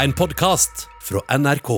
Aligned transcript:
En 0.00 0.12
podkast 0.12 0.70
fra 1.02 1.38
NRK. 1.38 1.70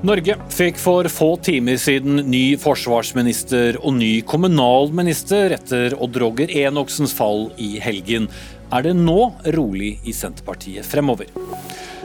Norge 0.00 0.36
fikk 0.48 0.80
for 0.80 1.04
få 1.12 1.34
timer 1.44 1.76
siden 1.76 2.22
ny 2.32 2.56
forsvarsminister 2.56 3.76
og 3.82 3.98
ny 3.98 4.22
kommunalminister 4.24 5.52
etter 5.58 5.92
Odd 6.00 6.16
Roger 6.24 6.48
Enoksens 6.64 7.12
fall 7.12 7.50
i 7.60 7.74
helgen. 7.84 8.30
Er 8.72 8.88
det 8.88 8.96
nå 8.96 9.34
rolig 9.58 9.98
i 10.08 10.16
Senterpartiet 10.16 10.88
fremover? 10.88 11.28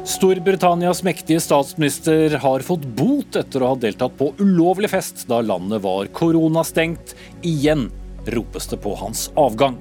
Storbritannias 0.04 1.00
mektige 1.04 1.40
statsminister 1.40 2.34
har 2.44 2.64
fått 2.68 2.84
bot 2.98 3.38
etter 3.40 3.64
å 3.64 3.70
ha 3.72 3.76
deltatt 3.80 4.18
på 4.20 4.34
ulovlig 4.42 4.90
fest 4.92 5.24
da 5.30 5.38
landet 5.40 5.80
var 5.86 6.10
koronastengt. 6.12 7.14
Igjen 7.48 7.86
ropes 8.28 8.68
det 8.68 8.82
på 8.84 8.98
hans 9.00 9.30
avgang. 9.40 9.78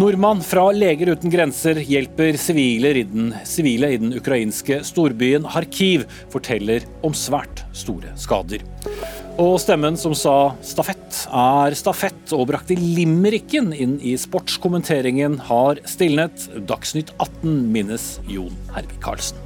Nordmann 0.00 0.40
fra 0.40 0.70
Leger 0.72 1.12
uten 1.12 1.32
grenser 1.34 1.82
hjelper 1.84 2.38
sivile 2.40 2.94
i, 2.96 3.04
den, 3.04 3.34
sivile 3.44 3.90
i 3.92 4.00
den 4.00 4.14
ukrainske 4.16 4.80
storbyen 4.88 5.44
Kharkiv, 5.52 6.06
forteller 6.32 6.86
om 7.04 7.12
svært 7.12 7.66
store 7.76 8.14
skader. 8.16 8.64
Og 9.36 9.58
stemmen 9.60 10.00
som 10.00 10.16
sa 10.16 10.54
stafett 10.64 10.99
er 11.30 11.76
stafett 11.78 12.32
og 12.36 12.48
brakte 12.50 12.76
limericken 12.78 13.70
inn 13.72 13.98
i 14.02 14.16
sportskommenteringen, 14.18 15.38
har 15.50 15.80
stilnet. 15.88 16.48
Dagsnytt 16.68 17.14
18 17.18 17.70
minnes 17.72 18.06
Jon 18.30 18.54
Hervik 18.74 19.00
Karlsen. 19.04 19.38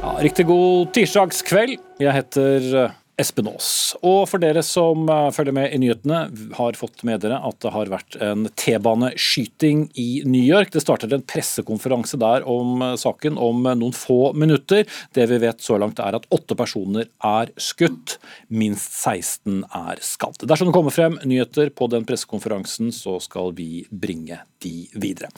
Ja, 0.00 0.16
riktig 0.24 0.46
god 0.48 0.92
tirsdagskveld. 0.96 1.78
Jeg 2.00 2.16
heter 2.16 2.92
Espen 3.20 3.48
Aas. 3.50 3.70
Og 4.06 4.24
for 4.30 4.42
dere 4.42 4.62
som 4.66 5.08
eh, 5.10 5.28
følger 5.34 5.56
med 5.56 5.74
i 5.74 5.80
nyhetene, 5.82 6.22
har 6.56 6.78
fått 6.78 7.04
med 7.06 7.22
dere 7.24 7.40
at 7.46 7.58
det 7.62 7.72
har 7.74 7.92
vært 7.92 8.16
en 8.24 8.48
T-baneskyting 8.58 9.86
i 10.00 10.08
New 10.28 10.42
York. 10.42 10.72
Det 10.74 10.82
starter 10.84 11.12
en 11.14 11.24
pressekonferanse 11.26 12.20
der 12.20 12.46
om 12.48 12.84
eh, 12.84 12.96
saken 13.00 13.38
om 13.40 13.66
noen 13.70 13.96
få 13.96 14.32
minutter. 14.38 14.86
Det 15.16 15.28
vi 15.30 15.40
vet 15.44 15.64
så 15.64 15.78
langt 15.80 16.02
er 16.02 16.18
at 16.18 16.28
åtte 16.34 16.56
personer 16.58 17.10
er 17.26 17.52
skutt, 17.60 18.18
minst 18.48 18.96
16 19.04 19.64
er 19.64 20.04
skadd. 20.04 20.42
Dersom 20.44 20.70
det 20.70 20.76
kommer 20.76 20.94
frem 20.94 21.20
nyheter 21.24 21.72
på 21.74 21.90
den 21.92 22.08
pressekonferansen, 22.08 22.94
så 22.94 23.18
skal 23.22 23.54
vi 23.56 23.84
bringe 23.90 24.40
de 24.62 24.88
videre. 25.00 25.30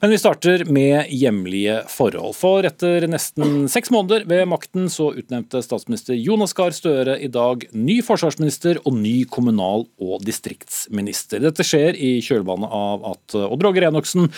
Men 0.00 0.12
vi 0.12 0.18
starter 0.18 0.64
med 0.64 1.10
hjemlige 1.12 1.80
forhold. 1.92 2.34
For 2.38 2.66
etter 2.66 3.06
nesten 3.10 3.68
seks 3.72 3.92
måneder 3.94 4.26
ved 4.30 4.44
makten 4.50 4.90
så 4.92 5.10
utnevnte 5.14 5.62
statsminister 5.64 6.18
Jonas 6.18 6.54
Gahr 6.56 6.74
Støre 6.74 7.16
i 7.22 7.30
dag 7.32 7.66
ny 7.72 8.00
forsvarsminister 8.04 8.82
og 8.84 8.98
ny 8.98 9.16
kommunal- 9.30 9.86
og 10.02 10.24
distriktsminister. 10.26 11.42
Dette 11.44 11.66
skjer 11.66 11.98
i 11.98 12.16
kjølvannet 12.24 12.74
av 12.74 13.08
at 13.14 13.36
Odd 13.44 13.64
Roger 13.64 13.88
Enoksen 13.88 14.30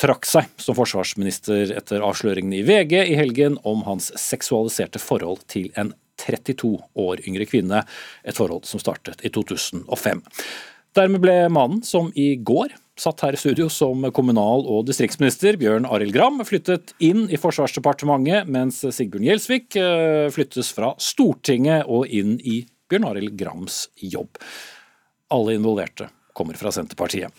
trakk 0.00 0.28
seg 0.28 0.50
som 0.60 0.76
forsvarsminister 0.78 1.74
etter 1.76 2.04
avsløringene 2.04 2.60
i 2.60 2.66
VG 2.66 2.98
i 3.04 3.18
helgen 3.18 3.58
om 3.68 3.84
hans 3.88 4.10
seksualiserte 4.18 5.02
forhold 5.02 5.44
til 5.52 5.70
en 5.76 5.92
32 6.22 6.76
år 7.02 7.22
yngre 7.26 7.46
kvinne, 7.50 7.82
et 8.24 8.38
forhold 8.38 8.68
som 8.68 8.82
startet 8.82 9.24
i 9.26 9.32
2005. 9.32 10.22
Dermed 10.96 11.22
ble 11.24 11.36
mannen 11.52 11.80
som 11.86 12.10
i 12.18 12.34
går 12.36 12.74
satt 12.98 13.22
her 13.24 13.32
i 13.32 13.40
studio 13.40 13.68
som 13.72 14.04
kommunal- 14.14 14.66
og 14.68 14.84
distriktsminister, 14.88 15.56
Bjørn 15.60 15.86
Arild 15.88 16.12
Gram, 16.14 16.42
flyttet 16.44 16.92
inn 17.02 17.24
i 17.32 17.40
Forsvarsdepartementet, 17.40 18.50
mens 18.52 18.82
Sigbjørn 18.84 19.28
Gjelsvik 19.30 19.78
eh, 19.80 20.28
flyttes 20.34 20.72
fra 20.76 20.92
Stortinget 21.00 21.88
og 21.88 22.10
inn 22.12 22.36
i 22.44 22.62
Bjørn 22.92 23.08
Arild 23.08 23.36
Grams 23.40 23.86
jobb. 23.96 24.40
Alle 25.32 25.56
involverte 25.56 26.10
kommer 26.36 26.58
fra 26.60 26.72
Senterpartiet. 26.74 27.32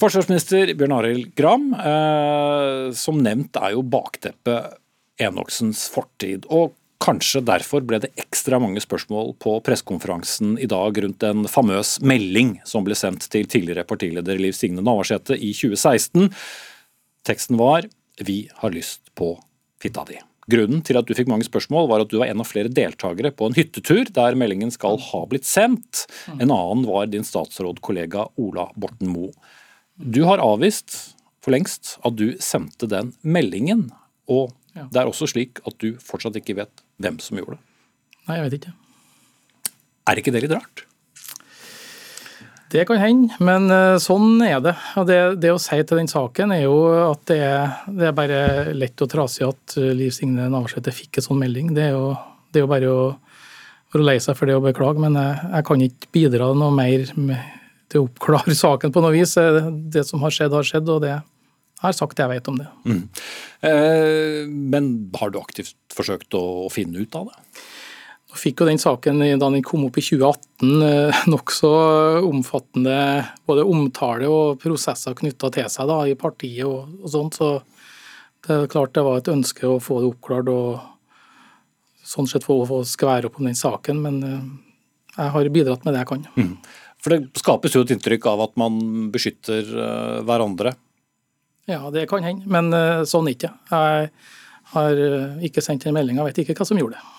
Forsvarsminister 0.00 0.72
Bjørn 0.78 0.96
Arild 0.96 1.32
Gram, 1.36 1.70
eh, 1.76 2.90
som 2.96 3.20
nevnt 3.20 3.60
er 3.60 3.76
jo 3.76 3.84
bakteppet 3.84 4.78
Enoksens 5.20 5.84
fortid. 5.92 6.46
og 6.48 6.72
Kanskje 7.00 7.40
derfor 7.40 7.80
ble 7.88 7.96
det 8.02 8.10
ekstra 8.20 8.58
mange 8.60 8.82
spørsmål 8.84 9.32
på 9.40 9.54
pressekonferansen 9.64 10.58
i 10.60 10.68
dag 10.68 10.98
rundt 11.00 11.24
en 11.24 11.46
famøs 11.48 11.94
melding 12.04 12.58
som 12.68 12.84
ble 12.84 12.96
sendt 12.98 13.24
til 13.32 13.48
tidligere 13.48 13.86
partileder 13.88 14.40
Liv 14.40 14.52
Signe 14.56 14.84
Navarsete 14.84 15.38
i 15.38 15.54
2016. 15.56 16.28
Teksten 17.24 17.56
var 17.56 17.88
'Vi 18.20 18.50
har 18.52 18.70
lyst 18.70 19.14
på 19.16 19.40
fitta 19.80 20.04
di'. 20.04 20.20
Grunnen 20.50 20.82
til 20.84 20.98
at 20.98 21.06
du 21.06 21.14
fikk 21.14 21.28
mange 21.28 21.46
spørsmål, 21.46 21.88
var 21.88 22.00
at 22.00 22.08
du 22.08 22.18
var 22.18 22.26
en 22.26 22.40
av 22.40 22.46
flere 22.46 22.68
deltakere 22.68 23.30
på 23.30 23.46
en 23.46 23.54
hyttetur 23.54 24.12
der 24.12 24.34
meldingen 24.34 24.70
skal 24.70 24.98
ha 24.98 25.24
blitt 25.26 25.44
sendt. 25.44 26.06
En 26.28 26.50
annen 26.50 26.84
var 26.84 27.06
din 27.06 27.24
statsrådkollega 27.24 28.28
Ola 28.36 28.70
Borten 28.76 29.08
Moe. 29.08 29.32
Du 29.96 30.24
har 30.24 30.38
avvist 30.38 31.14
for 31.40 31.52
lengst 31.52 31.98
at 32.04 32.16
du 32.16 32.36
sendte 32.38 32.86
den 32.86 33.14
meldingen. 33.22 33.90
og 34.30 34.52
ja. 34.80 34.86
Det 34.90 35.02
er 35.02 35.10
også 35.10 35.28
slik 35.30 35.60
at 35.68 35.76
du 35.82 35.92
fortsatt 36.02 36.38
ikke 36.40 36.58
vet 36.62 36.84
hvem 37.02 37.18
som 37.22 37.40
gjorde 37.40 37.58
det. 37.58 37.66
Nei, 38.28 38.38
jeg 38.38 38.46
vet 38.46 38.60
ikke. 38.60 38.76
Er 40.10 40.20
ikke 40.20 40.32
det 40.34 40.44
litt 40.46 40.56
rart? 40.56 40.84
Det 42.70 42.84
kan 42.86 43.00
hende, 43.02 43.34
men 43.42 43.66
eh, 43.74 43.96
sånn 43.98 44.38
er 44.46 44.60
det. 44.62 44.76
Og 45.00 45.06
det, 45.08 45.18
det, 45.42 45.50
å 45.50 45.58
si 45.58 45.80
til 45.82 45.98
den 45.98 46.10
saken 46.10 46.52
er 46.54 46.62
jo 46.68 46.76
at 47.08 47.24
det 47.26 47.40
er, 47.42 47.72
det 47.90 48.06
er 48.06 48.14
bare 48.14 48.42
lett 48.76 49.02
og 49.02 49.10
trasig 49.10 49.42
at 49.48 49.74
eh, 49.80 49.90
Liv 49.98 50.12
Signe 50.14 50.46
Navarsete 50.52 50.94
fikk 50.94 51.18
en 51.18 51.26
sånn 51.26 51.40
melding. 51.42 51.72
Det 51.74 51.88
er 51.88 51.96
jo, 51.96 52.12
det 52.52 52.60
er 52.60 52.66
jo 52.66 52.70
bare 52.70 52.92
å 52.92 53.00
være 53.90 54.06
lei 54.06 54.16
seg 54.22 54.38
for 54.38 54.46
det 54.46 54.54
og 54.54 54.68
beklage, 54.68 55.02
men 55.02 55.18
jeg, 55.18 55.40
jeg 55.48 55.66
kan 55.66 55.82
ikke 55.88 56.12
bidra 56.14 56.52
noe 56.54 56.70
mer 56.76 57.10
med, 57.18 57.58
til 57.90 58.04
å 58.04 58.06
oppklare 58.06 58.54
saken 58.62 58.94
på 58.94 59.02
noe 59.02 59.16
vis. 59.18 59.34
Det 59.90 60.06
som 60.06 60.22
har 60.22 60.36
skjedd, 60.36 60.54
har 60.54 60.70
skjedd, 60.70 60.94
og 60.94 61.02
det 61.02 61.16
har 61.80 61.96
sagt 61.96 62.18
det 62.18 62.26
jeg 62.26 62.32
vet 62.34 62.50
om 62.50 62.58
det. 62.60 62.66
Mm. 62.84 63.02
Eh, 63.68 64.48
men 64.48 64.90
har 65.16 65.32
du 65.32 65.38
aktivt 65.40 65.76
forsøkt 65.94 66.36
å 66.36 66.68
finne 66.72 67.00
ut 67.00 67.16
av 67.16 67.30
det? 67.30 67.62
Nå 68.30 68.38
fikk 68.38 68.62
jo 68.62 68.68
den 68.68 68.78
saken 68.78 69.22
da 69.24 69.48
den 69.48 69.64
kom 69.66 69.86
opp 69.88 69.96
i 69.98 70.04
2018 70.04 70.84
eh, 70.86 71.22
nokså 71.32 71.72
omfattende 72.28 72.96
både 73.48 73.66
omtale 73.66 74.28
og 74.30 74.60
prosesser 74.62 75.16
knytta 75.18 75.50
til 75.56 75.70
seg 75.72 75.88
da, 75.90 76.02
i 76.06 76.18
partiet 76.20 76.66
og, 76.68 76.92
og, 77.00 77.08
sånt. 77.14 77.40
Så 77.40 77.50
det 78.46 78.56
er 78.56 78.72
klart 78.72 78.94
det 78.96 79.06
var 79.06 79.20
et 79.20 79.32
ønske 79.32 79.66
å 79.68 79.80
få 79.82 80.02
det 80.02 80.12
oppklart 80.12 80.52
og 80.52 80.84
sånn 82.10 82.28
sett 82.28 82.44
få, 82.44 82.58
få 82.68 82.82
skvære 82.88 83.30
opp 83.30 83.40
om 83.40 83.48
den 83.48 83.58
saken. 83.58 84.04
Men 84.04 84.20
eh, 84.26 84.46
jeg 85.16 85.34
har 85.34 85.52
bidratt 85.56 85.88
med 85.88 85.96
det 85.96 86.04
jeg 86.04 86.12
kan. 86.12 86.28
Mm. 86.36 86.54
For 87.00 87.16
det 87.16 87.40
skapes 87.40 87.72
jo 87.72 87.86
et 87.86 87.96
inntrykk 87.96 88.28
av 88.28 88.44
at 88.44 88.56
man 88.60 89.08
beskytter 89.08 89.64
hverandre 90.28 90.74
ja, 91.70 91.94
det 91.94 92.08
kan 92.10 92.26
hende, 92.26 92.46
men 92.50 92.72
uh, 92.74 93.06
sånn 93.08 93.30
ikke. 93.30 93.52
Jeg 93.70 94.10
har 94.74 95.00
uh, 95.00 95.40
ikke 95.46 95.64
sendt 95.64 95.86
en 95.86 95.96
melding, 95.96 96.20
jeg 96.20 96.30
vet 96.30 96.44
ikke 96.44 96.60
hva 96.60 96.68
som 96.68 96.80
gjorde 96.80 96.98
det. 96.98 97.16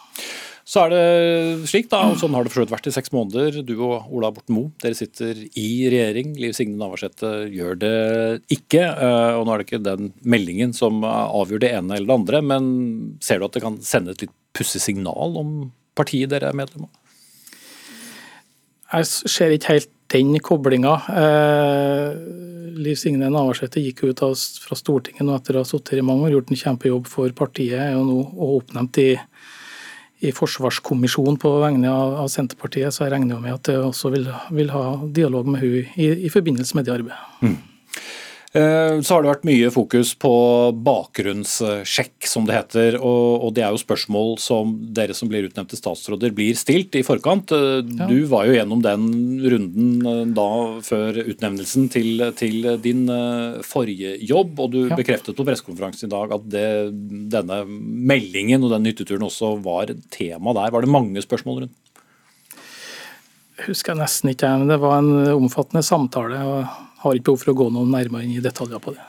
Så 0.71 0.85
er 0.85 0.91
det 0.93 1.67
slik, 1.67 1.89
da, 1.91 1.99
og 2.11 2.19
sånn 2.21 2.35
har 2.37 2.45
det 2.45 2.53
for 2.53 2.69
vært 2.69 2.85
i 2.87 2.93
seks 2.93 3.11
måneder. 3.11 3.57
Du 3.65 3.73
og 3.81 4.11
Ola 4.13 4.29
Borten 4.31 4.55
Moe, 4.55 4.69
dere 4.79 4.95
sitter 4.95 5.35
i 5.57 5.67
regjering. 5.91 6.35
Liv 6.39 6.53
Signe 6.55 6.77
Navarsete 6.79 7.31
gjør 7.51 7.79
det 7.81 7.97
ikke. 8.55 8.85
Eh, 8.85 9.39
og 9.39 9.47
nå 9.47 9.51
er 9.51 9.59
det 9.59 9.67
ikke 9.67 9.81
den 9.83 10.11
meldingen 10.21 10.71
som 10.77 11.01
avgjør 11.03 11.65
det 11.65 11.73
ene 11.75 11.97
eller 11.97 12.07
det 12.07 12.17
andre, 12.21 12.43
men 12.53 12.69
ser 13.25 13.41
du 13.41 13.49
at 13.49 13.57
det 13.57 13.65
kan 13.65 13.81
sende 13.83 14.15
et 14.15 14.23
litt 14.23 14.35
pussig 14.55 14.83
signal 14.85 15.35
om 15.41 15.55
partiet 15.97 16.31
dere 16.31 16.53
er 16.53 16.61
medlem 16.61 16.87
av? 16.87 16.93
Jeg 18.91 19.09
ser 19.31 19.53
ikke 19.55 19.75
helt 19.75 19.91
den 20.11 20.39
koblinga. 20.39 20.93
Eh, 21.21 22.13
Liv 22.81 22.95
Signe 22.95 23.29
Navarsete 23.29 23.81
gikk 23.83 24.03
ut 24.03 24.21
av, 24.25 24.35
fra 24.35 24.77
Stortinget 24.77 25.25
nå 25.25 25.35
etter 25.35 25.57
å 25.57 25.63
ha 25.63 25.67
sittet 25.67 25.99
i 25.99 26.05
mange 26.05 26.27
år, 26.27 26.35
gjort 26.37 26.53
en 26.53 26.61
kjempejobb 26.61 27.09
for 27.09 27.33
partiet 27.37 27.79
er 27.79 27.91
jo 27.95 28.05
nå 28.07 28.19
oppnevnt 28.57 28.99
i, 29.03 29.09
i 30.25 30.31
forsvarskommisjonen 30.35 31.39
på 31.41 31.51
vegne 31.63 31.91
av, 31.91 32.15
av, 32.23 32.31
Senterpartiet, 32.31 32.93
så 32.93 33.05
jeg 33.05 33.15
regner 33.15 33.41
med 33.43 33.57
at 33.57 33.71
jeg 33.71 33.83
også 33.83 34.13
vil, 34.15 34.29
vil 34.55 34.73
ha 34.73 34.85
dialog 35.13 35.49
med 35.49 35.63
hun 35.63 35.77
i, 35.95 36.09
i, 36.27 36.31
forbindelse 36.33 36.77
med 36.77 36.87
det 36.87 36.95
arbeidet. 36.95 37.21
Mm. 37.41 37.57
Eh, 38.51 38.97
så 38.99 39.15
har 39.15 39.23
det 39.23 39.29
vært 39.29 39.45
mye 39.47 39.69
fokus 39.71 40.09
på 40.19 40.31
bakgrunnssjekk, 40.83 42.27
som 42.27 42.43
det 42.47 42.57
heter. 42.57 42.97
Og, 42.99 43.47
det 43.55 43.63
er 43.63 43.71
jo 43.71 43.79
spørsmål 43.79 44.35
som 44.43 44.73
dere 44.91 45.15
som 45.15 45.31
blir 45.31 45.47
utnevnt 45.47 45.71
til 45.71 45.79
statsråder 45.79 46.33
blir 46.35 46.57
stilt 46.59 46.97
i 46.99 47.03
forkant. 47.07 47.53
Eh. 47.55 47.79
Du 48.11 48.17
var 48.31 48.49
jo 48.49 48.57
gjennom 48.57 48.83
den 48.83 49.07
runden 49.39 49.93
eh, 50.03 50.23
da 50.35 50.49
før 50.83 51.21
utnevnelsen 51.23 51.87
til, 51.95 52.25
til 52.35 52.67
din 52.83 53.05
forrige 53.63 54.17
jobb, 54.27 54.59
og 54.59 54.75
du 54.75 54.81
bekreftet 54.99 55.37
på 55.37 55.47
pressekonferansen 55.47 56.09
i 56.09 56.11
dag 56.11 56.35
at 56.35 56.51
det, 56.51 56.67
denne 57.31 57.63
meldingen 57.67 58.67
og 58.67 58.75
den 58.75 58.91
hytteturen 58.91 59.29
også 59.29 59.55
var 59.63 59.95
tema 60.11 60.57
der. 60.59 60.75
Var 60.75 60.83
det 60.83 60.91
mange 60.91 61.23
spørsmål 61.23 61.63
rundt? 61.63 61.77
husker 63.61 63.93
jeg 63.93 64.01
nesten 64.01 64.31
ikke, 64.31 64.49
men 64.57 64.71
det 64.71 64.79
var 64.81 64.97
en 64.97 65.35
omfattende 65.35 65.83
samtale. 65.85 66.39
og 66.41 66.90
Har 67.01 67.17
ikke 67.17 67.31
behov 67.31 67.43
for 67.43 67.53
å 67.53 67.59
gå 67.63 67.67
noe 67.73 67.89
nærmere 67.89 68.27
inn 68.27 68.37
i 68.37 68.43
detaljer 68.43 68.81
på 68.83 68.95
det. 68.95 69.03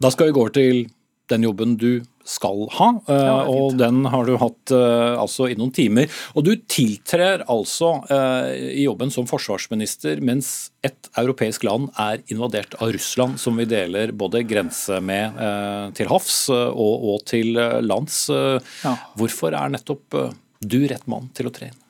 Da 0.00 0.10
skal 0.12 0.30
vi 0.30 0.38
gå 0.38 0.46
til 0.54 0.86
den 1.30 1.44
jobben 1.46 1.76
du 1.78 2.02
skal 2.26 2.66
ha, 2.76 2.88
eh, 3.08 3.24
Ja, 3.26 3.36
og 3.48 3.76
den 3.78 4.04
har 4.12 4.26
du 4.26 4.34
hatt 4.38 4.72
eh, 4.74 5.14
altså 5.18 5.48
i 5.50 5.56
noen 5.58 5.72
timer. 5.74 6.10
Og 6.36 6.44
du 6.46 6.52
tiltrer 6.70 7.42
altså 7.50 7.92
eh, 8.12 8.76
i 8.80 8.84
jobben 8.84 9.10
som 9.14 9.26
forsvarsminister 9.30 10.20
mens 10.24 10.70
et 10.86 11.10
europeisk 11.18 11.64
land 11.66 11.88
er 11.98 12.22
invadert 12.30 12.76
av 12.78 12.92
Russland, 12.94 13.40
som 13.40 13.58
vi 13.58 13.66
deler 13.70 14.12
både 14.12 14.44
grense 14.48 15.00
med 15.02 15.40
eh, 15.40 15.90
til 15.96 16.10
havs 16.12 16.38
og, 16.52 17.08
og 17.14 17.26
til 17.30 17.58
lands. 17.86 18.22
Ja. 18.30 18.94
Hvorfor 19.18 19.56
er 19.56 19.74
nettopp 19.74 20.20
du 20.60 20.80
rett 20.86 21.06
mann 21.10 21.30
til 21.34 21.50
å 21.50 21.54
tre 21.54 21.72
inn? 21.72 21.82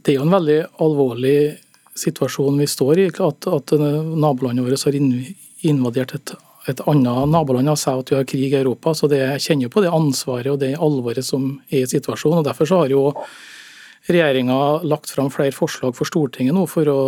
Det 0.00 0.14
er 0.14 0.20
jo 0.20 0.26
en 0.26 0.32
veldig 0.32 0.60
alvorlig 0.80 1.38
situasjon 2.00 2.60
vi 2.60 2.68
står 2.70 3.02
i. 3.04 3.08
At, 3.10 3.48
at 3.48 3.74
nabolandet 3.76 4.66
vårt 4.66 4.86
har 4.88 4.98
invadert 5.70 6.16
et, 6.16 6.34
et 6.70 6.82
annet 6.90 7.30
naboland 7.32 7.72
og 7.72 7.80
sier 7.80 8.02
at 8.02 8.12
vi 8.12 8.18
har 8.18 8.28
krig 8.28 8.50
i 8.50 8.60
Europa. 8.62 8.94
Så 8.96 9.10
det, 9.10 9.22
jeg 9.22 9.46
kjenner 9.46 9.72
på 9.72 9.84
det 9.84 9.94
ansvaret 9.94 10.52
og 10.52 10.60
det 10.62 10.74
alvoret 10.76 11.26
som 11.26 11.52
er 11.70 11.84
i 11.84 11.90
situasjonen. 11.90 12.42
og 12.42 12.50
Derfor 12.50 12.68
så 12.68 12.82
har 12.82 12.94
jo 12.94 13.08
regjeringa 14.08 14.80
lagt 14.88 15.10
fram 15.12 15.28
flere 15.32 15.52
forslag 15.54 15.92
for 15.96 16.08
Stortinget 16.08 16.56
nå 16.56 16.64
for 16.70 16.88
å 16.88 17.00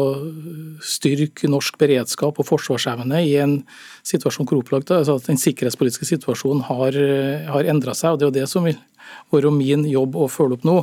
styrke 0.85 1.49
norsk 1.51 1.79
beredskap 1.81 2.39
og 2.39 2.49
forsvarsevne 2.49 3.23
i 3.25 3.35
en 3.41 3.59
situasjon 4.07 4.47
hvor 4.49 4.61
opplagt 4.61 4.93
altså 4.95 5.17
at 5.17 5.29
den 5.31 5.41
sikkerhetspolitiske 5.41 6.11
situasjonen 6.11 6.67
har, 6.69 6.99
har 7.49 7.71
endra 7.73 7.97
seg. 7.97 8.13
og 8.13 8.21
Det 8.21 8.27
er 8.27 8.31
jo 8.31 8.39
det 8.41 8.49
som 8.51 8.69
vil 8.69 8.79
være 9.33 9.53
min 9.57 9.87
jobb 9.89 10.17
å 10.21 10.29
følge 10.31 10.61
opp 10.61 10.69
nå. 10.69 10.79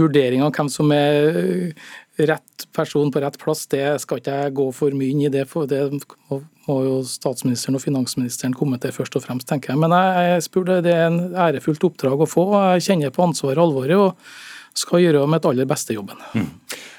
Vurdering 0.00 0.42
av 0.42 0.54
hvem 0.56 0.70
som 0.72 0.90
er 0.94 1.74
rett 2.16 2.66
person 2.74 3.10
på 3.12 3.20
rett 3.24 3.36
plass, 3.40 3.66
det 3.72 4.00
skal 4.02 4.20
ikke 4.20 4.38
jeg 4.38 4.56
gå 4.58 4.66
for 4.76 4.94
mye 4.96 5.10
inn 5.14 5.24
i. 5.26 5.32
Det, 5.32 5.44
for 5.50 5.70
det 5.70 5.82
må, 5.90 6.40
jo 6.68 6.96
statsministeren 7.08 7.78
og 7.78 7.84
finansministeren 7.84 8.56
komme 8.56 8.78
til 8.82 8.94
først 8.94 9.18
og 9.18 9.26
fremst, 9.26 9.48
tenker 9.50 9.74
jeg. 9.74 9.82
Men 9.82 9.94
jeg, 9.96 10.26
jeg 10.30 10.48
spurte, 10.48 10.80
det 10.86 10.94
er 10.94 11.08
en 11.10 11.22
ærefullt 11.48 11.86
oppdrag 11.90 12.24
å 12.24 12.30
få. 12.30 12.48
og 12.54 12.74
Jeg 12.76 12.88
kjenner 12.88 13.14
på 13.14 13.26
ansvaret 13.26 13.58
og 13.60 13.70
alvoret. 13.70 13.96
og 13.98 14.52
skal 14.74 15.04
gjøre 15.04 15.26
mitt 15.30 15.46
aller 15.46 15.68
beste 15.70 15.94
jobben. 15.94 16.18
Mm. 16.34 16.48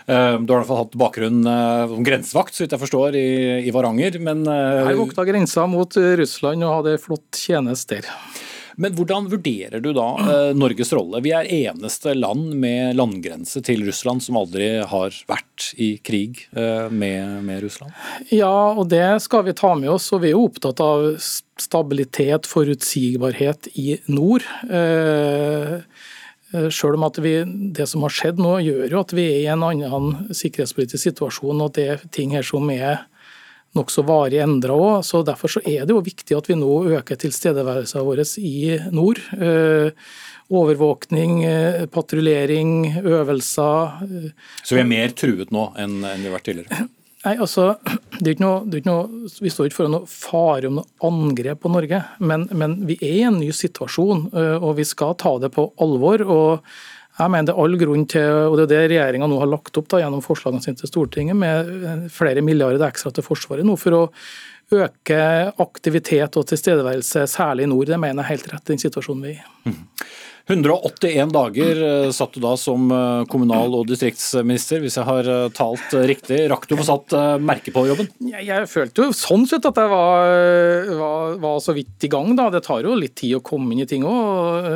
Du 0.05 0.13
har 0.13 0.37
i 0.37 0.45
hvert 0.47 0.69
fall 0.69 0.83
hatt 0.83 0.97
bakgrunn 1.01 1.41
eh, 1.49 1.85
som 1.91 2.05
grensevakt, 2.05 2.55
så 2.55 2.63
vidt 2.63 2.75
jeg 2.75 2.81
forstår, 2.83 3.17
i, 3.19 3.29
i 3.65 3.73
Varanger. 3.73 4.19
Men, 4.23 4.45
eh, 4.47 4.91
Jeg 4.91 4.99
vokta 5.01 5.25
grensa 5.27 5.65
mot 5.69 5.97
Russland 6.21 6.63
og 6.63 6.75
hadde 6.79 6.99
flott 7.01 7.41
tjeneste 7.41 7.99
der. 7.99 8.11
Men 8.81 8.95
hvordan 8.95 9.29
vurderer 9.31 9.81
du 9.83 9.91
da 9.95 10.07
eh, 10.19 10.51
Norges 10.57 10.91
rolle? 10.95 11.21
Vi 11.23 11.31
er 11.35 11.47
eneste 11.47 12.15
land 12.17 12.53
med 12.59 12.97
landgrense 12.99 13.61
til 13.65 13.85
Russland 13.87 14.23
som 14.25 14.39
aldri 14.39 14.67
har 14.83 15.15
vært 15.29 15.69
i 15.81 15.95
krig 16.03 16.43
eh, 16.55 16.89
med, 16.91 17.45
med 17.47 17.63
Russland. 17.63 17.95
Ja, 18.33 18.73
og 18.75 18.89
det 18.91 19.07
skal 19.23 19.45
vi 19.47 19.55
ta 19.55 19.73
med 19.79 19.93
oss. 19.95 20.11
Og 20.15 20.23
vi 20.25 20.31
er 20.31 20.35
jo 20.35 20.47
opptatt 20.49 20.83
av 20.83 21.13
stabilitet, 21.21 22.49
forutsigbarhet 22.51 23.71
i 23.79 23.95
nord. 24.11 24.45
Eh, 24.69 25.79
Selv 26.71 26.95
om 26.95 27.03
at 27.03 27.17
vi, 27.19 27.33
det 27.75 27.83
som 27.89 28.05
har 28.05 28.13
skjedd 28.15 28.37
nå, 28.39 28.53
gjør 28.63 28.93
jo 28.93 28.99
at 29.01 29.11
vi 29.17 29.25
er 29.25 29.39
i 29.41 29.47
en 29.51 29.65
annen 29.65 30.29
sikkerhetspolitisk 30.29 31.01
situasjon, 31.09 31.63
og 31.65 31.73
det 31.75 31.87
er 31.89 32.03
ting 32.15 32.31
her 32.37 32.45
som 32.47 32.69
er 32.71 33.01
nokså 33.75 34.03
varig 34.07 34.39
endra 34.43 34.75
òg. 34.75 35.03
Så 35.05 35.23
derfor 35.25 35.51
så 35.51 35.61
er 35.65 35.85
det 35.85 35.93
jo 35.95 36.03
viktig 36.03 36.37
at 36.37 36.49
vi 36.49 36.57
nå 36.59 36.71
øker 36.97 37.19
tilstedeværelsen 37.21 38.05
vår 38.07 38.23
i 38.41 38.79
nord. 38.95 39.21
Eh, 39.35 39.91
Overvåkning, 40.45 41.39
eh, 41.43 41.85
patruljering, 41.89 43.01
øvelser. 43.01 44.03
eh, 44.03 44.31
Så 44.63 44.75
vi 44.75 44.81
er 44.81 44.85
mer 44.85 45.09
truet 45.09 45.49
nå 45.49 45.73
enn, 45.75 46.01
vi 46.01 46.29
har 46.29 46.35
vært 46.37 46.45
tidligere. 46.51 46.87
Nei, 47.25 47.37
altså, 47.41 47.79
det 48.19 48.27
er 48.27 48.35
ikke 48.35 48.45
noe, 48.45 48.59
det 48.69 48.77
er 48.77 48.81
ikke 48.83 48.91
noe, 48.93 49.29
Vi 49.41 49.49
står 49.49 49.65
ikke 49.65 49.79
foran 49.79 49.95
noe 49.95 50.05
fare 50.05 50.69
om 50.69 50.75
noe 50.77 50.85
angrep 51.01 51.63
på 51.63 51.71
Norge, 51.73 52.03
men, 52.19 52.45
men 52.53 52.75
vi 52.85 52.99
er 53.01 53.15
i 53.15 53.23
en 53.25 53.39
ny 53.41 53.49
situasjon, 53.49 54.27
og 54.61 54.75
vi 54.77 54.85
skal 54.85 55.15
ta 55.17 55.33
det 55.41 55.49
på 55.55 55.71
alvor. 55.81 56.21
og 56.21 56.61
jeg 57.15 57.31
mener 57.31 57.47
det 57.47 57.53
er 57.55 57.61
all 57.63 57.77
grunn 57.79 58.03
til, 58.11 58.25
og 58.49 58.57
det 58.59 58.65
er 58.65 58.71
det 58.73 58.81
regjeringa 58.91 59.29
nå 59.31 59.37
har 59.39 59.51
lagt 59.51 59.77
opp 59.79 59.87
da, 59.91 60.01
gjennom 60.03 60.23
forslagene 60.23 60.63
sine 60.63 60.79
til 60.81 60.91
Stortinget, 60.91 61.37
med 61.39 61.71
eh, 61.77 62.03
flere 62.11 62.43
milliarder 62.43 62.83
ekstra 62.89 63.13
til 63.15 63.23
Forsvaret 63.23 63.67
nå 63.67 63.77
for 63.79 63.95
å 63.95 64.03
øke 64.75 65.19
aktivitet 65.61 66.35
og 66.39 66.47
tilstedeværelse, 66.49 67.27
særlig 67.29 67.67
i 67.67 67.71
nord. 67.71 67.87
Det 67.87 67.99
mener 68.01 68.23
jeg 68.23 68.33
helt 68.33 68.49
rett 68.51 68.65
i 68.65 68.73
den 68.73 68.81
situasjonen 68.81 69.27
vi 69.27 69.35
er 69.37 69.45
i. 69.71 69.75
181 70.45 71.31
dager 71.33 71.79
eh, 71.81 72.11
satt 72.13 72.35
du 72.37 72.41
da 72.43 72.51
som 72.59 72.85
eh, 72.93 73.23
kommunal- 73.31 73.73
og 73.79 73.87
distriktsminister, 73.89 74.77
hvis 74.83 74.97
jeg 74.99 75.07
har 75.07 75.25
eh, 75.25 75.47
talt 75.57 75.93
riktig. 76.05 76.37
Rakk 76.51 76.67
du 76.69 76.75
å 76.75 76.79
få 76.83 76.85
satt 76.85 77.15
merke 77.41 77.71
på 77.73 77.85
jobben? 77.89 78.11
Jeg, 78.29 78.45
jeg 78.45 78.67
følte 78.69 79.07
jo 79.07 79.15
sånn 79.17 79.47
sett 79.49 79.65
at 79.65 79.79
jeg 79.81 79.89
var, 79.89 80.91
var, 80.99 81.37
var 81.41 81.57
så 81.65 81.73
vidt 81.73 82.05
i 82.05 82.11
gang. 82.13 82.35
da. 82.37 82.51
Det 82.53 82.61
tar 82.67 82.85
jo 82.85 82.93
litt 82.97 83.15
tid 83.17 83.39
å 83.39 83.43
komme 83.45 83.73
inn 83.73 83.81
i 83.81 83.87
ting 83.89 84.05
òg. 84.05 84.67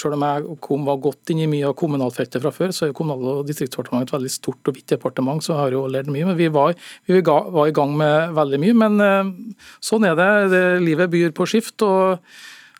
Selv 0.00 0.16
om 0.16 0.24
jeg 0.24 0.56
kom, 0.64 0.86
var 0.88 1.02
godt 1.04 1.34
inn 1.34 1.42
i 1.44 1.50
mye 1.52 1.68
av 1.68 1.76
kommunalfeltet 1.80 2.40
fra 2.40 2.52
før, 2.54 2.72
så 2.72 2.86
er 2.86 2.94
jo 2.94 2.98
Kommunal- 3.00 3.40
og 3.40 3.48
distriktsdepartementet 3.48 4.10
et 4.10 4.14
veldig 4.16 4.32
stort 4.32 4.68
og 4.68 4.76
vidt 4.76 4.92
departement, 4.92 5.40
så 5.44 5.54
jeg 5.54 5.60
har 5.60 5.76
jo 5.76 5.82
lært 5.88 6.08
mye. 6.12 6.30
Men 6.30 6.36
vi 6.36 6.48
var, 6.52 6.72
vi 7.08 7.20
var 7.24 7.68
i 7.68 7.76
gang 7.76 7.92
med 7.96 8.32
veldig 8.36 8.60
mye. 8.64 8.78
Men 8.86 9.44
sånn 9.84 10.08
er 10.08 10.16
det. 10.16 10.30
det. 10.52 10.64
Livet 10.84 11.12
byr 11.12 11.36
på 11.36 11.48
skift. 11.48 11.76
og 11.84 12.24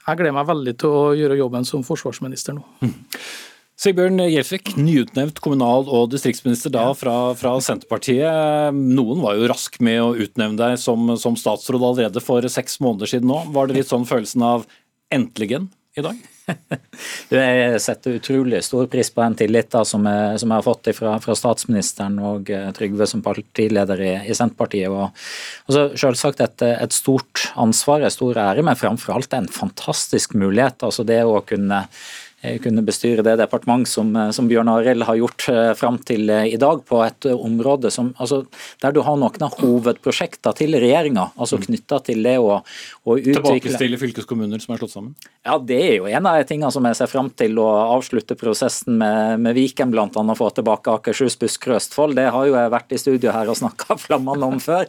jeg 0.06 0.20
gleder 0.20 0.36
meg 0.36 0.48
veldig 0.48 0.74
til 0.80 0.96
å 0.96 1.06
gjøre 1.18 1.38
jobben 1.38 1.66
som 1.68 1.84
forsvarsminister 1.86 2.56
nå. 2.56 2.64
Sigbjørn 3.80 4.20
Gjelsvik, 4.26 4.74
nyutnevnt 4.76 5.38
kommunal- 5.40 5.88
og 5.88 6.10
distriktsminister 6.12 6.72
da 6.74 6.90
fra, 6.92 7.32
fra 7.38 7.54
Senterpartiet. 7.64 8.76
Noen 8.76 9.22
var 9.24 9.38
jo 9.38 9.48
rask 9.48 9.78
med 9.80 10.02
å 10.04 10.10
utnevne 10.20 10.60
deg 10.60 10.76
som, 10.82 11.14
som 11.16 11.38
statsråd 11.38 11.86
allerede 11.88 12.20
for 12.20 12.44
seks 12.52 12.76
måneder 12.84 13.08
siden 13.08 13.30
nå. 13.32 13.38
Var 13.54 13.70
det 13.70 13.78
litt 13.78 13.88
sånn 13.88 14.04
følelsen 14.08 14.44
av 14.44 14.66
'endeligen' 15.08 15.70
i 15.96 16.04
dag? 16.04 16.20
Jeg 17.30 17.80
setter 17.82 18.16
utrolig 18.18 18.60
stor 18.66 18.86
pris 18.90 19.10
på 19.14 19.22
den 19.22 19.36
tilliten 19.38 19.86
som, 19.86 20.04
jeg- 20.06 20.40
som 20.42 20.50
jeg 20.50 20.56
har 20.62 20.66
fått 20.66 20.90
fra, 20.96 21.14
fra 21.22 21.36
statsministeren 21.38 22.18
og 22.18 22.50
eh, 22.50 22.70
Trygve 22.76 23.06
som 23.10 23.22
partileder 23.24 24.00
i, 24.04 24.12
i 24.30 24.36
Senterpartiet. 24.36 24.90
Og, 24.90 25.10
altså, 25.70 25.86
selvsagt 26.00 26.42
et, 26.44 26.66
et 26.70 26.96
stort 26.96 27.46
ansvar, 27.60 28.02
en 28.06 28.14
stor 28.14 28.40
ære, 28.42 28.64
men 28.66 28.78
framfor 28.78 29.14
alt 29.16 29.36
en 29.38 29.48
fantastisk 29.50 30.34
mulighet. 30.38 30.82
altså 30.86 31.06
Det 31.06 31.22
å 31.24 31.38
kunne 31.46 31.84
kunne 32.40 32.80
bestyre 32.84 33.22
det 33.24 33.34
departement 33.36 33.88
som, 33.88 34.14
eh, 34.16 34.30
som 34.30 34.48
Bjørn 34.48 34.68
Arild 34.72 35.04
har 35.04 35.18
gjort 35.18 35.48
eh, 35.52 35.72
fram 35.76 35.98
til 36.08 36.30
eh, 36.32 36.46
i 36.54 36.56
dag, 36.60 36.80
på 36.88 37.02
et 37.04 37.26
område 37.32 37.90
som, 37.92 38.14
altså, 38.16 38.42
der 38.80 38.94
du 38.96 39.02
har 39.04 39.18
noen 39.20 39.44
av 39.44 39.58
hovedprosjektene 39.60 40.56
til 40.56 40.76
regjeringa, 40.80 41.30
altså 41.36 41.60
knytta 41.60 42.00
til 42.06 42.22
det 42.24 42.38
å, 42.40 42.60
å 42.62 43.16
utvikle 43.18 43.42
Tilbakestille 43.42 44.00
fylkeskommuner 44.00 44.62
som 44.62 44.72
er 44.74 44.80
slått 44.80 44.94
sammen? 44.94 45.12
ja, 45.44 45.58
Det 45.58 45.80
er 45.84 45.94
jo 45.98 46.08
en 46.08 46.30
av 46.30 46.38
de 46.38 46.46
tingene 46.48 46.72
som 46.72 46.88
jeg 46.88 46.96
ser 46.96 47.10
fram 47.12 47.28
til 47.36 47.60
å 47.60 47.68
avslutte 47.98 48.38
prosessen 48.40 48.96
med, 49.02 49.44
med 49.44 49.56
Viken, 49.58 49.92
bl.a. 49.92 50.08
få 50.08 50.50
tilbake 50.56 50.96
Akershus, 50.96 51.36
Buskerud 51.40 51.76
Østfold. 51.76 52.16
Det 52.16 52.30
har 52.32 52.48
jo 52.48 52.56
jeg 52.56 52.72
vært 52.72 52.96
i 52.96 53.00
studio 53.00 53.34
her 53.36 53.52
og 53.52 53.60
snakka 53.60 53.98
flammende 54.06 54.48
om 54.48 54.56
før. 54.62 54.88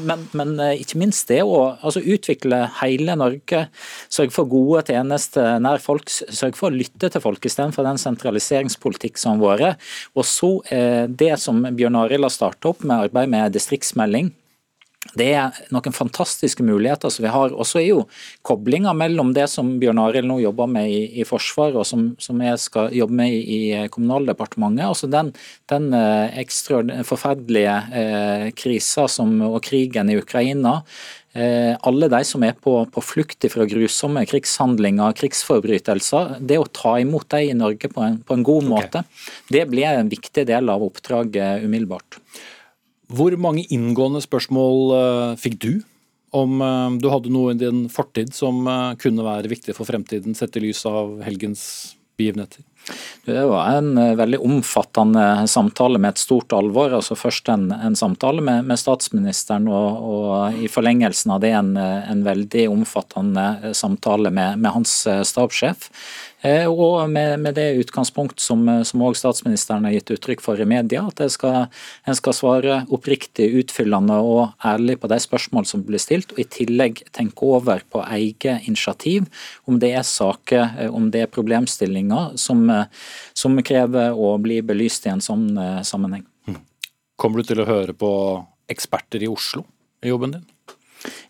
Men, 0.00 0.24
men 0.36 0.56
ikke 0.80 0.98
minst 1.00 1.28
det 1.28 1.42
å 1.44 1.76
altså, 1.76 2.00
utvikle 2.00 2.64
hele 2.80 3.14
Norge, 3.20 3.66
sørge 4.08 4.34
for 4.34 4.48
gode 4.50 4.86
tjenester 4.88 5.60
nær 5.62 5.82
folk, 5.82 6.08
sørge 6.10 6.56
for 6.58 6.69
å 6.70 6.74
lytte 6.74 7.10
til 7.10 7.24
folk 7.24 7.46
istedenfor 7.46 7.86
den 7.86 8.00
sentraliseringspolitikk 8.00 9.20
som 9.20 9.40
har 9.42 9.60
vært. 9.60 9.88
Og 10.16 10.26
så 10.28 10.52
eh, 10.72 11.06
det 11.06 11.34
som 11.42 11.62
Bjørn 11.66 11.98
Arild 12.04 12.28
har 12.28 12.34
starta 12.34 12.72
opp 12.72 12.86
med 12.86 13.10
arbeid 13.10 13.32
med 13.32 13.58
distriktsmelding. 13.58 14.32
Det 15.16 15.30
er 15.32 15.56
noen 15.72 15.94
fantastiske 15.96 16.62
muligheter 16.62 17.10
som 17.10 17.24
vi 17.24 17.30
har. 17.32 17.54
Og 17.56 17.66
så 17.66 17.80
er 17.80 17.86
jo 17.88 18.02
koblinga 18.46 18.92
mellom 18.94 19.32
det 19.34 19.46
som 19.50 19.72
Bjørn 19.80 19.98
Arild 20.02 20.28
nå 20.28 20.36
jobber 20.42 20.68
med 20.70 20.90
i, 20.92 21.00
i 21.22 21.24
Forsvaret, 21.26 21.78
og 21.80 21.88
som, 21.88 22.10
som 22.20 22.42
jeg 22.44 22.60
skal 22.60 22.92
jobbe 22.94 23.16
med 23.22 23.32
i, 23.32 23.40
i 23.40 23.88
Kommunaldepartementet. 23.90 24.84
Altså 24.86 25.08
den, 25.10 25.32
den 25.72 25.88
eh, 25.96 26.36
ekstra 26.44 26.82
forferdelige 27.08 27.78
eh, 28.02 28.46
krisa 28.52 29.08
og 29.08 29.58
krigen 29.64 30.12
i 30.12 30.20
Ukraina. 30.20 30.80
Eh, 31.32 31.76
alle 31.86 32.08
de 32.10 32.18
som 32.26 32.42
er 32.42 32.56
på, 32.58 32.72
på 32.90 33.02
flukt 33.04 33.46
fra 33.52 33.66
grusomme 33.70 34.24
krigshandlinger, 34.26 35.14
krigsforbrytelser. 35.18 36.40
Det 36.42 36.58
å 36.58 36.66
ta 36.66 36.96
imot 36.98 37.28
dem 37.30 37.52
i 37.52 37.58
Norge 37.58 37.90
på 37.92 38.02
en, 38.02 38.18
på 38.26 38.34
en 38.34 38.46
god 38.46 38.66
måte, 38.66 39.04
det 39.52 39.68
blir 39.70 39.92
en 39.92 40.10
viktig 40.10 40.46
del 40.48 40.72
av 40.72 40.82
oppdraget 40.88 41.62
umiddelbart. 41.66 42.18
Hvor 43.10 43.34
mange 43.42 43.66
inngående 43.70 44.22
spørsmål 44.26 44.96
eh, 44.96 45.38
fikk 45.42 45.60
du 45.62 45.72
om 46.34 46.58
eh, 46.66 46.98
du 46.98 47.06
hadde 47.14 47.30
noe 47.34 47.54
i 47.54 47.60
din 47.62 47.86
fortid 47.92 48.34
som 48.34 48.66
kunne 48.98 49.26
være 49.26 49.54
viktig 49.54 49.76
for 49.78 49.86
fremtiden, 49.86 50.34
sett 50.38 50.58
i 50.58 50.66
lys 50.66 50.82
av 50.90 51.20
helgens 51.26 51.62
begivenheter? 52.18 52.66
Det 53.26 53.42
var 53.50 53.76
en 53.78 53.98
eh, 53.98 54.14
veldig 54.18 54.40
omfattende 54.44 55.26
samtale 55.50 56.00
med 56.00 56.14
et 56.14 56.22
stort 56.22 56.54
alvor. 56.56 56.94
altså 56.98 57.16
Først 57.18 57.50
en, 57.52 57.68
en 57.72 57.96
samtale 57.98 58.44
med, 58.44 58.64
med 58.68 58.80
statsministeren, 58.80 59.68
og, 59.68 60.00
og, 60.14 60.58
i 60.60 60.70
forlengelsen 60.70 61.34
av 61.36 61.44
det 61.44 61.52
en, 61.56 61.74
en 61.76 62.24
veldig 62.26 62.66
omfattende 62.72 63.74
samtale 63.76 64.32
med, 64.34 64.58
med 64.58 64.74
hans 64.78 64.96
stabssjef. 65.28 65.90
Og 66.40 67.10
med, 67.12 67.34
med 67.44 67.54
det 67.58 67.66
utgangspunkt 67.82 68.40
som, 68.40 68.62
som 68.88 69.02
også 69.04 69.20
statsministeren 69.20 69.84
har 69.84 69.92
gitt 69.92 70.12
uttrykk 70.14 70.40
for 70.40 70.60
i 70.60 70.64
media, 70.64 71.02
at 71.04 71.20
skal, 71.34 71.66
en 72.08 72.16
skal 72.16 72.36
svare 72.36 72.78
oppriktig, 72.88 73.50
utfyllende 73.60 74.16
og 74.24 74.54
ærlig 74.64 74.96
på 75.02 75.10
de 75.12 75.18
spørsmål 75.20 75.68
som 75.68 75.84
blir 75.84 76.00
stilt, 76.00 76.32
og 76.32 76.40
i 76.40 76.48
tillegg 76.48 77.02
tenke 77.12 77.44
over 77.44 77.84
på 77.92 78.00
eget 78.06 78.64
initiativ 78.64 79.28
om 79.68 79.76
det 79.82 79.92
er 79.98 80.06
saker, 80.08 80.88
om 80.88 81.10
det 81.12 81.26
er 81.26 81.34
problemstillinger 81.34 82.38
som, 82.40 82.64
som 83.36 83.60
krever 83.60 84.16
å 84.16 84.32
bli 84.40 84.62
belyst 84.64 85.10
i 85.10 85.12
en 85.12 85.24
sånn 85.24 85.50
sammenheng. 85.84 86.24
Kommer 87.20 87.42
du 87.42 87.50
til 87.50 87.60
å 87.60 87.68
høre 87.68 87.92
på 87.92 88.10
eksperter 88.72 89.26
i 89.26 89.28
Oslo 89.28 89.66
i 90.00 90.08
jobben 90.08 90.38
din? 90.38 90.48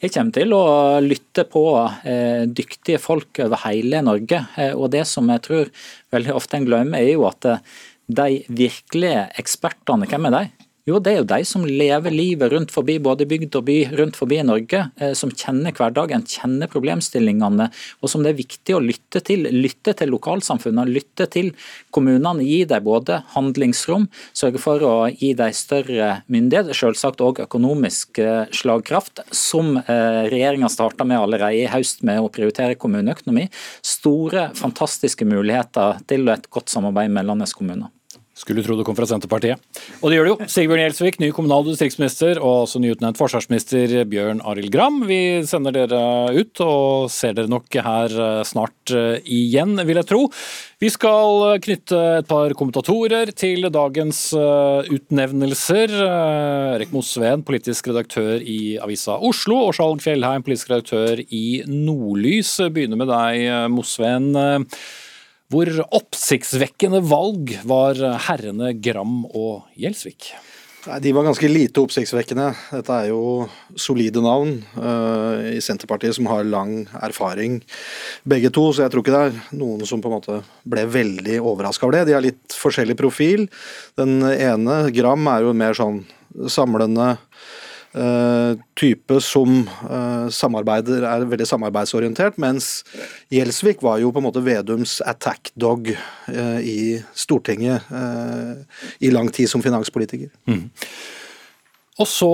Jeg 0.01 0.13
kommer 0.15 0.35
til 0.35 0.55
å 0.57 0.65
lytte 1.05 1.45
på 1.51 1.65
eh, 2.09 2.47
dyktige 2.47 3.01
folk 3.03 3.43
over 3.45 3.63
hele 3.67 4.03
Norge. 4.07 4.43
Eh, 4.59 4.73
og 4.75 4.91
Det 4.95 5.05
som 5.09 5.31
jeg 5.31 5.45
tror 5.47 5.71
veldig 6.15 6.35
ofte 6.35 6.59
en 6.59 6.67
glemmer, 6.67 6.99
er 7.03 7.15
jo 7.15 7.27
at 7.29 7.47
eh, 7.47 7.63
de 8.11 8.41
virkelige 8.49 9.29
ekspertene, 9.39 10.09
hvem 10.11 10.27
er 10.31 10.37
de? 10.37 10.60
Jo, 10.89 10.97
det 10.97 11.13
er 11.13 11.19
jo 11.19 11.27
de 11.29 11.45
som 11.45 11.65
lever 11.69 12.15
livet 12.15 12.51
rundt 12.55 12.71
forbi 12.73 12.95
både 13.05 13.27
bygd 13.29 13.59
og 13.59 13.67
by 13.67 13.75
rundt 13.99 14.17
forbi 14.17 14.39
Norge, 14.49 14.79
eh, 14.97 15.13
som 15.19 15.29
kjenner 15.29 15.75
hverdagen, 15.77 16.25
kjenner 16.25 16.71
problemstillingene, 16.73 17.67
og 18.01 18.09
som 18.09 18.25
det 18.25 18.33
er 18.33 18.39
viktig 18.39 18.77
å 18.79 18.81
lytte 18.81 19.21
til. 19.27 19.45
Lytte 19.53 19.93
til 19.99 20.13
lokalsamfunnene, 20.15 20.89
lytte 20.89 21.29
til 21.29 21.53
kommunene. 21.93 22.47
Gi 22.47 22.65
dem 22.71 22.89
både 22.89 23.21
handlingsrom, 23.35 24.09
sørge 24.33 24.63
for 24.63 24.81
å 24.89 24.95
gi 25.13 25.35
dem 25.37 25.53
større 25.53 26.11
myndighet, 26.33 26.73
selvsagt 26.73 27.21
òg 27.29 27.45
økonomisk 27.45 28.23
eh, 28.25 28.49
slagkraft, 28.49 29.21
som 29.37 29.77
eh, 29.83 30.25
regjeringa 30.33 30.73
starta 30.73 31.05
med 31.05 31.21
allerede 31.21 31.61
i 31.61 31.69
høst 31.69 32.01
med 32.09 32.25
å 32.25 32.33
prioritere 32.33 32.81
kommuneøkonomi. 32.81 33.51
Store, 33.85 34.49
fantastiske 34.57 35.29
muligheter 35.29 36.01
til 36.09 36.29
et 36.33 36.49
godt 36.49 36.73
samarbeid 36.73 37.13
med 37.13 37.29
landets 37.29 37.53
kommuner. 37.53 37.93
Skulle 38.41 38.63
tro 38.65 38.73
det 38.79 38.87
kom 38.89 38.97
fra 38.97 39.05
Senterpartiet. 39.05 39.61
Og 40.01 40.09
det 40.09 40.17
gjør 40.17 40.27
det 40.27 40.31
jo. 40.33 40.49
Sigbjørn 40.49 40.81
Gjelsvik, 40.81 41.19
ny 41.21 41.29
kommunal- 41.37 41.67
og 41.67 41.75
distriktsminister, 41.75 42.39
og 42.41 42.63
også 42.63 42.81
nyutnevnt 42.81 43.19
forsvarsminister 43.21 43.93
Bjørn 44.09 44.41
Arild 44.49 44.73
Gram. 44.73 45.03
Vi 45.05 45.43
sender 45.45 45.77
dere 45.77 46.01
ut, 46.33 46.63
og 46.65 47.11
ser 47.13 47.37
dere 47.37 47.51
nok 47.53 47.69
her 47.85 48.15
eh, 48.15 48.41
snart 48.49 48.95
eh, 48.97 49.21
igjen, 49.29 49.77
vil 49.85 50.01
jeg 50.01 50.09
tro. 50.09 50.23
Vi 50.81 50.89
skal 50.89 51.61
knytte 51.61 52.01
et 52.23 52.31
par 52.31 52.55
kommentatorer 52.57 53.35
til 53.37 53.69
dagens 53.69 54.23
eh, 54.33 54.89
utnevnelser. 54.97 55.93
Erik 56.79 56.97
Mosveen, 56.97 57.45
politisk 57.45 57.93
redaktør 57.93 58.41
i 58.41 58.79
Avisa 58.81 59.21
Oslo, 59.21 59.67
og 59.67 59.77
Skjalg 59.77 60.01
Fjellheim, 60.07 60.49
politisk 60.49 60.73
redaktør 60.73 61.21
i 61.29 61.61
Nordlys. 61.69 62.57
Begynner 62.73 63.05
med 63.05 63.13
deg, 63.13 63.47
Mosveen. 63.77 64.33
Hvor 65.51 65.67
oppsiktsvekkende 65.99 67.01
valg 67.11 67.57
var 67.67 67.99
herrene 68.29 68.71
Gram 68.79 69.25
og 69.27 69.65
Gjelsvik? 69.75 70.29
De 71.03 71.11
var 71.13 71.27
ganske 71.27 71.49
lite 71.51 71.83
oppsiktsvekkende. 71.83 72.53
Dette 72.71 72.95
er 72.95 73.09
jo 73.11 73.49
solide 73.75 74.23
navn 74.25 74.55
uh, 74.79 75.43
i 75.51 75.59
Senterpartiet 75.61 76.15
som 76.17 76.29
har 76.31 76.47
lang 76.47 76.87
erfaring, 77.03 77.59
begge 78.23 78.53
to. 78.55 78.69
Så 78.73 78.87
jeg 78.87 78.95
tror 78.95 79.05
ikke 79.05 79.17
det 79.17 79.25
er 79.27 79.59
noen 79.59 79.83
som 79.91 80.01
på 80.01 80.09
en 80.09 80.17
måte 80.21 80.39
ble 80.63 80.87
veldig 80.89 81.41
overraska 81.43 81.85
over 81.89 81.99
det. 81.99 82.07
De 82.09 82.17
har 82.17 82.25
litt 82.25 82.57
forskjellig 82.57 82.97
profil. 83.03 83.49
Den 84.01 84.23
ene, 84.31 84.79
Gram, 84.95 85.29
er 85.35 85.45
jo 85.45 85.59
mer 85.67 85.77
sånn 85.77 86.05
samlende 86.49 87.17
type 88.79 89.17
som 89.25 89.65
uh, 89.67 90.29
samarbeider, 90.31 91.03
er 91.03 91.25
veldig 91.27 91.47
samarbeidsorientert, 91.49 92.37
mens 92.39 92.85
Gjelsvik 93.35 93.83
var 93.83 93.99
jo 93.99 94.13
på 94.15 94.23
en 94.23 94.29
måte 94.29 94.45
Vedums 94.47 95.01
attack 95.03 95.51
dog 95.59 95.91
uh, 95.91 96.61
i 96.63 97.01
Stortinget 97.15 97.91
i 99.01 99.11
lang 99.11 99.31
tid 99.35 99.51
som 99.51 99.63
finanspolitiker. 99.65 100.31
Mm. 100.47 100.69
Og 101.99 102.07
så 102.09 102.31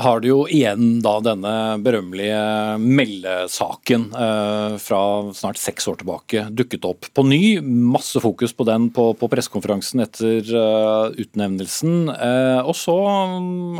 har 0.00 0.22
du 0.22 0.28
jo 0.30 0.38
igjen 0.48 1.00
da 1.02 1.16
denne 1.24 1.52
berømmelige 1.82 2.78
meldesaken 2.80 4.06
eh, 4.14 4.76
fra 4.80 5.00
snart 5.36 5.58
seks 5.60 5.88
år 5.90 5.98
tilbake 6.00 6.44
dukket 6.56 6.86
opp 6.88 7.08
på 7.12 7.24
ny. 7.26 7.58
Masse 7.60 8.22
fokus 8.22 8.54
på 8.56 8.64
den 8.68 8.86
på, 8.94 9.10
på 9.18 9.28
pressekonferansen 9.32 10.04
etter 10.06 10.46
uh, 10.54 11.10
utnevnelsen. 11.10 12.08
Eh, 12.14 12.60
og 12.62 12.72
så 12.78 12.96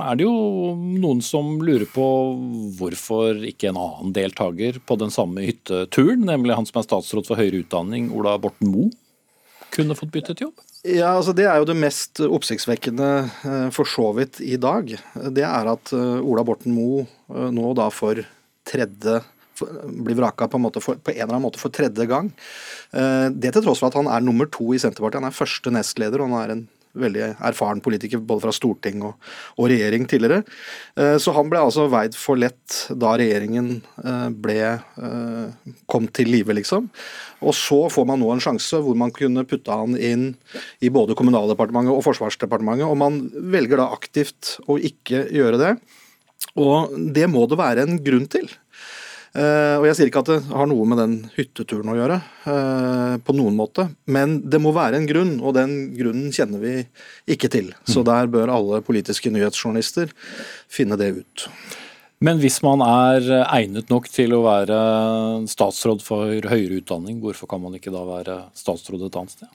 er 0.02 0.18
det 0.18 0.26
jo 0.26 0.75
noen 0.75 1.22
som 1.25 1.56
lurer 1.62 1.87
på 1.88 2.08
hvorfor 2.76 3.40
ikke 3.49 3.70
en 3.70 3.80
annen 3.80 4.16
deltaker 4.16 4.82
på 4.84 4.99
den 5.00 5.14
samme 5.14 5.46
hytteturen, 5.46 6.26
nemlig 6.26 6.58
han 6.58 6.68
som 6.68 6.82
er 6.82 6.88
statsråd 6.90 7.30
for 7.30 7.40
høyere 7.40 7.62
utdanning, 7.62 8.10
Ola 8.12 8.34
Borten 8.42 8.75
Moe, 8.75 8.90
kunne 9.74 9.96
fått 9.98 10.12
byttet 10.14 10.42
jobb? 10.42 10.60
Ja, 10.86 11.12
altså 11.12 11.34
Det 11.36 11.44
er 11.44 11.58
jo 11.60 11.68
det 11.68 11.76
mest 11.76 12.22
oppsiktsvekkende 12.24 13.10
eh, 13.28 13.68
for 13.74 13.88
så 13.88 14.10
vidt 14.16 14.40
i 14.40 14.56
dag. 14.60 14.94
Det 15.36 15.44
er 15.44 15.72
at 15.74 15.92
eh, 15.96 16.22
Ola 16.24 16.44
Borten 16.46 16.72
Moe 16.76 17.04
eh, 17.04 17.50
nå 17.52 17.74
da 17.78 17.90
for 17.94 18.22
tredje 18.68 19.20
blir 19.60 20.16
vraka 20.16 20.46
på 20.48 20.56
en, 20.56 20.64
måte 20.64 20.80
for, 20.80 20.96
på 20.96 21.12
en 21.12 21.18
eller 21.18 21.34
annen 21.34 21.44
måte 21.44 21.60
for 21.60 21.72
tredje 21.74 22.06
gang. 22.08 22.30
Det 22.88 23.50
til 23.52 23.60
tross 23.60 23.82
for 23.82 23.90
at 23.90 23.98
han 23.98 24.06
er 24.08 24.22
nummer 24.24 24.48
to 24.48 24.70
i 24.72 24.78
Senterpartiet. 24.80 25.20
Han 25.20 25.28
er 25.28 25.36
første 25.36 25.72
nestleder, 25.74 26.22
og 26.22 26.30
han 26.30 26.38
er 26.38 26.52
en 26.54 26.62
veldig 26.99 27.26
erfaren 27.37 27.82
politiker 27.85 28.23
både 28.23 28.47
fra 28.47 28.54
storting 28.54 29.04
og, 29.06 29.14
og, 29.56 29.68
regjering 29.70 30.06
tidligere. 30.11 30.42
Så 31.23 31.35
han 31.37 31.50
ble 31.52 31.61
altså 31.62 31.87
veid 31.92 32.16
for 32.18 32.40
lett 32.40 32.80
da 32.99 33.12
regjeringen 33.20 33.76
ble 34.42 34.56
kom 35.90 36.09
til 36.11 36.32
live, 36.32 36.56
liksom. 36.59 36.88
Og 37.47 37.54
så 37.56 37.78
får 37.92 38.09
man 38.11 38.20
nå 38.20 38.32
en 38.35 38.42
sjanse 38.42 38.80
hvor 38.82 38.99
man 38.99 39.14
kunne 39.14 39.47
putte 39.49 39.75
han 39.75 39.97
inn 39.97 40.26
i 40.85 40.90
både 40.92 41.16
Kommunaldepartementet 41.18 41.94
og 41.94 42.04
Forsvarsdepartementet, 42.09 42.88
og 42.88 42.99
man 43.00 43.23
velger 43.54 43.80
da 43.80 43.90
aktivt 43.94 44.56
å 44.66 44.76
ikke 44.76 45.26
gjøre 45.35 45.61
det. 45.61 45.73
Og 46.61 46.97
det 47.14 47.28
må 47.30 47.47
det 47.49 47.61
være 47.61 47.87
en 47.87 48.00
grunn 48.02 48.26
til. 48.30 48.49
Uh, 49.30 49.78
og 49.78 49.84
Jeg 49.87 49.96
sier 49.96 50.08
ikke 50.10 50.22
at 50.25 50.30
det 50.32 50.38
har 50.50 50.66
noe 50.66 50.87
med 50.90 50.99
den 50.99 51.12
hytteturen 51.37 51.92
å 51.92 51.94
gjøre, 51.94 52.16
uh, 52.49 53.14
på 53.22 53.34
noen 53.38 53.54
måte, 53.54 53.87
men 54.10 54.40
det 54.50 54.58
må 54.62 54.72
være 54.75 54.99
en 54.99 55.06
grunn, 55.06 55.37
og 55.38 55.54
den 55.54 55.76
grunnen 55.94 56.32
kjenner 56.34 56.62
vi 56.62 56.75
ikke 57.30 57.50
til. 57.52 57.70
Så 57.87 58.02
mm. 58.02 58.08
der 58.10 58.32
bør 58.32 58.54
alle 58.56 58.82
politiske 58.82 59.30
nyhetsjournalister 59.30 60.10
finne 60.66 60.99
det 60.99 61.12
ut. 61.20 61.46
Men 62.20 62.42
hvis 62.42 62.58
man 62.66 62.82
er 62.84 63.30
egnet 63.46 63.88
nok 63.88 64.10
til 64.12 64.34
å 64.37 64.42
være 64.44 64.80
statsråd 65.49 66.02
for 66.04 66.50
høyere 66.50 66.82
utdanning, 66.82 67.22
hvorfor 67.22 67.49
kan 67.49 67.62
man 67.62 67.78
ikke 67.78 67.94
da 67.94 68.02
være 68.04 68.42
statsråd 68.58 69.06
et 69.06 69.22
annet 69.22 69.38
sted? 69.38 69.54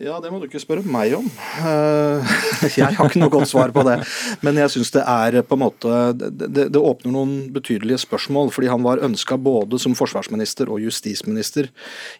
Ja, 0.00 0.14
det 0.24 0.30
må 0.32 0.38
du 0.40 0.46
ikke 0.46 0.60
spørre 0.62 0.88
meg 0.88 1.12
om. 1.12 1.26
Eh, 1.60 2.36
jeg 2.80 2.96
har 2.96 3.10
ikke 3.10 3.20
noe 3.20 3.32
godt 3.34 3.50
svar 3.50 3.74
på 3.76 3.82
det. 3.84 3.98
Men 4.40 4.56
jeg 4.56 4.72
syns 4.72 4.88
det 4.94 5.02
er 5.04 5.36
på 5.44 5.58
en 5.58 5.60
måte 5.66 5.98
det, 6.16 6.48
det, 6.48 6.80
åpner 6.80 7.12
noen 7.12 7.34
betydelige 7.52 8.00
spørsmål. 8.06 8.48
Fordi 8.56 8.70
han 8.72 8.80
var 8.86 9.02
ønska 9.04 9.36
både 9.36 9.76
som 9.82 9.92
forsvarsminister 9.98 10.72
og 10.72 10.80
justisminister 10.80 11.68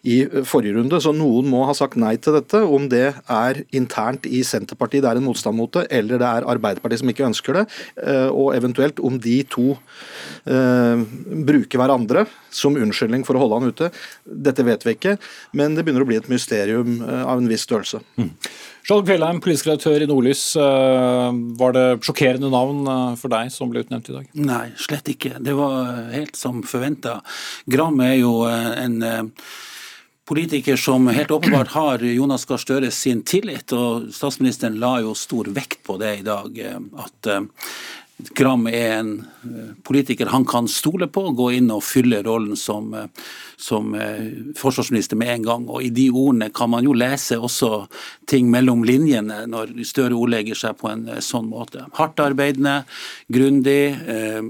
i 0.05 0.19
forrige 0.45 0.75
runde. 0.77 0.99
Så 1.01 1.15
noen 1.17 1.49
må 1.49 1.63
ha 1.65 1.73
sagt 1.73 1.97
nei 1.97 2.13
til 2.21 2.37
dette. 2.37 2.61
Om 2.61 2.91
det 2.93 3.07
er 3.25 3.63
internt 3.73 4.29
i 4.29 4.43
Senterpartiet 4.45 5.01
det 5.07 5.09
er 5.09 5.23
en 5.23 5.25
motstand 5.25 5.57
mot 5.57 5.73
det, 5.73 5.87
eller 5.89 6.21
det 6.21 6.29
er 6.29 6.47
Arbeiderpartiet 6.53 7.01
som 7.01 7.09
ikke 7.09 7.25
ønsker 7.31 7.57
det. 7.57 7.65
Eh, 8.05 8.29
og 8.29 8.53
eventuelt 8.53 9.01
om 9.01 9.17
de 9.17 9.39
to 9.49 9.71
bruker 10.43 11.79
hverandre 11.79 12.25
som 12.53 12.75
unnskyldning 12.75 13.21
for 13.23 13.37
å 13.37 13.45
holde 13.45 13.57
han 13.57 13.71
ute. 13.71 13.87
Dette 14.27 14.65
vet 14.67 14.83
vi 14.83 14.93
ikke, 14.97 15.13
men 15.55 15.77
det 15.77 15.85
begynner 15.87 16.03
å 16.03 16.09
bli 16.09 16.17
et 16.19 16.27
mysterium 16.29 16.97
av 17.01 17.39
en 17.39 17.47
viss 17.47 17.62
størrelse. 17.65 18.03
Mm. 18.19 18.31
Skjalg 18.83 19.07
Fjellheim, 19.07 19.39
politisk 19.39 19.69
redaktør 19.69 20.03
i 20.03 20.07
Nordlys. 20.09 20.41
Eh, 20.59 21.37
var 21.59 21.75
det 21.75 21.85
sjokkerende 22.03 22.49
navn 22.51 22.81
eh, 22.83 23.13
for 23.19 23.31
deg 23.31 23.51
som 23.53 23.71
ble 23.71 23.85
utnevnt 23.85 24.09
i 24.11 24.17
dag? 24.17 24.25
Nei, 24.43 24.65
slett 24.75 25.07
ikke. 25.13 25.37
Det 25.39 25.55
var 25.55 26.09
helt 26.11 26.35
som 26.35 26.59
forventa. 26.67 27.21
Gram 27.71 28.01
er 28.03 28.17
jo 28.17 28.41
eh, 28.49 28.73
en 28.83 28.99
politiker 30.27 30.75
som 30.79 31.07
helt 31.15 31.31
åpenbart 31.31 31.71
har 31.79 32.03
Jonas 32.03 32.43
Gahr 32.49 32.59
Støre 32.59 32.91
sin 32.91 33.23
tillit, 33.23 33.71
og 33.71 34.11
statsministeren 34.11 34.75
la 34.83 34.97
jo 35.05 35.15
stor 35.15 35.47
vekt 35.55 35.79
på 35.87 35.95
det 36.03 36.17
i 36.19 36.27
dag. 36.27 36.59
At 37.07 37.31
Gram 38.17 38.67
er 38.69 38.99
en 38.99 39.13
politiker 39.83 40.29
han 40.31 40.45
kan 40.45 40.67
stole 40.67 41.07
på, 41.11 41.25
gå 41.35 41.49
inn 41.57 41.71
og 41.73 41.83
fylle 41.83 42.21
rollen 42.23 42.55
som, 42.59 42.93
som 43.59 43.95
eh, 43.97 44.53
forsvarsminister 44.57 45.17
med 45.19 45.33
en 45.33 45.47
gang. 45.47 45.65
Og 45.67 45.83
i 45.83 45.89
de 45.93 46.07
ordene 46.11 46.49
kan 46.53 46.71
man 46.71 46.85
jo 46.85 46.93
lese 46.95 47.39
også 47.41 47.87
ting 48.29 48.51
mellom 48.53 48.85
linjene 48.87 49.43
når 49.49 49.73
Støre 49.83 50.15
ordlegger 50.15 50.57
seg 50.57 50.77
på 50.79 50.87
en 50.91 51.03
sånn 51.25 51.49
måte. 51.51 51.83
Hardt 51.97 52.21
arbeidende, 52.23 52.83
grundig 53.33 53.95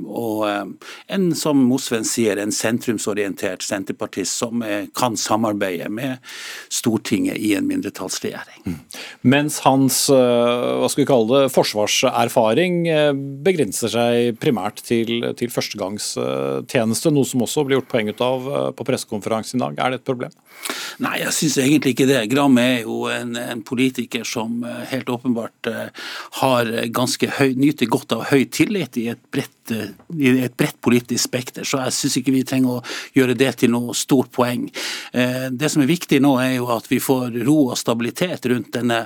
og 0.06 0.44
en, 0.46 1.26
som 1.36 1.64
Mosven 1.66 2.06
sier, 2.08 2.38
en 2.38 2.54
sentrumsorientert 2.54 3.66
senterpartist 3.66 4.38
som 4.44 4.62
kan 4.96 5.18
samarbeide 5.20 5.90
med 5.92 6.22
Stortinget 6.72 7.40
i 7.42 7.54
en 7.58 7.68
mindretallsregjering. 7.68 8.62
Mm. 8.68 8.78
Mens 9.34 9.60
hans 9.66 10.04
hva 10.14 10.92
skal 10.92 11.04
vi 11.04 11.10
kalle 11.10 11.44
det, 11.44 11.54
forsvarserfaring 11.56 12.84
begrenser 13.44 13.53
seg 13.74 14.40
primært 14.42 14.82
til, 14.86 15.22
til 15.38 15.52
førstegangstjeneste, 15.54 17.12
noe 17.14 17.28
som 17.28 17.46
også 17.46 17.66
blir 17.68 17.80
gjort 17.80 17.92
poeng 17.92 18.12
ut 18.12 18.24
av 18.24 18.50
på 18.78 18.88
pressekonferansen 18.88 19.60
i 19.60 19.64
dag. 19.64 19.80
Er 19.80 19.94
det 19.94 20.02
et 20.02 20.08
problem? 20.08 20.34
Nei, 21.04 21.18
jeg 21.24 21.34
syns 21.36 21.58
egentlig 21.62 21.94
ikke 21.96 22.08
det. 22.10 22.20
Gram 22.32 22.58
er 22.62 22.84
jo 22.84 23.08
en, 23.12 23.36
en, 23.40 23.64
politiker 23.66 24.26
som 24.28 24.62
eh, 24.68 24.84
helt 24.92 25.10
åpenbart 25.10 25.70
uh, 25.72 26.10
har 26.40 26.70
ganske 26.94 27.30
høy, 27.40 27.56
nyter 27.58 27.90
godt 27.92 28.14
av 28.16 28.28
høy 28.30 28.46
tillit 28.54 29.00
i 29.02 29.08
et 29.14 29.22
bredt, 29.34 29.74
i 29.74 30.34
et 30.44 30.58
bredt 30.60 30.80
politisk 30.84 31.24
spekter, 31.24 31.66
så 31.68 31.82
jeg 31.86 31.96
syns 31.96 32.20
ikke 32.20 32.36
vi 32.36 32.44
trenger 32.48 32.78
å 32.78 32.84
gjøre 33.16 33.38
det 33.40 33.54
til 33.62 33.72
noe 33.74 33.96
stort 33.96 34.32
poeng. 34.36 34.66
Det 35.14 35.70
som 35.72 35.84
er 35.84 35.90
viktig 35.90 36.20
nå, 36.24 36.34
er 36.44 36.58
jo 36.58 36.68
at 36.76 36.90
vi 36.92 37.00
får 37.04 37.40
ro 37.48 37.58
og 37.70 37.80
stabilitet 37.80 38.50
rundt 38.52 38.74
denne 38.76 39.06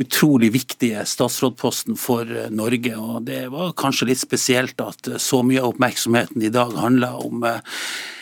utrolig 0.00 0.52
viktige 0.54 1.04
statsrådposten 1.06 1.98
for 2.00 2.28
Norge. 2.54 2.94
og 2.96 3.26
Det 3.28 3.42
var 3.52 3.74
kanskje 3.76 4.12
litt 4.12 4.22
spesielt 4.22 4.80
at 4.80 5.12
så 5.20 5.42
mye 5.44 5.60
av 5.60 5.74
oppmerksomheten 5.74 6.42
i 6.42 6.52
dag 6.54 6.72
handla 6.78 7.14
om 7.20 7.44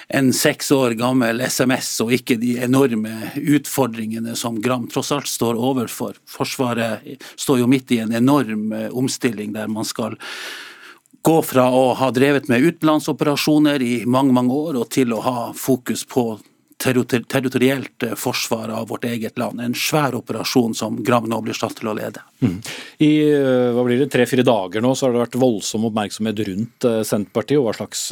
en 0.08 0.32
seks 0.32 0.70
år 0.72 0.94
gammel 0.96 1.40
SMS, 1.44 1.90
og 2.00 2.14
ikke 2.16 2.38
de 2.40 2.54
enorme 2.64 3.32
utfordringene 3.36 4.36
som 4.40 4.56
Gram 4.64 4.86
tross 4.88 5.12
alt 5.12 5.28
står 5.28 5.58
overfor. 5.60 6.16
Forsvaret 6.28 7.04
står 7.36 7.60
jo 7.60 7.68
midt 7.68 7.92
i 7.92 8.00
en 8.04 8.14
enorm 8.16 8.72
eh, 8.72 8.88
omstilling 8.88 9.52
der 9.56 9.68
man 9.68 9.84
skal 9.84 10.16
gå 11.28 11.36
fra 11.44 11.66
å 11.74 11.92
ha 11.98 12.08
drevet 12.14 12.48
med 12.48 12.64
utenlandsoperasjoner 12.64 13.84
i 13.84 13.94
mange, 14.08 14.32
mange 14.32 14.54
år, 14.54 14.78
og 14.80 14.88
til 14.94 15.12
å 15.12 15.20
ha 15.20 15.38
fokus 15.52 16.06
på 16.08 16.38
territorielt 16.78 18.06
eh, 18.06 18.14
forsvar 18.18 18.72
av 18.74 18.88
vårt 18.92 19.06
eget 19.08 19.38
land. 19.38 19.60
En 19.60 19.74
svær 19.74 20.14
operasjon 20.18 20.76
som 20.78 21.00
Gram 21.04 21.26
nå 21.28 21.40
blir 21.44 21.56
satt 21.58 21.76
til 21.80 21.90
å 21.90 21.96
lede. 21.98 22.22
Mm. 22.42 22.60
I 23.04 23.12
eh, 23.30 23.70
hva 23.74 23.86
blir 23.86 24.04
det, 24.04 24.12
tre-fire 24.14 24.46
dager 24.46 24.84
nå 24.84 24.94
så 24.94 25.06
har 25.06 25.16
det 25.16 25.24
vært 25.26 25.40
voldsom 25.42 25.88
oppmerksomhet 25.90 26.46
rundt 26.48 26.88
Senterpartiet 27.08 27.58
og 27.58 27.68
hva 27.68 27.76
slags 27.80 28.08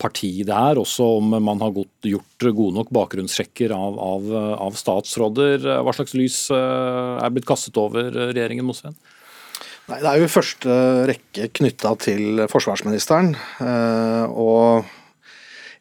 parti 0.00 0.30
det 0.44 0.54
er, 0.54 0.78
også 0.78 1.06
om 1.18 1.36
man 1.42 1.62
har 1.64 1.72
gjort 1.72 2.46
gode 2.46 2.76
nok 2.76 2.92
bakgrunnssjekker 2.94 3.72
av, 3.72 3.96
av, 4.00 4.32
av, 4.68 4.76
statsråder. 4.76 5.64
Hva 5.84 5.94
slags 5.96 6.14
lys 6.16 6.40
eh, 6.52 7.12
er 7.22 7.32
blitt 7.32 7.48
kastet 7.48 7.78
over 7.80 8.10
regjeringen 8.12 8.66
Mosveen? 8.68 8.96
Nei, 9.86 10.00
Det 10.02 10.10
er 10.10 10.20
jo 10.20 10.26
i 10.26 10.32
første 10.32 10.76
rekke 11.12 11.48
knytta 11.60 11.94
til 12.02 12.44
forsvarsministeren. 12.52 13.32
Eh, 13.62 14.36
og 14.36 14.86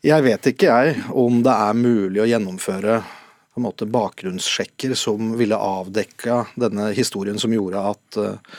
jeg 0.05 0.25
vet 0.25 0.49
ikke 0.51 0.69
jeg 0.69 1.05
om 1.17 1.41
det 1.45 1.53
er 1.53 1.77
mulig 1.77 2.21
å 2.21 2.29
gjennomføre 2.29 2.99
på 3.01 3.61
en 3.61 3.65
måte 3.65 3.87
bakgrunnssjekker 3.87 4.93
som 4.99 5.33
ville 5.39 5.57
avdekka 5.57 6.41
denne 6.59 6.89
historien 6.97 7.39
som 7.41 7.53
gjorde 7.55 7.85
at 7.93 8.19
eh, 8.21 8.57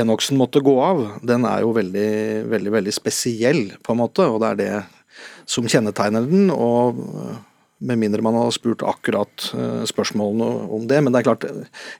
Enoksen 0.00 0.38
måtte 0.38 0.60
gå 0.62 0.76
av, 0.84 1.00
den 1.26 1.42
er 1.48 1.64
jo 1.64 1.72
veldig, 1.74 2.10
veldig, 2.46 2.70
veldig 2.76 2.92
spesiell, 2.94 3.72
på 3.82 3.90
en 3.90 3.98
måte. 3.98 4.22
Og 4.22 4.36
det 4.38 4.50
er 4.52 4.58
det 4.60 4.74
som 5.50 5.66
kjennetegner 5.66 6.28
den. 6.30 6.52
og 6.54 7.00
med 7.80 7.98
mindre 7.98 8.22
man 8.22 8.36
har 8.38 8.52
spurt 8.54 8.84
akkurat 8.86 9.48
eh, 9.56 9.82
spørsmålene 9.88 10.68
om 10.70 10.86
det. 10.86 11.00
Men 11.00 11.12
det 11.12 11.22
er 11.22 11.28
klart, 11.30 11.46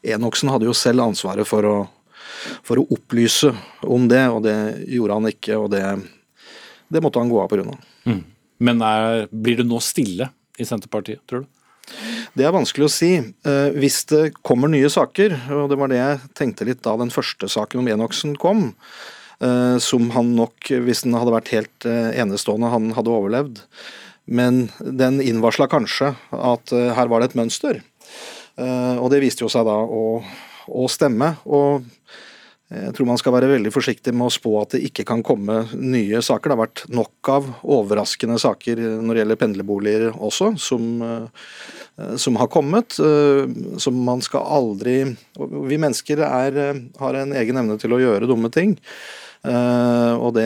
Enoksen 0.07 0.52
hadde 0.52 0.69
jo 0.69 0.76
selv 0.76 1.07
ansvaret 1.09 1.49
for 1.49 1.67
å, 1.67 1.76
for 2.62 2.79
å 2.79 2.87
opplyse 2.95 3.50
om 3.83 4.07
det, 4.11 4.23
og 4.29 4.45
det 4.45 4.59
gjorde 4.93 5.17
han 5.19 5.31
ikke. 5.33 5.57
Og 5.57 5.71
det, 5.73 5.83
det 6.93 7.02
måtte 7.02 7.23
han 7.23 7.33
gå 7.33 7.40
av 7.43 7.50
pga. 7.50 7.79
Mm. 8.07 8.23
Men 8.61 8.83
er, 8.85 9.26
blir 9.33 9.61
det 9.61 9.67
nå 9.69 9.81
stille 9.85 10.29
i 10.61 10.67
Senterpartiet, 10.69 11.23
tror 11.29 11.45
du? 11.45 11.49
Det 12.37 12.47
er 12.47 12.55
vanskelig 12.55 12.87
å 12.87 12.93
si. 12.93 13.14
Eh, 13.19 13.79
hvis 13.81 14.02
det 14.11 14.35
kommer 14.47 14.71
nye 14.71 14.90
saker, 14.93 15.35
og 15.57 15.71
det 15.73 15.79
var 15.81 15.90
det 15.90 15.99
jeg 15.99 16.21
tenkte 16.38 16.69
litt 16.69 16.83
da 16.85 16.95
den 17.00 17.12
første 17.12 17.49
saken 17.50 17.83
om 17.83 17.88
Enoksen 17.90 18.37
kom, 18.40 18.69
eh, 19.43 19.76
som 19.83 20.12
han 20.14 20.35
nok, 20.38 20.71
hvis 20.71 21.05
den 21.07 21.17
hadde 21.19 21.35
vært 21.35 21.55
helt 21.55 21.88
eh, 21.88 22.12
enestående, 22.23 22.71
han 22.71 22.93
hadde 22.97 23.14
overlevd. 23.14 23.64
Men 24.31 24.69
den 24.79 25.19
innvarsla 25.25 25.67
kanskje 25.71 26.12
at 26.31 26.71
her 26.71 27.09
var 27.11 27.19
det 27.19 27.33
et 27.33 27.38
mønster. 27.40 27.81
Og 28.61 29.09
det 29.11 29.19
viste 29.25 29.43
jo 29.43 29.49
seg 29.50 29.64
da 29.67 29.75
å, 29.75 30.21
å 30.71 30.85
stemme. 30.93 31.33
og 31.50 31.88
jeg 32.70 32.92
tror 32.94 33.08
man 33.08 33.18
skal 33.18 33.34
være 33.34 33.48
veldig 33.50 33.70
forsiktig 33.74 34.12
med 34.14 34.28
å 34.28 34.32
spå 34.32 34.52
at 34.60 34.76
det 34.76 34.84
ikke 34.86 35.02
kan 35.08 35.24
komme 35.26 35.64
nye 35.74 36.20
saker. 36.22 36.52
Det 36.52 36.54
har 36.54 36.60
vært 36.60 36.82
nok 36.94 37.30
av 37.32 37.48
overraskende 37.66 38.36
saker 38.38 38.78
når 39.02 39.10
det 39.10 39.22
gjelder 39.24 39.40
pendlerboliger 39.40 40.04
også, 40.14 40.52
som, 40.62 40.84
eh, 41.02 42.14
som 42.14 42.38
har 42.38 42.46
kommet. 42.46 42.94
Eh, 43.02 43.50
som 43.82 43.98
man 44.06 44.22
skal 44.22 44.46
aldri 44.46 45.16
Vi 45.34 45.78
mennesker 45.78 46.22
er, 46.22 46.60
har 46.98 47.14
en 47.14 47.32
egen 47.32 47.56
evne 47.56 47.78
til 47.78 47.90
å 47.92 47.98
gjøre 47.98 48.30
dumme 48.30 48.50
ting. 48.54 48.78
Uh, 49.40 50.20
og 50.20 50.35
det, 50.37 50.44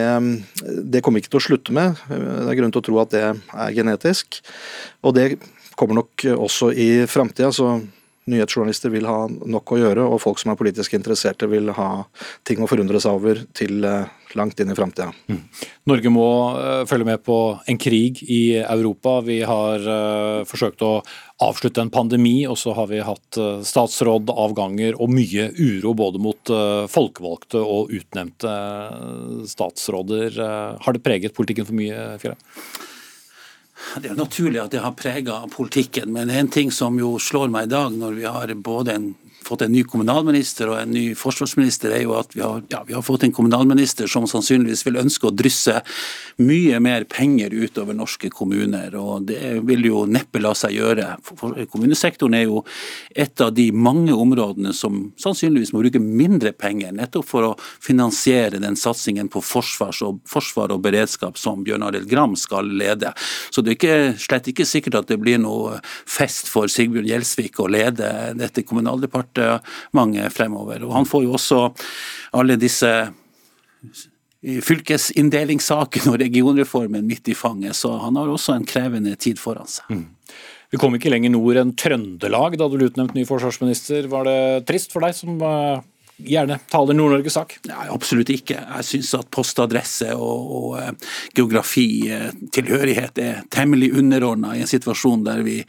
det 0.87 1.01
kommer 1.03 1.19
ikke 1.19 1.33
til 1.33 1.41
å 1.41 1.43
slutte 1.43 1.73
med. 1.75 1.97
Det 2.07 2.47
er 2.47 2.55
grunn 2.55 2.71
til 2.71 2.79
å 2.79 2.85
tro 2.85 2.99
at 3.01 3.11
det 3.11 3.23
er 3.27 3.73
genetisk. 3.75 4.39
Og 5.03 5.17
det 5.17 5.35
kommer 5.75 5.99
nok 5.99 6.23
også 6.31 6.71
i 6.71 7.03
framtida. 7.11 7.51
Nyhetsjournalister 8.25 8.89
vil 8.89 9.05
ha 9.05 9.27
nok 9.29 9.75
å 9.75 9.77
gjøre, 9.77 10.03
og 10.09 10.21
folk 10.23 10.39
som 10.41 10.49
er 10.49 10.57
politisk 10.57 10.95
interesserte 10.97 11.45
vil 11.45 11.69
ha 11.77 11.89
ting 12.47 12.63
å 12.63 12.69
forundre 12.69 12.97
seg 13.03 13.19
over 13.19 13.41
til 13.53 13.85
eh, 13.85 14.07
langt 14.33 14.57
inn 14.59 14.71
i 14.73 14.77
framtida. 14.77 15.11
Mm. 15.29 15.43
Norge 15.91 16.11
må 16.11 16.25
uh, 16.57 16.81
følge 16.89 17.05
med 17.05 17.21
på 17.21 17.37
en 17.69 17.77
krig 17.77 18.23
i 18.25 18.57
Europa. 18.63 19.19
Vi 19.27 19.37
har 19.45 19.85
uh, 19.85 20.41
forsøkt 20.49 20.81
å 20.81 20.95
avslutte 21.45 21.85
en 21.85 21.93
pandemi, 21.93 22.33
og 22.49 22.57
så 22.57 22.73
har 22.73 22.89
vi 22.89 23.03
hatt 23.05 23.37
statsrådavganger 23.69 24.97
og 24.97 25.13
mye 25.13 25.49
uro 25.59 25.93
både 25.99 26.21
mot 26.23 26.51
folkevalgte 26.89 27.59
og 27.59 27.91
utnevnte 27.93 28.53
statsråder. 29.51 30.39
Har 30.79 30.95
det 30.95 31.03
preget 31.03 31.35
politikken 31.35 31.67
for 31.67 31.75
mye, 31.75 32.13
Fjellheim? 32.23 32.39
Det 34.01 34.11
er 34.11 34.17
naturlig 34.17 34.59
at 34.63 34.73
det 34.73 34.81
har 34.83 34.95
prega 34.97 35.41
politikken, 35.51 36.11
men 36.15 36.29
en 36.29 36.49
ting 36.51 36.71
som 36.73 36.97
jo 36.99 37.15
slår 37.21 37.51
meg 37.53 37.67
i 37.67 37.73
dag, 37.75 37.93
når 37.95 38.17
vi 38.17 38.25
har 38.27 38.53
både 38.65 38.95
en 38.95 39.07
fått 39.45 39.61
en 39.61 39.71
ny 39.71 39.83
kommunalminister 39.87 40.71
og 40.71 40.79
en 40.79 40.93
ny 40.93 41.03
forsvarsminister, 41.17 41.93
er 41.93 42.05
jo 42.05 42.15
at 42.17 42.33
vi 42.33 42.41
har, 42.41 42.63
ja, 42.71 42.81
vi 42.87 42.95
har, 42.95 43.03
fått 43.05 43.27
en 43.27 43.33
kommunalminister 43.35 44.09
som 44.09 44.25
sannsynligvis 44.29 44.81
vil 44.87 44.97
ønske 45.01 45.29
å 45.29 45.33
drysse 45.35 45.77
mye 46.41 46.79
mer 46.83 47.05
penger 47.09 47.53
utover 47.53 47.97
norske 47.97 48.31
kommuner. 48.33 48.95
og 48.97 49.27
Det 49.29 49.59
vil 49.67 49.85
jo 49.85 50.05
neppe 50.09 50.41
la 50.41 50.55
seg 50.57 50.75
gjøre. 50.79 51.11
For 51.25 51.53
kommunesektoren 51.71 52.37
er 52.39 52.47
jo 52.47 52.63
et 53.11 53.41
av 53.41 53.53
de 53.55 53.67
mange 53.71 54.15
områdene 54.15 54.73
som 54.73 55.11
sannsynligvis 55.21 55.73
må 55.75 55.83
bruke 55.83 56.01
mindre 56.01 56.55
penger, 56.55 56.95
nettopp 56.95 57.29
for 57.29 57.49
å 57.51 57.53
finansiere 57.61 58.61
den 58.63 58.79
satsingen 58.79 59.29
på 59.29 59.43
og, 59.45 60.19
forsvar 60.29 60.73
og 60.73 60.81
beredskap 60.83 61.37
som 61.37 61.63
Bjørn 61.65 61.85
Arild 61.85 62.09
Gram 62.09 62.33
skal 62.39 62.67
lede. 62.81 63.13
Så 63.53 63.61
det 63.61 63.75
er 63.75 63.79
ikke, 63.79 64.19
slett 64.25 64.49
ikke 64.51 64.67
sikkert 64.67 65.01
at 65.03 65.11
det 65.11 65.19
blir 65.21 65.37
noe 65.41 65.79
fest 66.09 66.49
for 66.51 66.71
Sigbjørn 66.71 67.07
Gjelsvik 67.09 67.61
å 67.61 67.69
lede 67.71 68.09
dette 68.39 68.65
kommunaldepartementet 68.65 69.34
departementet 69.35 70.33
fremover. 70.33 70.83
Og 70.87 70.95
han 70.95 71.07
får 71.09 71.23
jo 71.25 71.37
også 71.37 71.61
alle 72.35 72.57
disse 72.59 72.91
fylkesinndelingssakene 74.45 76.11
og 76.11 76.19
regionreformen 76.21 77.05
midt 77.07 77.31
i 77.31 77.37
fanget, 77.37 77.75
så 77.77 77.95
han 78.03 78.17
har 78.19 78.29
også 78.29 78.59
en 78.59 78.67
krevende 78.67 79.15
tid 79.17 79.41
foran 79.41 79.69
seg. 79.69 79.89
Mm. 79.89 80.05
Vi 80.73 80.79
kom 80.81 80.95
ikke 80.97 81.11
lenger 81.13 81.31
nord 81.33 81.59
enn 81.61 81.73
Trøndelag 81.77 82.57
da 82.59 82.67
du 82.67 82.77
ble 82.77 82.89
utnevnt 82.89 83.15
ny 83.15 83.25
forsvarsminister. 83.27 84.09
Var 84.11 84.25
det 84.27 84.39
trist 84.67 84.93
for 84.93 85.05
deg 85.05 85.15
som 85.15 85.37
uh, 85.39 85.79
gjerne 86.17 86.57
taler 86.71 86.97
Nord-Norges 86.97 87.37
sak? 87.37 87.55
Nei, 87.69 87.85
absolutt 87.93 88.31
ikke. 88.33 88.57
Jeg 88.59 88.87
syns 88.89 89.13
at 89.17 89.29
postadresse 89.33 90.11
og, 90.17 90.51
og 90.59 90.75
uh, 90.81 91.13
geografi, 91.37 91.87
tilhørighet, 92.55 93.21
er 93.21 93.45
temmelig 93.53 93.93
underordna 93.95 94.55
i 94.57 94.65
en 94.65 94.73
situasjon 94.73 95.23
der 95.25 95.45
vi 95.45 95.61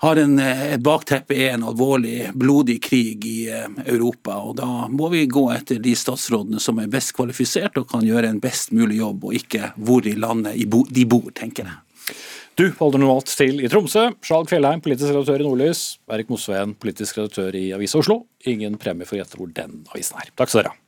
har 0.00 0.16
en, 0.16 0.38
eh, 0.38 0.74
et 0.74 0.80
bakteppe 0.80 1.34
er 1.34 1.54
en 1.54 1.64
alvorlig, 1.66 2.30
blodig 2.34 2.78
krig 2.82 3.24
i 3.26 3.48
eh, 3.50 3.66
Europa. 3.86 4.36
og 4.36 4.56
Da 4.56 4.86
må 4.88 5.10
vi 5.10 5.26
gå 5.26 5.48
etter 5.54 5.82
de 5.82 5.94
statsrådene 5.98 6.62
som 6.62 6.78
er 6.78 6.90
best 6.92 7.14
kvalifisert 7.16 7.76
og 7.80 7.88
kan 7.90 8.06
gjøre 8.06 8.30
en 8.30 8.40
best 8.40 8.70
mulig 8.70 9.00
jobb, 9.00 9.24
og 9.24 9.34
ikke 9.34 9.72
hvor 9.76 10.06
i 10.06 10.14
landet 10.14 10.54
de 10.94 11.04
bor, 11.04 11.30
tenker 11.34 11.66
jeg. 11.66 12.16
Du 12.58 12.66
holder 12.78 12.98
normalt 12.98 13.30
til 13.30 13.60
i 13.62 13.68
Tromsø. 13.70 14.08
Skjalg 14.22 14.50
Fjellheim, 14.50 14.80
politisk 14.82 15.12
redaktør 15.12 15.44
i 15.44 15.46
Nordlys. 15.46 15.82
Erik 16.10 16.30
Mosveen, 16.30 16.74
politisk 16.74 17.20
redaktør 17.20 17.54
i 17.54 17.68
Avisa 17.76 18.00
Oslo. 18.00 18.24
Ingen 18.50 18.78
premie 18.82 19.06
for 19.06 19.14
å 19.14 19.22
gjette 19.22 19.38
hvor 19.38 19.50
den 19.54 19.84
avisen 19.94 20.18
er. 20.18 20.34
Takk 20.34 20.50
skal 20.50 20.64
dere 20.64 20.74
ha. 20.74 20.87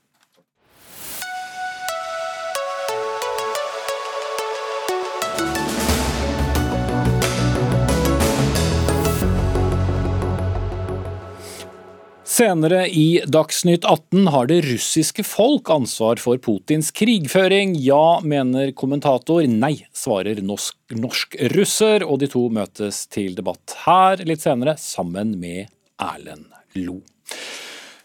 Senere 12.40 12.86
i 12.88 13.20
Dagsnytt 13.28 13.84
18 13.84 14.28
har 14.32 14.46
det 14.48 14.62
russiske 14.64 15.20
folk 15.28 15.68
ansvar 15.68 16.16
for 16.16 16.40
Putins 16.40 16.88
krigføring. 16.96 17.74
Ja, 17.84 18.22
mener 18.24 18.72
kommentator. 18.72 19.44
Nei, 19.44 19.74
svarer 19.92 20.40
norsk-russer. 20.40 22.00
og 22.06 22.22
de 22.22 22.30
to 22.32 22.46
møtes 22.48 23.02
til 23.12 23.36
debatt 23.36 23.76
her 23.84 24.24
litt 24.24 24.40
senere, 24.40 24.78
sammen 24.80 25.36
med 25.36 25.68
Erlend 26.00 26.48
Lo. 26.80 27.02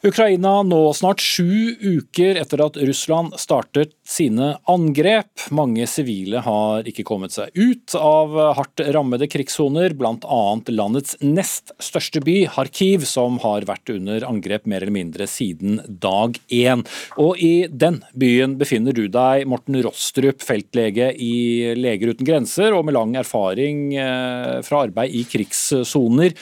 Ukraina 0.05 0.59
nå 0.61 0.79
snart 0.93 1.21
sju 1.23 1.73
uker 1.81 2.37
etter 2.37 2.61
at 2.61 2.75
Russland 2.77 3.33
startet 3.41 3.95
sine 4.05 4.51
angrep. 4.69 5.47
Mange 5.49 5.87
sivile 5.89 6.43
har 6.45 6.85
ikke 6.85 7.05
kommet 7.07 7.33
seg 7.33 7.49
ut 7.57 7.95
av 7.97 8.35
hardt 8.59 8.83
rammede 8.93 9.25
krigssoner, 9.31 9.95
bl.a. 9.97 10.41
landets 10.69 11.17
nest 11.25 11.73
største 11.81 12.21
by, 12.21 12.35
Kharkiv, 12.53 13.07
som 13.09 13.39
har 13.41 13.65
vært 13.65 13.89
under 13.95 14.27
angrep 14.29 14.69
mer 14.69 14.85
eller 14.85 14.93
mindre 14.93 15.25
siden 15.31 15.81
dag 15.89 16.37
én. 16.53 16.85
Og 17.17 17.41
i 17.41 17.65
den 17.71 18.03
byen 18.13 18.59
befinner 18.61 18.93
du 18.93 19.07
deg, 19.09 19.47
Morten 19.49 19.81
Rostrup, 19.81 20.45
feltlege 20.45 21.09
i 21.17 21.73
Leger 21.81 22.13
uten 22.13 22.29
grenser, 22.29 22.77
og 22.77 22.85
med 22.85 22.99
lang 22.99 23.17
erfaring 23.17 23.87
eh, 23.97 24.61
fra 24.69 24.85
arbeid 24.85 25.17
i 25.17 25.25
krigssoner. 25.33 26.37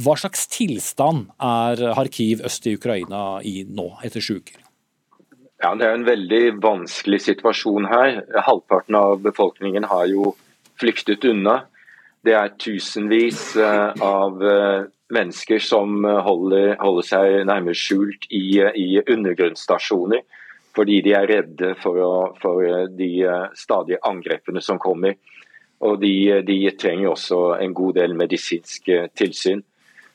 Hva 0.00 0.16
slags 0.18 0.46
tilstand 0.50 1.28
er 1.42 1.80
Kharkiv 1.94 2.44
øst 2.48 2.66
i 2.66 2.74
Ukraina 2.78 3.40
i 3.44 3.62
nå, 3.68 3.90
etter 4.04 4.24
sju 4.24 4.38
uker? 4.40 4.60
Ja, 5.60 5.74
Det 5.74 5.84
er 5.86 5.94
en 5.94 6.06
veldig 6.08 6.44
vanskelig 6.62 7.20
situasjon 7.20 7.90
her. 7.90 8.22
Halvparten 8.46 8.96
av 8.96 9.20
befolkningen 9.20 9.84
har 9.84 10.06
jo 10.08 10.32
flyktet 10.80 11.24
unna. 11.28 11.66
Det 12.24 12.32
er 12.36 12.54
tusenvis 12.60 13.56
eh, 13.60 14.02
av 14.04 14.40
eh, 14.44 14.88
mennesker 15.12 15.60
som 15.60 16.04
holder, 16.04 16.76
holder 16.80 17.06
seg 17.06 17.36
nærmest 17.48 17.84
skjult 17.84 18.26
i, 18.30 18.60
i, 18.60 19.00
undergrunnsstasjoner 19.00 20.22
fordi 20.76 21.00
de 21.02 21.14
er 21.18 21.26
redde 21.26 21.72
for, 21.82 21.98
å, 21.98 22.12
for 22.40 22.62
de 22.94 23.10
eh, 23.26 23.46
stadige 23.58 23.98
angrepene 24.06 24.62
som 24.62 24.78
kommer. 24.80 25.16
Og 25.80 26.00
de, 26.02 26.14
de, 26.44 26.60
trenger 26.76 27.14
også 27.14 27.40
en 27.60 27.74
god 27.76 27.96
del 27.96 28.16
medisinsk 28.18 28.88
eh, 28.92 29.08
tilsyn. 29.16 29.62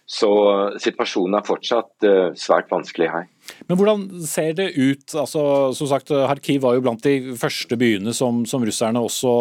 Så 0.05 0.29
eh, 0.51 0.75
situasjonen 0.77 1.39
er 1.39 1.47
fortsatt 1.47 2.05
uh, 2.05 2.27
svært 2.37 2.69
vanskelig 2.69 3.07
her. 3.09 3.25
Men 3.65 3.79
hvordan 3.79 4.03
ser 4.29 4.53
det 4.57 4.67
ut? 4.77 5.15
Altså, 5.17 5.41
som 5.73 5.89
sagt, 5.89 6.13
Kharkiv 6.13 6.61
var 6.61 6.77
jo 6.77 6.83
blant 6.85 7.01
de 7.01 7.33
første 7.41 7.77
byene 7.81 8.13
som, 8.13 8.43
som 8.45 8.61
russerne 8.65 9.01
også 9.01 9.33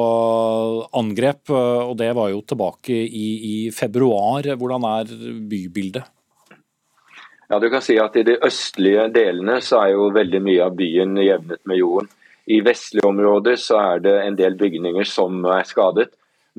angrep. 0.97 1.53
Og 1.53 1.93
det 2.01 2.11
var 2.17 2.33
jo 2.33 2.41
tilbake 2.49 2.97
i, 3.05 3.29
i 3.53 3.57
februar. 3.77 4.49
Hvordan 4.57 4.89
er 4.95 5.15
bybildet? 5.53 6.09
Ja, 7.51 7.61
du 7.61 7.69
kan 7.71 7.85
si 7.85 7.97
at 8.01 8.17
I 8.17 8.25
de 8.27 8.39
østlige 8.45 9.05
delene 9.13 9.61
så 9.63 9.85
er 9.85 9.95
jo 9.95 10.09
veldig 10.17 10.41
mye 10.43 10.65
av 10.65 10.77
byen 10.79 11.19
jevnet 11.21 11.61
med 11.69 11.81
jorden. 11.81 12.09
I 12.47 12.61
vestlige 12.65 13.09
områder 13.09 13.57
så 13.61 13.81
er 13.81 14.05
det 14.05 14.15
en 14.21 14.37
del 14.37 14.57
bygninger 14.61 15.07
som 15.09 15.45
er 15.49 15.65
skadet, 15.69 16.11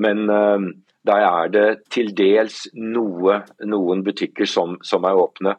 men 0.02 0.26
uh, 0.30 0.60
der 1.06 1.26
er 1.26 1.52
det 1.54 1.68
til 1.94 2.10
dels 2.18 2.64
noe, 2.74 3.42
noen 3.64 4.04
butikker 4.06 4.50
som, 4.50 4.80
som 4.82 5.06
er 5.06 5.20
åpne. 5.22 5.56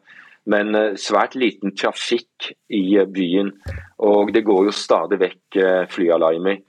Men 0.51 0.75
uh, 0.75 0.95
svært 0.99 1.37
liten 1.39 1.75
trafikk 1.79 2.51
i 2.67 2.99
byen, 3.07 3.53
og 4.03 4.33
det 4.35 4.43
går 4.47 4.67
jo 4.67 4.75
stadig 4.75 5.21
vekk 5.23 5.61
flyalarmer. 5.93 6.63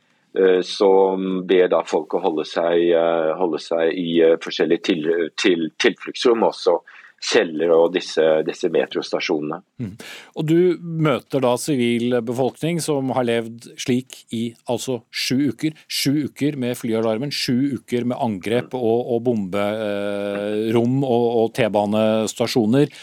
Som 0.62 1.40
ber 1.48 1.70
da 1.72 1.80
folk 1.88 2.12
å 2.14 2.20
holde 2.22 2.44
seg, 2.46 2.92
holde 3.40 3.58
seg 3.58 3.96
i 3.96 4.20
forskjellige 4.44 4.84
til, 4.84 5.06
til, 5.40 5.64
tilfluktsrom 5.80 6.44
også 6.46 6.76
kjeller 7.18 7.72
og 7.74 7.94
disse, 7.96 8.70
metrostasjonene. 8.72 9.60
Mm. 9.82 9.94
Og 10.38 10.46
Du 10.46 10.58
møter 10.78 11.42
da 11.42 11.54
sivil 11.60 12.18
befolkning 12.24 12.80
som 12.82 13.10
har 13.16 13.26
levd 13.26 13.70
slik 13.80 14.22
i 14.34 14.52
altså 14.70 15.00
sju 15.10 15.50
uker. 15.50 15.74
Sju 15.90 16.28
uker 16.28 16.58
med 16.60 16.78
flyalarmen, 16.78 17.32
sju 17.34 17.78
uker 17.78 18.06
med 18.08 18.20
angrep 18.22 18.76
og, 18.78 19.00
og 19.14 19.24
bomberom 19.26 21.02
og, 21.02 21.26
og 21.42 21.50
T-banestasjoner. 21.58 22.94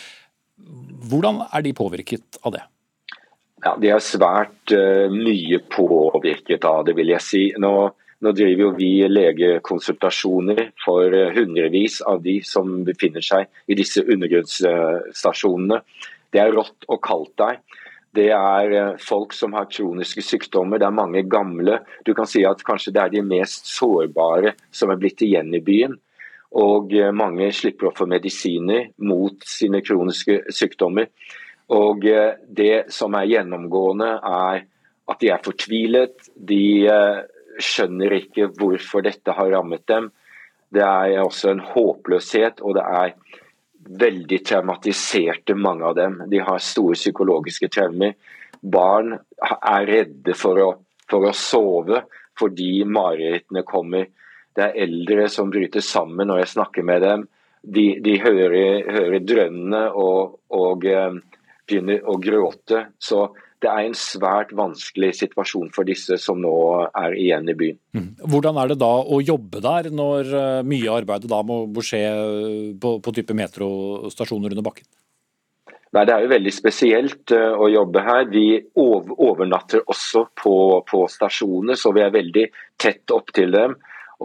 Hvordan 1.06 1.44
er 1.52 1.66
de 1.66 1.76
påvirket 1.76 2.40
av 2.44 2.56
det? 2.56 2.64
Ja, 3.66 3.76
De 3.82 3.92
er 3.92 4.02
svært 4.04 4.74
uh, 4.76 5.12
mye 5.12 5.60
påvirket 5.74 6.66
av 6.70 6.86
det, 6.88 6.96
vil 6.98 7.12
jeg 7.16 7.24
si. 7.26 7.46
Nå 7.62 7.76
nå 8.24 8.32
driver 8.32 8.64
jo 8.64 8.74
vi 8.78 8.92
legekonsultasjoner 9.10 10.70
for 10.86 11.12
eh, 11.14 11.34
hundrevis 11.36 12.00
av 12.08 12.22
de 12.24 12.38
som 12.48 12.78
befinner 12.88 13.24
seg 13.26 13.50
i 13.68 13.76
disse 13.76 14.04
undergrunnsstasjonene. 14.06 15.82
Det 16.32 16.42
er 16.42 16.56
rått 16.56 16.88
og 16.88 17.02
kaldt 17.04 17.36
der. 17.42 17.60
Det 18.16 18.30
er 18.32 18.72
eh, 18.72 19.04
folk 19.04 19.36
som 19.36 19.58
har 19.58 19.68
kroniske 19.68 20.24
sykdommer, 20.24 20.80
det 20.80 20.88
er 20.88 20.96
mange 20.96 21.26
gamle. 21.28 21.82
Du 22.08 22.14
kan 22.16 22.30
si 22.30 22.46
at 22.48 22.64
kanskje 22.64 22.96
det 22.96 23.04
er 23.04 23.14
de 23.18 23.26
mest 23.28 23.68
sårbare 23.68 24.56
som 24.72 24.94
er 24.94 25.02
blitt 25.02 25.26
igjen 25.26 25.52
i 25.58 25.64
byen. 25.66 26.00
Og 26.56 26.96
eh, 26.96 27.12
mange 27.12 27.52
slipper 27.52 27.92
å 27.92 27.96
få 27.98 28.08
medisiner 28.08 28.94
mot 29.04 29.44
sine 29.44 29.84
kroniske 29.84 30.46
sykdommer. 30.56 31.12
Og 31.76 32.04
det 32.06 32.94
som 32.94 33.16
er 33.18 33.26
gjennomgående, 33.26 34.10
er 34.22 34.60
at 35.10 35.22
de 35.24 35.32
er 35.34 35.42
fortvilet. 35.42 36.28
De 36.38 36.62
skjønner 37.62 38.18
ikke 38.20 38.50
hvorfor 38.58 39.06
dette 39.06 39.36
har 39.36 39.52
rammet 39.54 39.86
dem. 39.90 40.10
Det 40.74 40.84
er 40.84 41.22
også 41.22 41.52
en 41.54 41.64
håpløshet, 41.64 42.62
og 42.62 42.76
det 42.78 42.86
er 42.86 43.14
veldig 43.86 44.40
traumatiserte, 44.48 45.56
mange 45.56 45.86
av 45.86 45.96
dem. 45.98 46.18
De 46.32 46.42
har 46.42 46.64
store 46.64 46.98
psykologiske 46.98 47.70
traumer. 47.74 48.16
Barn 48.62 49.14
er 49.16 49.88
redde 49.88 50.34
for 50.38 50.62
å, 50.62 50.70
for 51.10 51.30
å 51.30 51.36
sove 51.38 52.04
fordi 52.36 52.84
marerittene 52.90 53.64
kommer. 53.68 54.10
Det 54.56 54.64
er 54.64 54.82
eldre 54.86 55.30
som 55.32 55.52
bryter 55.52 55.84
sammen 55.84 56.28
når 56.28 56.42
jeg 56.42 56.54
snakker 56.56 56.88
med 56.88 57.04
dem. 57.04 57.26
De, 57.62 57.86
de 58.04 58.18
hører, 58.22 58.90
hører 58.92 59.24
drønnene 59.26 59.86
og, 59.98 60.40
og 60.54 60.86
eh, 60.90 61.16
begynner 61.66 62.04
å 62.08 62.18
gråte. 62.22 62.86
Så 63.00 63.30
det 63.64 63.72
er 63.72 63.88
en 63.88 63.96
svært 63.98 64.52
vanskelig 64.56 65.14
situasjon 65.22 65.72
for 65.76 65.88
disse 65.88 66.18
som 66.22 66.42
nå 66.44 66.52
er 66.90 67.16
igjen 67.18 67.48
i 67.50 67.56
byen. 67.58 67.80
Mm. 67.96 68.10
Hvordan 68.34 68.60
er 68.62 68.72
det 68.72 68.80
da 68.82 68.92
å 69.00 69.22
jobbe 69.24 69.62
der, 69.64 69.90
når 69.96 70.36
eh, 70.42 70.60
mye 70.68 70.92
av 70.92 71.00
arbeidet 71.00 71.32
da 71.32 71.40
må 71.48 71.64
skje 71.80 72.04
eh, 72.04 72.70
på, 72.82 72.98
på 73.02 73.16
type 73.16 73.38
metrostasjoner 73.38 74.54
under 74.54 74.68
bakken? 74.68 74.88
Nei, 75.96 76.04
Det 76.04 76.12
er 76.12 76.26
jo 76.26 76.32
veldig 76.34 76.52
spesielt 76.52 77.32
uh, 77.32 77.54
å 77.56 77.70
jobbe 77.72 78.02
her. 78.04 78.26
Vi 78.28 78.48
overnatter 78.76 79.86
også 79.88 80.26
på, 80.36 80.56
på 80.90 81.06
stasjoner, 81.08 81.80
så 81.80 81.94
vi 81.96 82.04
er 82.04 82.12
veldig 82.12 82.44
tett 82.82 83.14
opp 83.16 83.32
til 83.36 83.56
dem. 83.56 83.78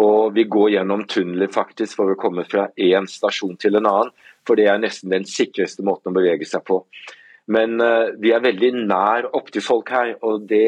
Og 0.03 0.35
vi 0.35 0.49
går 0.51 0.73
gjennom 0.75 1.05
tunneler 1.11 1.51
faktisk 1.55 2.01
for 2.01 2.11
å 2.11 2.19
komme 2.19 2.43
fra 2.49 2.69
én 2.75 3.07
stasjon 3.11 3.55
til 3.61 3.79
en 3.79 3.87
annen. 3.87 4.11
For 4.47 4.59
det 4.59 4.67
er 4.73 4.83
nesten 4.83 5.15
den 5.15 5.29
sikreste 5.29 5.87
måten 5.87 6.11
å 6.11 6.17
bevege 6.17 6.49
seg 6.49 6.65
på. 6.67 6.81
Men 7.51 7.81
uh, 7.83 8.13
vi 8.21 8.33
er 8.35 8.45
veldig 8.45 8.73
nær 8.87 9.31
opptil 9.37 9.65
folk 9.65 9.91
her, 9.95 10.15
og 10.27 10.47
det, 10.51 10.67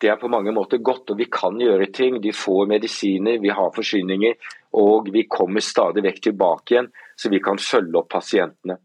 det, 0.00 0.10
er 0.12 0.20
på 0.20 0.30
mange 0.32 0.54
måter 0.54 0.82
godt. 0.84 1.12
Og 1.12 1.20
vi 1.20 1.28
kan 1.32 1.58
gjøre 1.60 1.90
ting. 1.94 2.20
De 2.22 2.34
får 2.36 2.70
medisiner, 2.70 3.40
vi 3.42 3.52
har 3.54 3.74
forsyninger, 3.74 4.36
og 4.78 5.10
vi 5.14 5.26
kommer 5.30 5.64
stadig 5.64 6.04
vekk 6.06 6.22
tilbake 6.28 6.74
igjen, 6.74 6.90
så 7.16 7.32
vi 7.32 7.42
kan 7.42 7.60
følge 7.62 8.02
opp 8.02 8.10
pasientene. 8.14 8.78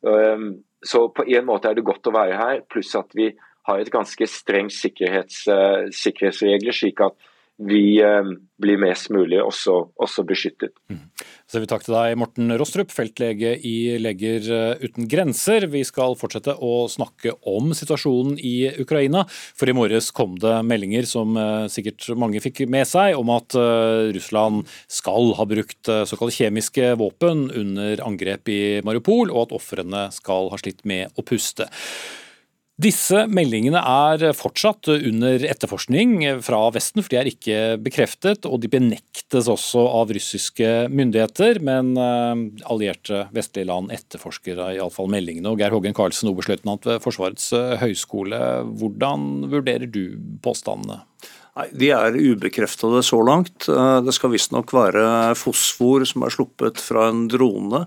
Um, 0.00 0.52
så 0.80 1.08
på 1.12 1.26
en 1.28 1.48
måte 1.48 1.68
er 1.68 1.76
det 1.76 1.84
godt 1.84 2.08
å 2.08 2.16
være 2.16 2.38
her, 2.40 2.62
pluss 2.70 2.94
at 2.96 3.10
vi 3.16 3.28
har 3.68 3.80
et 3.80 3.92
ganske 3.92 4.26
strengt 4.30 4.72
sikkerhets, 4.72 5.42
uh, 5.50 5.90
sikkerhetsregler, 5.92 6.76
slik 6.76 7.02
at 7.04 7.18
vi 7.60 8.00
eh, 8.00 8.22
blir 8.60 8.78
mest 8.80 9.10
mulig 9.12 9.40
også, 9.42 9.74
også 10.00 10.24
beskyttet. 10.28 10.72
Mm. 10.88 11.02
Så 11.50 11.60
vi 11.60 11.68
takk 11.68 11.84
til 11.84 11.96
deg, 11.96 12.16
Morten 12.20 12.52
Rostrup, 12.60 12.92
feltlege 12.94 13.52
i 13.66 13.98
Leger 14.00 14.46
eh, 14.54 14.84
uten 14.86 15.08
grenser. 15.10 15.66
Vi 15.72 15.82
skal 15.84 16.16
fortsette 16.20 16.54
å 16.56 16.86
snakke 16.90 17.34
om 17.50 17.74
situasjonen 17.76 18.38
i 18.40 18.70
Ukraina. 18.80 19.26
For 19.28 19.68
i 19.68 19.76
morges 19.76 20.08
kom 20.16 20.38
det 20.40 20.54
meldinger 20.68 21.08
som 21.10 21.36
eh, 21.36 21.66
sikkert 21.72 22.08
mange 22.20 22.40
fikk 22.40 22.64
med 22.70 22.88
seg, 22.88 23.18
om 23.20 23.32
at 23.34 23.54
Russland 24.14 24.68
skal 24.90 25.34
ha 25.36 25.44
brukt 25.48 25.88
såkalte 25.88 26.36
kjemiske 26.36 26.94
våpen 27.00 27.48
under 27.56 28.00
angrep 28.06 28.48
i 28.52 28.62
Mariupol, 28.86 29.32
og 29.32 29.48
at 29.48 29.54
ofrene 29.60 30.06
skal 30.14 30.48
ha 30.52 30.60
slitt 30.60 30.84
med 30.88 31.12
å 31.18 31.24
puste. 31.26 31.68
Disse 32.80 33.26
meldingene 33.28 33.80
er 33.82 34.22
fortsatt 34.36 34.88
under 34.94 35.42
etterforskning 35.44 36.22
fra 36.44 36.60
Vesten, 36.72 37.02
for 37.02 37.12
de 37.12 37.18
er 37.18 37.28
ikke 37.28 37.56
bekreftet. 37.82 38.46
Og 38.48 38.62
de 38.62 38.70
benektes 38.72 39.50
også 39.52 39.82
av 39.98 40.12
russiske 40.14 40.68
myndigheter, 40.88 41.60
men 41.66 41.92
eh, 42.00 42.44
allierte 42.72 43.26
vestlige 43.36 43.68
land 43.68 43.92
etterforsker 43.92 44.62
iallfall 44.70 45.10
meldingene. 45.12 45.50
Og 45.50 45.60
Geir 45.60 45.74
Hågen 45.74 45.96
Karlsen, 45.96 46.30
oberstløytnant 46.32 46.88
ved 46.88 47.02
Forsvarets 47.04 47.50
eh, 47.58 47.76
høgskole, 47.82 48.40
hvordan 48.80 49.50
vurderer 49.52 49.90
du 49.90 50.16
påstandene? 50.44 51.02
Nei, 51.58 51.66
De 51.82 51.92
er 51.92 52.16
ubekreftede 52.16 53.02
så 53.04 53.20
langt. 53.26 53.68
Eh, 53.68 53.98
det 54.06 54.16
skal 54.16 54.32
visstnok 54.32 54.72
være 54.76 55.34
fosfor 55.36 56.06
som 56.08 56.24
er 56.24 56.38
sluppet 56.38 56.80
fra 56.80 57.10
en 57.10 57.26
drone 57.28 57.84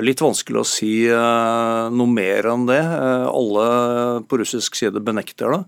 Litt 0.00 0.22
vanskelig 0.24 0.62
å 0.62 0.68
si 0.68 0.92
noe 1.08 2.08
mer 2.08 2.48
enn 2.48 2.64
det. 2.68 2.80
Alle 3.28 3.66
på 4.24 4.38
russisk 4.40 4.78
side 4.78 5.02
benekter 5.04 5.52
det. 5.52 5.62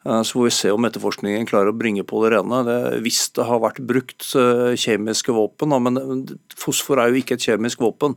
Så 0.00 0.38
får 0.38 0.46
vi 0.46 0.52
se 0.56 0.70
om 0.72 0.86
etterforskningen 0.88 1.48
klarer 1.48 1.74
å 1.74 1.76
bringe 1.76 2.06
på 2.08 2.22
det 2.24 2.30
rene. 2.32 2.60
Hvis 3.04 3.26
det 3.36 3.44
har 3.44 3.60
vært 3.60 3.82
brukt 3.84 4.24
kjemiske 4.24 5.34
våpen, 5.36 5.74
men 5.84 6.22
fosfor 6.56 7.02
er 7.02 7.10
jo 7.10 7.20
ikke 7.20 7.36
et 7.36 7.44
kjemisk 7.50 7.82
våpen, 7.84 8.16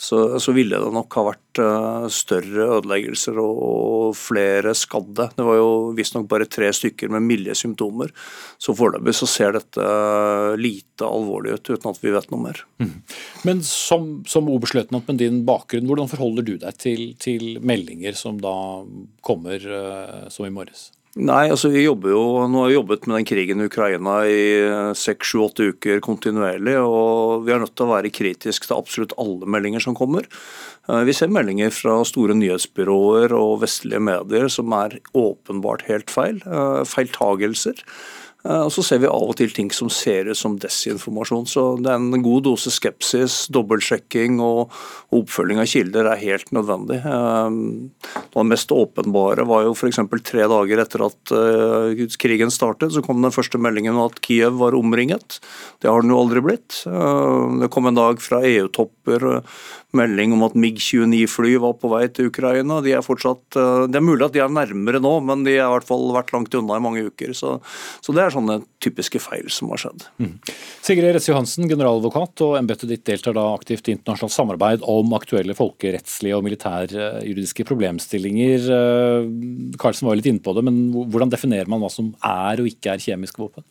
så, 0.00 0.38
så, 0.38 0.52
ville 0.54 0.78
det 0.78 0.90
nok 0.94 1.14
ha 1.18 1.24
vært 1.26 1.58
uh, 1.58 2.04
større 2.12 2.68
ødeleggelser 2.76 3.38
og 3.42 4.12
flere 4.14 4.70
skadde. 4.78 5.26
Det 5.34 5.46
var 5.46 5.56
jo 5.58 5.72
visstnok 5.98 6.28
bare 6.30 6.46
tre 6.46 6.68
stykker 6.74 7.10
med 7.10 7.26
milde 7.26 7.56
symptomer. 7.58 8.12
Så 8.62 8.76
foreløpig 8.78 9.16
så 9.18 9.26
ser 9.26 9.56
dette 9.56 9.88
lite 10.60 11.08
alvorlig 11.08 11.56
ut, 11.56 11.72
uten 11.72 11.90
at 11.90 11.98
vi 12.04 12.12
vet 12.14 12.30
noe 12.30 12.44
mer. 12.44 12.62
Mm. 12.78 12.92
Men 13.48 13.64
som, 13.66 14.06
som 14.30 14.52
oberstløytnant 14.54 15.10
med 15.10 15.18
din 15.18 15.42
bakgrunn, 15.48 15.90
hvordan 15.90 16.12
forholder 16.12 16.46
du 16.46 16.54
deg 16.62 16.78
til, 16.78 17.02
til 17.18 17.58
meldinger 17.58 18.14
som 18.18 18.38
da 18.38 18.54
kommer 19.26 19.66
som 20.30 20.46
i 20.46 20.54
morges? 20.54 20.92
Nei, 21.18 21.48
altså 21.50 21.66
vi 21.72 21.80
jobber 21.82 22.12
jo, 22.12 22.20
Nå 22.46 22.60
har 22.62 22.68
vi 22.70 22.76
jobbet 22.76 23.06
med 23.08 23.16
den 23.18 23.26
krigen 23.26 23.62
i 23.62 23.66
Ukraina 23.66 24.20
i 24.30 24.42
seks, 24.94 25.32
sju, 25.32 25.40
åtte 25.48 25.66
uker 25.72 25.98
kontinuerlig. 26.04 26.76
og 26.78 27.42
Vi 27.46 27.54
er 27.54 27.58
nødt 27.58 27.74
til 27.74 27.88
å 27.88 27.94
være 27.96 28.12
kritisk 28.14 28.68
til 28.68 28.76
absolutt 28.76 29.16
alle 29.18 29.48
meldinger 29.50 29.82
som 29.82 29.96
kommer. 29.98 30.28
Eh, 30.86 31.02
vi 31.08 31.16
ser 31.16 31.32
meldinger 31.34 31.74
fra 31.74 31.96
store 32.06 32.36
nyhetsbyråer 32.38 33.34
og 33.34 33.64
vestlige 33.64 34.04
medier 34.04 34.46
som 34.52 34.70
er 34.78 35.00
åpenbart 35.10 35.88
helt 35.90 36.14
feil. 36.14 36.38
Eh, 36.46 36.84
feiltagelser. 36.86 37.82
Eh, 38.46 38.60
og 38.62 38.70
så 38.70 38.84
ser 38.86 39.00
vi 39.02 39.08
av 39.10 39.32
og 39.32 39.34
til 39.38 39.50
ting 39.54 39.70
som 39.74 39.90
ser 39.90 40.30
ut 40.30 40.38
som 40.38 40.56
desinformasjon. 40.62 41.46
Så 41.50 41.64
det 41.82 41.90
er 41.90 41.98
en 41.98 42.24
god 42.24 42.46
dose 42.46 42.70
skepsis, 42.70 43.46
dobbeltsjekking 43.54 44.38
og 44.44 44.74
oppfølging 45.14 45.58
av 45.62 45.70
kilder 45.70 46.10
er 46.12 46.22
helt 46.22 46.52
nødvendig. 46.54 47.00
Eh, 47.02 47.58
det 48.34 48.46
mest 48.46 48.74
åpenbare 48.74 49.46
var 49.48 49.66
jo 49.66 49.74
f.eks. 49.74 50.00
tre 50.22 50.46
dager 50.50 50.84
etter 50.84 51.06
at 51.08 51.34
eh, 51.34 52.04
krigen 52.20 52.54
startet, 52.54 52.94
så 52.94 53.02
kom 53.04 53.24
den 53.24 53.34
første 53.34 53.58
meldingen 53.60 53.96
om 53.96 54.06
at 54.06 54.22
Kiev 54.24 54.60
var 54.62 54.76
omringet. 54.78 55.40
Det 55.82 55.90
har 55.90 56.04
den 56.04 56.14
jo 56.14 56.22
aldri 56.22 56.42
blitt. 56.44 56.84
Det 56.84 57.68
kom 57.72 57.88
en 57.88 57.98
dag 57.98 58.22
fra 58.22 58.40
EU-topper 58.46 59.24
melding 59.96 60.34
om 60.36 60.42
at 60.44 60.56
MiG-29-fly 60.58 61.54
var 61.62 61.76
på 61.80 61.90
vei 61.90 62.02
til 62.12 62.28
Ukraina. 62.28 62.80
De 62.84 62.92
er 62.92 63.04
fortsatt, 63.04 63.56
Det 63.56 63.96
er 63.96 64.04
mulig 64.04 64.26
at 64.26 64.34
de 64.34 64.42
er 64.44 64.52
nærmere 64.52 65.00
nå, 65.00 65.14
men 65.24 65.44
de 65.46 65.56
har 65.56 65.70
i 65.70 65.76
hvert 65.78 65.88
fall 65.88 66.10
vært 66.12 66.32
langt 66.34 66.54
unna 66.58 66.76
i 66.76 66.84
mange 66.84 67.06
uker. 67.08 67.32
Så, 67.36 67.56
så 68.04 68.12
det 68.12 68.24
er 68.24 68.27
sånne 68.34 68.58
typiske 68.84 69.20
feil 69.22 69.48
som 69.52 69.70
har 69.72 69.80
skjedd. 69.82 70.06
Mm. 70.22 70.34
Sigrid 70.84 71.14
Retz 71.14 71.28
Johansen, 71.30 71.68
generaladvokat, 71.70 72.44
og 72.46 72.56
embetet 72.60 72.90
ditt 72.92 73.04
deltar 73.08 73.36
da 73.36 73.46
aktivt 73.54 73.88
i 73.88 73.94
internasjonalt 73.96 74.34
samarbeid 74.34 74.86
om 74.88 75.14
aktuelle 75.18 75.56
folkerettslige 75.58 76.38
og 76.38 76.46
militærjuridiske 76.46 77.66
problemstillinger. 77.68 78.70
Eh, 78.78 79.28
Karlsen 79.80 80.08
var 80.08 80.16
jo 80.16 80.22
litt 80.22 80.32
inne 80.32 80.44
på 80.44 80.56
det, 80.56 80.66
men 80.68 80.80
hvordan 80.96 81.32
definerer 81.32 81.70
man 81.70 81.84
hva 81.84 81.92
som 81.92 82.12
er 82.24 82.62
og 82.62 82.70
ikke 82.70 82.94
er 82.94 83.06
kjemiske 83.08 83.42
våpen? 83.42 83.66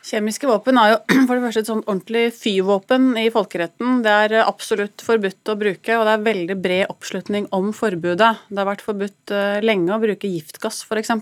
Kjemiske 0.00 0.48
våpen 0.48 0.78
er 0.80 0.94
jo 0.94 0.98
for 1.28 1.36
det 1.36 1.44
første 1.44 1.62
et 1.62 1.68
sånn 1.68 1.82
ordentlig 1.84 2.24
fyrvåpen 2.32 3.12
i 3.20 3.26
folkeretten. 3.32 4.00
Det 4.04 4.16
er 4.24 4.36
absolutt 4.42 5.04
forbudt 5.04 5.52
å 5.52 5.56
bruke, 5.60 5.96
og 5.98 6.06
det 6.08 6.14
er 6.14 6.26
veldig 6.28 6.58
bred 6.64 6.84
oppslutning 6.92 7.48
om 7.56 7.70
forbudet. 7.76 8.30
Det 8.48 8.60
har 8.62 8.68
vært 8.70 8.84
forbudt 8.86 9.34
eh, 9.36 9.60
lenge 9.64 9.92
å 9.92 10.00
bruke 10.02 10.30
giftgass, 10.30 10.82
f.eks. 10.88 11.12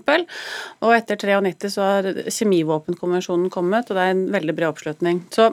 Og 0.85 0.93
etter 0.95 1.19
93 1.19 1.73
så 1.75 1.87
har 1.89 2.11
kjemivåpenkonvensjonen 2.31 3.49
kommet, 3.53 3.89
og 3.89 3.99
det 3.99 4.05
er 4.05 4.15
en 4.15 4.29
veldig 4.37 4.55
bred 4.55 4.71
oppslutning. 4.71 5.25
Så 5.35 5.49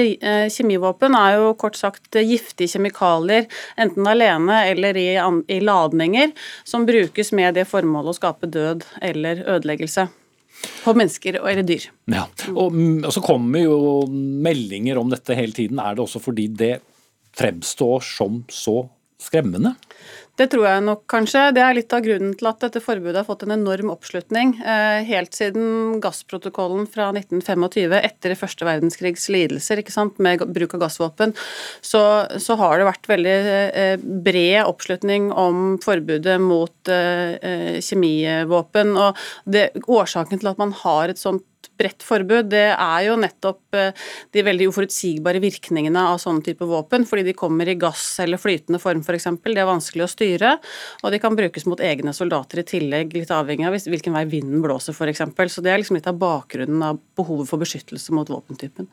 eh, 0.00 0.46
Kjemivåpen 0.48 1.18
er 1.20 1.36
jo 1.36 1.52
kort 1.60 1.76
sagt 1.76 2.16
giftige 2.16 2.72
kjemikalier, 2.72 3.50
enten 3.76 4.08
alene 4.08 4.62
eller 4.70 4.96
i, 4.96 5.10
i 5.20 5.60
ladninger, 5.60 6.32
som 6.64 6.88
brukes 6.88 7.34
med 7.36 7.60
det 7.60 7.68
formålet 7.68 8.14
å 8.14 8.18
skape 8.22 8.48
død 8.48 8.88
eller 9.12 9.44
ødeleggelse. 9.44 10.08
På 10.84 10.94
mennesker 10.96 11.40
og 11.40 11.50
eller 11.50 11.66
dyr. 11.66 11.88
Ja, 12.10 12.26
og, 12.52 12.74
mm, 12.74 13.02
og, 13.04 13.10
så 13.14 13.22
kommer 13.24 13.64
jo 13.64 13.80
meldinger 14.10 15.00
om 15.00 15.12
dette 15.12 15.36
hele 15.38 15.56
tiden. 15.56 15.80
Er 15.82 15.96
det 15.96 16.04
også 16.04 16.22
fordi 16.22 16.48
det 16.52 16.74
fremstår 17.36 18.02
som 18.04 18.42
så 18.52 18.82
skremmende? 19.20 19.74
Det 20.40 20.46
tror 20.54 20.62
jeg 20.64 20.84
nok 20.86 21.02
kanskje. 21.10 21.40
Det 21.52 21.60
er 21.60 21.74
litt 21.76 21.92
av 21.92 22.00
grunnen 22.00 22.32
til 22.38 22.48
at 22.48 22.62
dette 22.62 22.80
forbudet 22.80 23.18
har 23.18 23.26
fått 23.26 23.42
en 23.44 23.52
enorm 23.58 23.90
oppslutning. 23.92 24.54
Eh, 24.64 25.02
helt 25.04 25.36
siden 25.36 25.98
gassprotokollen 26.00 26.86
fra 26.88 27.10
1925, 27.12 27.96
etter 27.98 28.32
første 28.40 28.64
verdenskrigs 28.64 29.28
lidelser 29.28 29.82
med 30.16 30.46
bruk 30.48 30.78
av 30.78 30.86
gassvåpen, 30.86 31.34
så, 31.84 32.02
så 32.40 32.56
har 32.56 32.80
det 32.80 32.88
vært 32.88 33.10
veldig 33.10 33.36
eh, 33.82 33.92
bred 34.00 34.64
oppslutning 34.64 35.28
om 35.28 35.76
forbudet 35.84 36.38
mot 36.40 36.88
eh, 36.88 37.76
kjemivåpen. 37.84 38.96
Og 38.96 39.20
det, 39.44 39.68
årsaken 39.84 40.40
til 40.40 40.54
at 40.54 40.62
man 40.62 40.72
har 40.86 41.12
et 41.12 41.20
sånt 41.20 41.44
bredt 41.80 42.04
forbud, 42.04 42.50
det 42.52 42.66
er 42.70 43.06
jo 43.06 43.16
nettopp 43.20 43.78
eh, 43.78 43.96
de 44.34 44.44
veldig 44.46 44.68
uforutsigbare 44.70 45.42
virkningene 45.42 46.04
av 46.12 46.20
sånne 46.22 46.44
type 46.46 46.68
våpen, 46.68 47.06
fordi 47.08 47.26
de 47.30 47.36
kommer 47.38 47.68
i 47.68 47.78
gass 47.80 48.04
eller 48.22 48.40
flytende 48.40 48.80
form 48.82 49.02
f.eks. 49.04 49.30
Det 49.44 49.56
er 49.56 49.68
vanskelig 49.68 50.06
å 50.06 50.10
styre, 50.10 50.54
og 51.02 51.14
de 51.14 51.22
kan 51.22 51.38
brukes 51.38 51.66
mot 51.70 51.80
egne 51.84 52.14
soldater 52.16 52.62
i 52.62 52.68
tillegg, 52.68 53.16
litt 53.16 53.32
avhengig 53.34 53.68
av 53.68 53.78
hvilken 53.80 54.16
vei 54.16 54.26
vinden 54.30 54.64
blåser 54.64 54.96
f.eks. 54.96 55.24
Så 55.50 55.64
det 55.64 55.72
er 55.72 55.82
liksom 55.82 55.98
litt 55.98 56.10
av 56.10 56.20
bakgrunnen 56.20 56.84
av 56.86 57.00
behovet 57.18 57.50
for 57.50 57.62
beskyttelse 57.62 58.14
mot 58.16 58.30
våpentypen. 58.30 58.88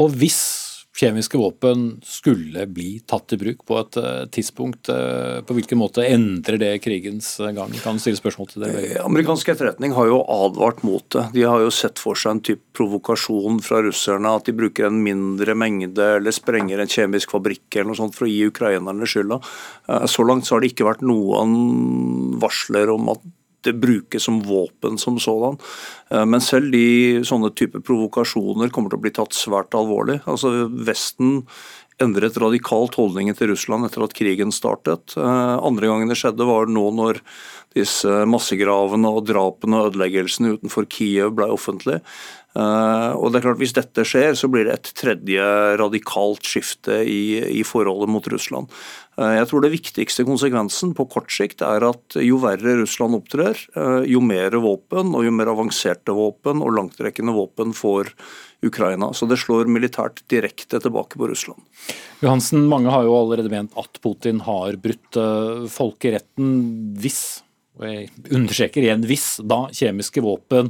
Og 0.00 0.18
hvis 0.20 0.69
kjemiske 1.00 1.38
våpen 1.40 1.86
skulle 2.04 2.66
bli 2.68 3.00
tatt 3.08 3.32
i 3.32 3.38
bruk 3.40 3.64
på 3.68 3.78
et 3.80 3.98
uh, 4.00 4.26
tidspunkt. 4.32 4.90
Uh, 4.92 5.40
på 5.46 5.56
hvilken 5.56 5.80
måte 5.80 6.04
endrer 6.06 6.60
det 6.60 6.70
krigens 6.84 7.32
gang? 7.40 7.72
Kan 7.80 7.96
du 7.96 8.04
stille 8.04 8.20
spørsmål 8.20 8.50
til 8.52 8.66
det? 8.66 8.74
Amerikansk 9.02 9.52
etterretning 9.54 9.96
har 9.96 10.10
jo 10.10 10.20
advart 10.30 10.84
mot 10.86 11.06
det. 11.16 11.26
De 11.34 11.46
har 11.48 11.64
jo 11.64 11.72
sett 11.74 12.00
for 12.02 12.18
seg 12.18 12.36
en 12.36 12.44
type 12.50 12.64
provokasjon 12.76 13.62
fra 13.64 13.82
russerne, 13.86 14.36
at 14.36 14.48
de 14.48 14.56
bruker 14.56 14.88
en 14.88 15.02
mindre 15.04 15.56
mengde 15.58 16.12
eller 16.20 16.36
sprenger 16.36 16.82
en 16.82 16.90
kjemisk 16.90 17.32
fabrikk 17.34 17.74
eller 17.74 17.92
noe 17.92 18.00
sånt 18.02 18.16
for 18.16 18.28
å 18.28 18.30
gi 18.30 18.46
ukrainerne 18.50 19.08
skylda. 19.08 19.40
Så 20.10 20.24
langt 20.26 20.46
så 20.46 20.56
har 20.56 20.62
det 20.62 20.72
ikke 20.72 20.86
vært 20.86 21.04
noen 21.04 22.38
varsler 22.40 22.92
om 22.92 23.10
at 23.12 23.24
det 23.66 23.76
brukes 23.80 24.24
som 24.26 24.40
våpen 24.46 24.98
som 24.98 25.18
sådan. 25.20 25.58
Eh, 26.10 26.24
men 26.26 26.40
selv 26.44 26.72
de 26.74 27.20
sånne 27.26 27.52
type 27.56 27.82
provokasjoner 27.86 28.72
kommer 28.72 28.92
til 28.92 29.00
å 29.00 29.04
bli 29.04 29.14
tatt 29.16 29.36
svært 29.36 29.76
alvorlig. 29.76 30.20
Altså 30.30 30.68
Vesten 30.68 31.44
endret 32.00 32.38
radikalt 32.40 32.96
holdningen 32.96 33.36
til 33.36 33.52
Russland 33.52 33.84
etter 33.86 34.04
at 34.04 34.16
krigen 34.16 34.54
startet. 34.54 35.16
Eh, 35.16 35.56
andre 35.60 35.90
gangen 35.90 36.10
det 36.10 36.18
skjedde 36.20 36.48
var 36.48 36.70
nå 36.70 36.88
når 36.96 37.20
disse 37.76 38.24
massegravene 38.26 39.10
og 39.14 39.28
drapene 39.28 39.78
og 39.78 39.92
ødeleggelsene 39.92 40.56
utenfor 40.56 40.88
Kiev 40.90 41.36
ble 41.38 41.50
offentlig. 41.54 42.00
Uh, 42.50 43.14
og 43.14 43.30
det 43.30 43.38
er 43.38 43.44
klart 43.44 43.60
Hvis 43.60 43.76
dette 43.76 44.02
skjer, 44.02 44.32
så 44.34 44.48
blir 44.50 44.66
det 44.66 44.72
et 44.74 44.88
tredje 44.98 45.44
radikalt 45.78 46.42
skifte 46.42 46.96
i, 47.06 47.38
i 47.60 47.62
forholdet 47.62 48.10
mot 48.10 48.26
Russland. 48.32 48.66
Uh, 49.20 49.34
jeg 49.36 49.48
tror 49.50 49.64
det 49.64 49.72
viktigste 49.74 50.24
konsekvensen 50.24 50.94
på 50.96 51.04
kort 51.12 51.28
sikt 51.34 51.60
er 51.66 51.84
at 51.84 52.16
jo 52.24 52.38
verre 52.40 52.78
Russland 52.80 53.18
opptrer, 53.18 53.58
uh, 53.76 54.00
jo 54.08 54.22
mer 54.24 54.56
våpen 54.62 55.12
og 55.16 55.26
jo 55.26 55.34
mer 55.34 55.50
avanserte 55.52 56.14
våpen 56.16 56.64
og 56.64 56.72
langtrekkende 56.78 57.34
våpen 57.36 57.74
får 57.76 58.14
Ukraina. 58.64 59.10
Så 59.16 59.28
det 59.28 59.40
slår 59.42 59.68
militært 59.72 60.24
direkte 60.32 60.80
tilbake 60.80 61.20
på 61.20 61.28
Russland. 61.28 61.60
Johansen, 62.24 62.64
mange 62.70 62.92
har 62.92 63.04
jo 63.04 63.18
allerede 63.18 63.52
ment 63.52 63.76
at 63.80 64.00
Putin 64.04 64.42
har 64.44 64.80
brutt 64.80 65.16
folkeretten 65.72 66.50
hvis, 67.00 67.22
og 67.80 67.86
jeg 67.88 68.10
understreker 68.28 68.84
igjen 68.84 69.06
hvis, 69.08 69.38
da 69.48 69.62
kjemiske 69.72 70.24
våpen 70.24 70.68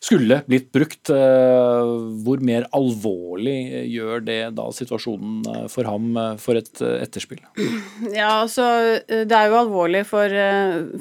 skulle 0.00 0.40
blitt 0.48 0.70
brukt. 0.72 1.10
Eh, 1.12 1.90
hvor 2.24 2.40
mer 2.44 2.66
alvorlig 2.76 3.84
gjør 3.92 4.24
det 4.24 4.38
da 4.56 4.66
situasjonen 4.72 5.44
eh, 5.50 5.66
for 5.72 5.88
ham 5.88 6.16
eh, 6.16 6.36
for 6.40 6.58
et 6.60 6.80
etterspill? 6.80 7.42
Ja, 8.10 8.40
altså 8.40 8.64
Det 9.06 9.34
er 9.36 9.50
jo 9.50 9.58
alvorlig 9.60 10.02
for, 10.08 10.32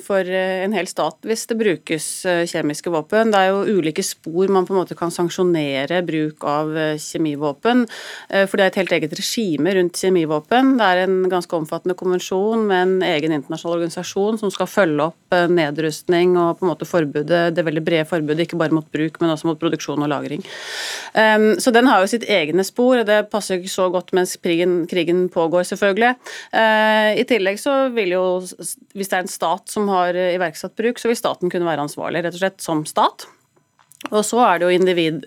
for, 0.04 0.28
en 0.28 0.74
hel 0.76 0.88
stat 0.90 1.24
hvis 1.28 1.46
det 1.50 1.58
brukes 1.60 2.08
kjemiske 2.52 2.92
våpen. 2.92 3.32
Det 3.32 3.40
er 3.40 3.54
jo 3.54 3.80
ulike 3.80 4.04
spor 4.06 4.52
man 4.52 4.68
på 4.68 4.76
en 4.76 4.82
måte 4.82 4.98
kan 5.00 5.14
sanksjonere 5.14 6.02
bruk 6.06 6.44
av 6.48 6.74
kjemivåpen. 7.00 7.86
For 8.30 8.60
det 8.60 8.66
er 8.66 8.72
et 8.72 8.80
helt 8.82 8.94
eget 8.98 9.16
regime 9.18 9.74
rundt 9.78 10.02
kjemivåpen. 10.02 10.76
Det 10.80 10.90
er 10.90 11.04
en 11.06 11.18
ganske 11.32 11.58
omfattende 11.58 11.98
konvensjon 12.00 12.68
med 12.70 12.84
en 12.84 13.08
egen 13.10 13.36
internasjonal 13.38 13.80
organisasjon 13.80 14.42
som 14.42 14.54
skal 14.54 14.70
følge 14.70 15.10
opp 15.10 15.38
nedrustning 15.50 16.36
og 16.38 16.60
på 16.60 16.68
en 16.68 16.74
måte 16.74 16.90
forbudet, 16.90 17.42
det 17.56 17.66
veldig 17.66 17.86
brede 17.86 18.10
forbudet, 18.10 18.46
ikke 18.46 18.60
bare 18.60 18.76
mot 18.76 18.89
bruk, 18.94 19.20
men 19.22 19.34
også 19.34 19.50
mot 19.50 19.60
produksjon 19.62 20.06
og 20.06 20.12
lagring. 20.12 20.44
Um, 21.14 21.52
så 21.62 21.74
den 21.76 21.90
har 21.90 22.04
jo 22.04 22.12
sitt 22.12 22.28
egne 22.30 22.66
spor, 22.68 23.02
og 23.02 23.08
det 23.10 23.22
passer 23.34 23.60
ikke 23.60 23.74
så 23.74 23.90
godt 23.94 24.14
mens 24.18 24.36
krigen, 24.44 24.84
krigen 24.90 25.28
pågår, 25.34 25.68
selvfølgelig. 25.72 26.14
Uh, 26.54 27.16
I 27.20 27.26
tillegg 27.30 27.60
så 27.62 27.80
vil 27.96 28.16
jo, 28.18 28.24
hvis 28.98 29.12
det 29.12 29.18
er 29.20 29.26
en 29.26 29.32
stat 29.32 29.72
som 29.72 29.90
har 29.92 30.18
iverksatt 30.18 30.78
bruk, 30.80 31.02
så 31.02 31.12
vil 31.12 31.20
staten 31.20 31.52
kunne 31.52 31.70
være 31.70 31.90
ansvarlig, 31.90 32.26
rett 32.26 32.40
og 32.40 32.44
slett 32.44 32.66
som 32.66 32.86
stat. 32.90 33.30
Og 34.08 34.24
så 34.24 34.40
er 34.46 34.60
det 34.60 34.68
jo 34.68 34.76
individ, 34.78 35.26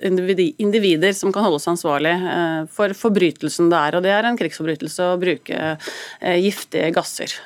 individer 0.62 1.12
som 1.14 1.32
kan 1.34 1.44
holdes 1.44 1.68
ansvarlig 1.68 2.14
eh, 2.16 2.62
for 2.72 2.94
forbrytelsen 2.96 3.68
det 3.70 3.80
er. 3.80 3.98
Og 3.98 4.06
det 4.06 4.14
er 4.14 4.28
en 4.28 4.38
krigsforbrytelse 4.40 5.10
å 5.10 5.18
bruke 5.20 5.58
eh, 5.74 6.38
giftige 6.40 6.88
gasser. 6.96 7.36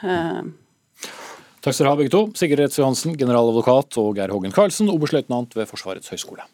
Takk 1.66 1.74
skal 1.74 1.88
dere 1.88 1.92
ha, 1.96 1.98
begge 1.98 2.11
to. 2.14 2.18
Sigrid 2.38 2.61
Retz 2.61 2.76
Johansen, 2.79 3.16
generaladvokat, 3.18 3.96
og 3.98 4.12
Geir 4.14 4.31
Hågen 4.31 4.52
Karlsen, 4.55 4.87
oberstløytnant 4.92 5.57
ved 5.59 5.66
Forsvarets 5.66 6.12
høgskole. 6.12 6.46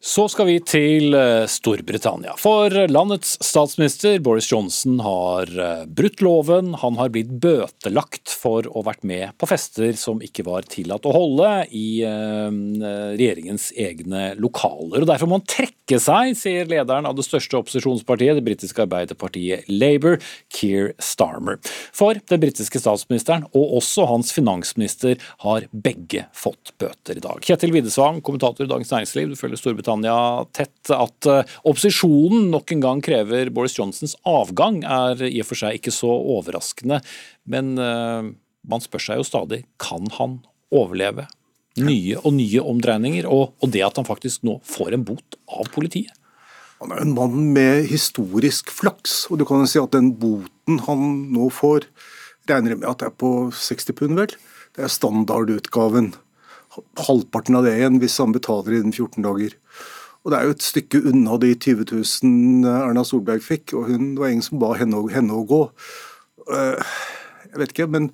Så 0.00 0.22
skal 0.32 0.46
vi 0.48 0.54
til 0.64 1.12
eh, 1.12 1.44
Storbritannia. 1.44 2.32
For 2.40 2.72
landets 2.88 3.34
statsminister 3.44 4.16
Boris 4.24 4.46
Johnson 4.48 4.94
har 5.04 5.50
eh, 5.52 5.82
brutt 5.84 6.22
loven. 6.24 6.70
Han 6.80 6.96
har 6.96 7.10
blitt 7.12 7.34
bøtelagt 7.42 8.32
for 8.32 8.64
å 8.64 8.78
ha 8.78 8.86
vært 8.86 9.04
med 9.04 9.34
på 9.36 9.48
fester 9.50 9.92
som 10.00 10.22
ikke 10.24 10.46
var 10.46 10.64
tillatt 10.72 11.04
å 11.04 11.12
holde 11.12 11.50
i 11.76 12.00
eh, 12.08 12.48
regjeringens 13.18 13.74
egne 13.76 14.30
lokaler. 14.40 15.02
Og 15.02 15.10
Derfor 15.10 15.28
må 15.28 15.42
han 15.42 15.44
trekke 15.52 16.00
seg, 16.00 16.32
sier 16.38 16.70
lederen 16.70 17.04
av 17.04 17.18
det 17.18 17.26
største 17.28 17.60
opposisjonspartiet, 17.60 18.40
det 18.40 18.46
britiske 18.48 18.86
arbeiderpartiet 18.86 19.68
Labour, 19.68 20.16
Keir 20.48 20.94
Starmer. 20.96 21.60
For 21.92 22.16
den 22.32 22.40
britiske 22.40 22.80
statsministeren 22.80 23.44
og 23.52 23.76
også 23.82 24.08
hans 24.08 24.32
finansminister 24.32 25.20
har 25.44 25.68
begge 25.76 26.24
fått 26.32 26.72
bøter 26.80 27.20
i 27.20 27.26
dag. 27.28 27.44
Kjetil 27.44 27.76
Widesvang, 27.76 28.24
kommentator 28.24 28.64
i 28.64 28.72
Dagens 28.72 28.96
Næringsliv, 28.96 29.34
du 29.34 29.36
følger 29.36 29.60
Storbritannia 29.60 29.89
Storbritannia 29.90 30.46
tett. 30.52 30.90
At 30.90 31.26
eh, 31.26 31.44
opposisjonen 31.64 32.50
nok 32.50 32.72
en 32.72 32.80
gang 32.80 33.02
krever 33.02 33.50
Boris 33.50 33.78
Johnsons 33.78 34.16
avgang, 34.24 34.82
er 34.84 35.22
i 35.22 35.40
og 35.40 35.48
for 35.48 35.58
seg 35.58 35.78
ikke 35.78 35.92
så 35.92 36.10
overraskende. 36.10 37.00
Men 37.46 37.76
eh, 37.78 38.30
man 38.62 38.80
spør 38.80 39.00
seg 39.02 39.20
jo 39.20 39.26
stadig 39.26 39.64
kan 39.78 40.06
han 40.18 40.40
overleve 40.70 41.26
nye 41.80 42.18
og 42.18 42.34
nye 42.34 42.60
omdreininger, 42.60 43.26
og, 43.30 43.54
det 43.70 43.82
at 43.86 43.96
han 43.96 44.06
faktisk 44.06 44.42
nå 44.44 44.58
får 44.66 44.94
en 44.94 45.04
bot 45.06 45.38
av 45.48 45.70
politiet? 45.72 46.12
Han 46.80 46.92
er 46.92 47.02
en 47.04 47.14
mann 47.14 47.52
med 47.54 47.86
historisk 47.90 48.72
flaks, 48.72 49.26
og 49.30 49.38
du 49.38 49.44
kan 49.46 49.62
jo 49.62 49.68
si 49.68 49.78
at 49.78 49.92
den 49.94 50.14
boten 50.18 50.80
han 50.86 51.30
nå 51.30 51.50
får, 51.52 51.86
regner 52.48 52.74
jeg 52.74 52.80
med 52.80 52.88
at 52.90 53.02
det 53.02 53.10
er 53.10 53.16
på 53.20 53.52
60 53.54 53.96
pund, 53.96 54.18
vel? 54.18 54.34
Det 54.76 54.86
er 54.86 54.92
standardutgaven. 54.92 56.14
Halvparten 57.06 57.58
av 57.58 57.66
det 57.66 57.76
igjen 57.78 57.98
hvis 58.02 58.18
han 58.22 58.34
betaler 58.34 58.78
innen 58.78 58.94
14 58.94 59.24
dager. 59.26 59.54
Og 60.24 60.32
Det 60.32 60.38
er 60.38 60.44
jo 60.44 60.54
et 60.56 60.64
stykke 60.64 61.00
unna 61.08 61.38
de 61.40 61.54
20 61.54 61.86
000 61.88 62.68
Erna 62.68 63.04
Solberg 63.08 63.40
fikk, 63.44 63.72
og 63.78 63.88
hun 63.88 64.12
var 64.18 64.28
ingen 64.28 64.44
som 64.44 64.60
ba 64.60 64.74
henne, 64.76 65.00
henne 65.14 65.32
å 65.32 65.46
gå. 65.48 65.62
Eh, 66.52 66.92
jeg 67.50 67.62
vet 67.62 67.72
ikke, 67.74 67.88
men 67.94 68.10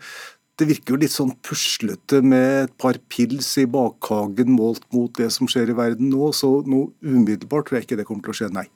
det 0.57 0.69
virker 0.71 0.95
jo 0.95 1.01
litt 1.03 1.13
sånn 1.13 1.35
puslete 1.45 2.23
med 2.25 2.69
et 2.69 2.77
par 2.81 2.97
pils 3.13 3.51
i 3.61 3.67
bakhagen 3.69 4.55
målt 4.55 4.87
mot 4.95 5.13
det 5.19 5.29
som 5.35 5.51
skjer 5.51 5.75
i 5.75 5.77
verden 5.77 6.09
nå, 6.13 6.31
så 6.33 6.63
noe 6.65 6.95
umiddelbart 7.05 7.69
tror 7.69 7.81
jeg 7.81 7.89
ikke 7.89 7.99
det 8.01 8.07
kommer 8.09 8.25
til 8.25 8.37
å 8.37 8.39
skje, 8.41 8.53
nei. 8.55 8.69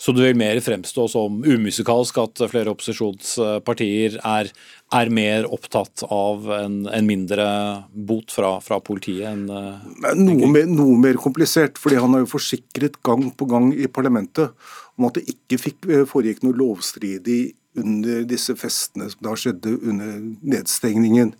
Så 0.00 0.14
du 0.14 0.22
vil 0.22 0.38
mer 0.38 0.60
fremstå 0.64 1.06
som 1.12 1.40
umusikalsk, 1.44 2.20
at 2.22 2.44
flere 2.50 2.72
opposisjonspartier 2.72 4.18
er, 4.20 4.50
er 4.94 5.12
mer 5.14 5.48
opptatt 5.52 6.04
av 6.08 6.48
en, 6.58 6.78
en 6.88 7.08
mindre 7.08 7.48
bot 7.92 8.32
fra, 8.34 8.56
fra 8.64 8.80
politiet 8.84 9.26
enn 9.30 9.46
noe 9.48 10.50
mer, 10.50 10.68
noe 10.70 10.96
mer, 11.00 11.18
komplisert, 11.20 11.80
fordi 11.80 12.00
han 12.02 12.14
har 12.16 12.24
jo 12.24 12.32
forsikret 12.36 13.00
gang 13.06 13.28
på 13.34 13.48
gang 13.50 13.72
i 13.74 13.90
parlamentet 13.90 14.54
om 14.98 15.08
at 15.08 15.18
det 15.18 15.26
ikke 15.34 15.60
fikk, 15.60 15.90
eh, 15.90 16.06
foregikk 16.08 16.44
noe 16.44 16.56
lovstridig 16.58 17.54
under 17.80 18.22
disse 18.28 18.54
festene 18.58 19.08
som 19.10 19.24
da 19.26 19.34
skjedde 19.38 19.74
under 19.82 20.14
nedstengningen 20.46 21.34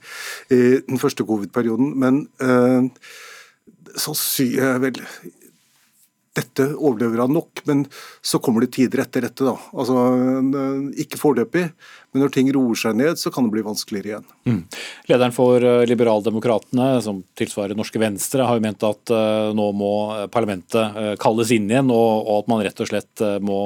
i 0.51 0.61
den 0.83 0.99
første 0.99 1.27
covid-perioden. 1.27 1.95
Men 2.01 2.25
eh, 2.43 2.91
så 3.95 4.17
syr 4.19 4.59
jeg 4.59 4.83
vel 4.89 5.01
dette 6.35 6.67
overlever 6.75 7.23
han 7.23 7.35
nok, 7.35 7.63
men 7.69 7.85
så 8.25 8.41
kommer 8.43 8.65
det 8.65 8.73
tider 8.75 9.05
etter 9.05 9.23
dette. 9.23 9.47
da. 9.47 9.55
Altså, 9.73 9.95
Ikke 11.01 11.21
foreløpig, 11.21 11.69
men 12.13 12.23
når 12.23 12.33
ting 12.35 12.51
roer 12.55 12.79
seg 12.79 12.97
ned, 12.99 13.19
så 13.19 13.31
kan 13.35 13.47
det 13.47 13.55
bli 13.55 13.65
vanskeligere 13.67 14.11
igjen. 14.11 14.27
Mm. 14.47 14.61
Lederen 15.11 15.35
for 15.35 15.63
eh, 15.63 15.85
Liberaldemokratene, 15.91 16.89
som 17.05 17.23
tilsvarer 17.39 17.79
Norske 17.79 18.03
Venstre, 18.03 18.47
har 18.47 18.59
jo 18.59 18.65
ment 18.67 18.87
at 18.87 19.15
uh, 19.15 19.51
nå 19.55 19.69
må 19.79 19.93
parlamentet 20.35 20.99
uh, 20.99 21.15
kalles 21.23 21.53
inn 21.55 21.71
igjen, 21.71 21.91
og, 21.95 22.27
at 22.37 22.51
man 22.51 22.63
rett 22.67 22.83
og 22.83 22.91
slett 22.91 23.23
må 23.45 23.59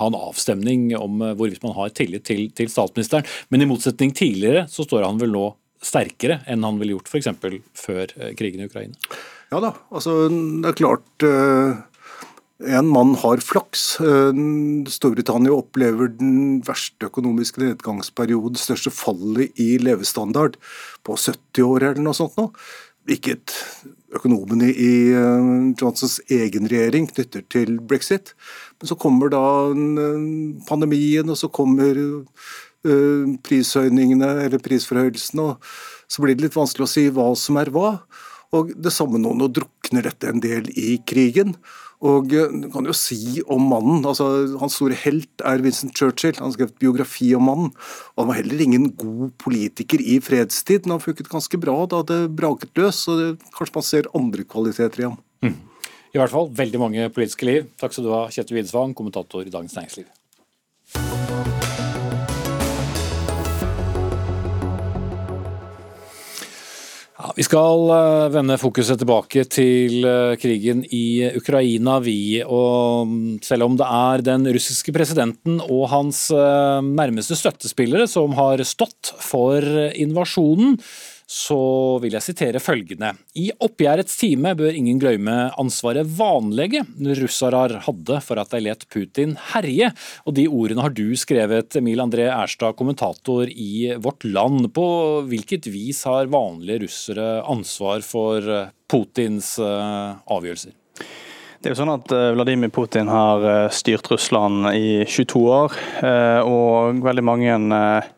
ha 0.00 0.10
en 0.10 0.18
avstemning 0.18 0.90
om 0.98 1.22
hvorvidt 1.38 1.62
man 1.64 1.76
har 1.76 1.92
tillit 1.94 2.26
til, 2.26 2.48
til, 2.56 2.70
statsministeren. 2.70 3.26
Men 3.50 3.62
i 3.62 3.68
motsetning 3.70 4.14
tidligere 4.16 4.66
så 4.70 4.86
står 4.86 5.06
han 5.06 5.20
vel 5.20 5.34
nå 5.34 5.44
sterkere 5.82 6.40
enn 6.50 6.66
han 6.66 6.80
ville 6.80 6.98
gjort 6.98 7.08
f.eks. 7.08 7.30
før 7.78 8.10
krigen 8.36 8.64
i 8.64 8.68
Ukraina? 8.68 8.98
Ja 9.50 9.62
da, 9.62 9.72
altså 9.90 10.28
det 10.28 10.72
er 10.72 10.78
klart 10.78 11.26
en 12.66 12.88
mann 12.88 13.14
har 13.14 13.40
flaks. 13.40 14.00
Eh, 14.00 14.40
Storbritannia 14.92 15.52
opplever 15.54 16.10
den 16.12 16.60
verste 16.66 17.08
økonomiske 17.08 17.62
nedgangsperioden, 17.62 18.56
det 18.56 18.62
største 18.62 18.92
fallet 18.92 19.60
i 19.60 19.78
levestandard 19.80 20.58
på 21.06 21.16
70 21.16 21.64
år 21.64 21.88
eller 21.90 22.04
noe 22.04 22.16
sånt. 22.16 22.36
Nå. 22.36 22.50
Ikke 23.10 23.38
økonomene 24.14 24.68
i 24.70 24.92
eh, 25.16 25.50
Johnsons 25.80 26.20
egen 26.28 26.68
regjering 26.70 27.08
knytter 27.10 27.46
til 27.48 27.78
brexit. 27.80 28.34
Men 28.80 28.92
så 28.92 28.98
kommer 29.00 29.32
da 29.32 29.44
pandemien, 30.68 31.32
og 31.32 31.40
så 31.40 31.48
kommer 31.48 31.96
eh, 31.96 33.36
prishøyningene 33.46 34.34
eller 34.44 34.60
prisforhøyelsene, 34.60 35.48
og 35.48 36.10
så 36.10 36.24
blir 36.24 36.36
det 36.36 36.48
litt 36.48 36.58
vanskelig 36.58 36.84
å 36.88 36.92
si 36.92 37.08
hva 37.14 37.30
som 37.38 37.60
er 37.60 37.72
hva. 37.72 38.00
Og 38.56 38.74
det 38.74 38.92
samme 38.92 39.20
nå, 39.22 39.32
nå 39.38 39.46
drukner 39.54 40.04
dette 40.08 40.28
en 40.28 40.42
del 40.42 40.68
i 40.74 40.98
krigen. 41.06 41.54
Og 42.00 42.32
eh, 42.32 42.52
du 42.62 42.68
kan 42.72 42.86
jo 42.88 42.94
si 42.96 43.42
om 43.44 43.66
mannen 43.70 44.06
altså 44.08 44.26
Hans 44.60 44.78
store 44.78 44.96
helt 45.02 45.44
er 45.44 45.64
Vincent 45.64 45.96
Churchill. 45.96 46.38
Han 46.40 46.54
skrev 46.54 46.72
biografi 46.80 47.32
om 47.36 47.44
mannen. 47.48 47.72
og 48.14 48.22
Han 48.22 48.30
var 48.30 48.40
heller 48.40 48.62
ingen 48.64 48.88
god 48.96 49.34
politiker 49.42 50.00
i 50.00 50.16
fredstid, 50.24 50.86
men 50.86 50.96
han 50.96 51.04
funket 51.04 51.32
ganske 51.32 51.60
bra 51.60 51.76
da 51.90 52.02
det 52.06 52.22
braket 52.36 52.72
løs. 52.80 53.02
og 53.08 53.20
det, 53.20 53.28
Kanskje 53.56 53.76
man 53.76 53.88
ser 53.90 54.12
andre 54.16 54.46
kvaliteter 54.48 55.04
i 55.04 55.08
ham. 55.10 55.18
Mm. 55.44 55.58
I 56.10 56.18
hvert 56.18 56.32
fall 56.32 56.48
veldig 56.56 56.80
mange 56.82 57.10
politiske 57.14 57.46
liv. 57.46 57.68
Takk 57.78 57.94
skal 57.94 58.08
du 58.08 58.14
ha, 58.16 58.24
Kjetil 58.32 58.58
Widsvang, 58.58 58.96
kommentator 58.98 59.44
i 59.44 59.52
Dagens 59.52 59.76
Næringsliv. 59.76 60.08
Vi 67.36 67.44
skal 67.44 67.90
eh, 67.94 68.28
vende 68.34 68.56
fokuset 68.60 68.98
tilbake 69.00 69.44
til 69.50 70.04
eh, 70.06 70.34
krigen 70.40 70.82
i 70.94 71.30
Ukraina, 71.36 71.98
vi. 72.02 72.40
Og 72.42 73.40
selv 73.46 73.66
om 73.66 73.76
det 73.78 73.86
er 73.86 74.24
den 74.26 74.48
russiske 74.54 74.94
presidenten 74.94 75.60
og 75.66 75.88
hans 75.92 76.26
eh, 76.34 76.80
nærmeste 76.86 77.38
støttespillere 77.38 78.08
som 78.10 78.34
har 78.38 78.62
stått 78.66 79.12
for 79.22 79.64
invasjonen, 79.94 80.78
så 81.30 81.60
vil 82.02 82.16
jeg 82.16 82.26
sitere 82.26 82.62
følgende. 82.62 83.12
I 83.38 83.52
oppgjørets 83.62 84.16
time 84.18 84.50
bør 84.58 84.74
ingen 84.74 84.98
glemme 84.98 85.36
ansvaret 85.60 86.08
vanlige 86.18 86.82
russere 87.20 87.80
hadde 87.86 88.18
for 88.26 88.40
at 88.42 88.50
de 88.50 88.62
let 88.64 88.82
Putin 88.90 89.36
herje. 89.52 89.92
Og 90.26 90.34
de 90.34 90.48
ordene 90.50 90.82
har 90.82 90.94
du 90.96 91.14
skrevet, 91.18 91.78
Emil 91.78 92.02
André 92.02 92.26
Erstad, 92.32 92.74
kommentator 92.78 93.46
i 93.46 93.94
Vårt 94.02 94.26
Land. 94.26 94.72
På 94.74 95.22
hvilket 95.30 95.70
vis 95.70 96.02
har 96.10 96.30
vanlige 96.32 96.82
russere 96.88 97.30
ansvar 97.46 98.02
for 98.02 98.50
Putins 98.90 99.54
eh, 99.62 100.18
avgjørelser? 100.34 100.74
Det 101.60 101.68
er 101.68 101.74
jo 101.74 101.78
sånn 101.82 101.92
at 101.92 102.10
eh, 102.16 102.30
Vladimir 102.34 102.72
Putin 102.74 103.10
har 103.12 103.44
eh, 103.46 103.64
styrt 103.70 104.10
Russland 104.10 104.72
i 104.74 105.04
22 105.06 105.46
år, 105.60 105.78
og 106.48 107.04
veldig 107.04 107.24
mange 107.26 107.58
Eh, 108.00 108.10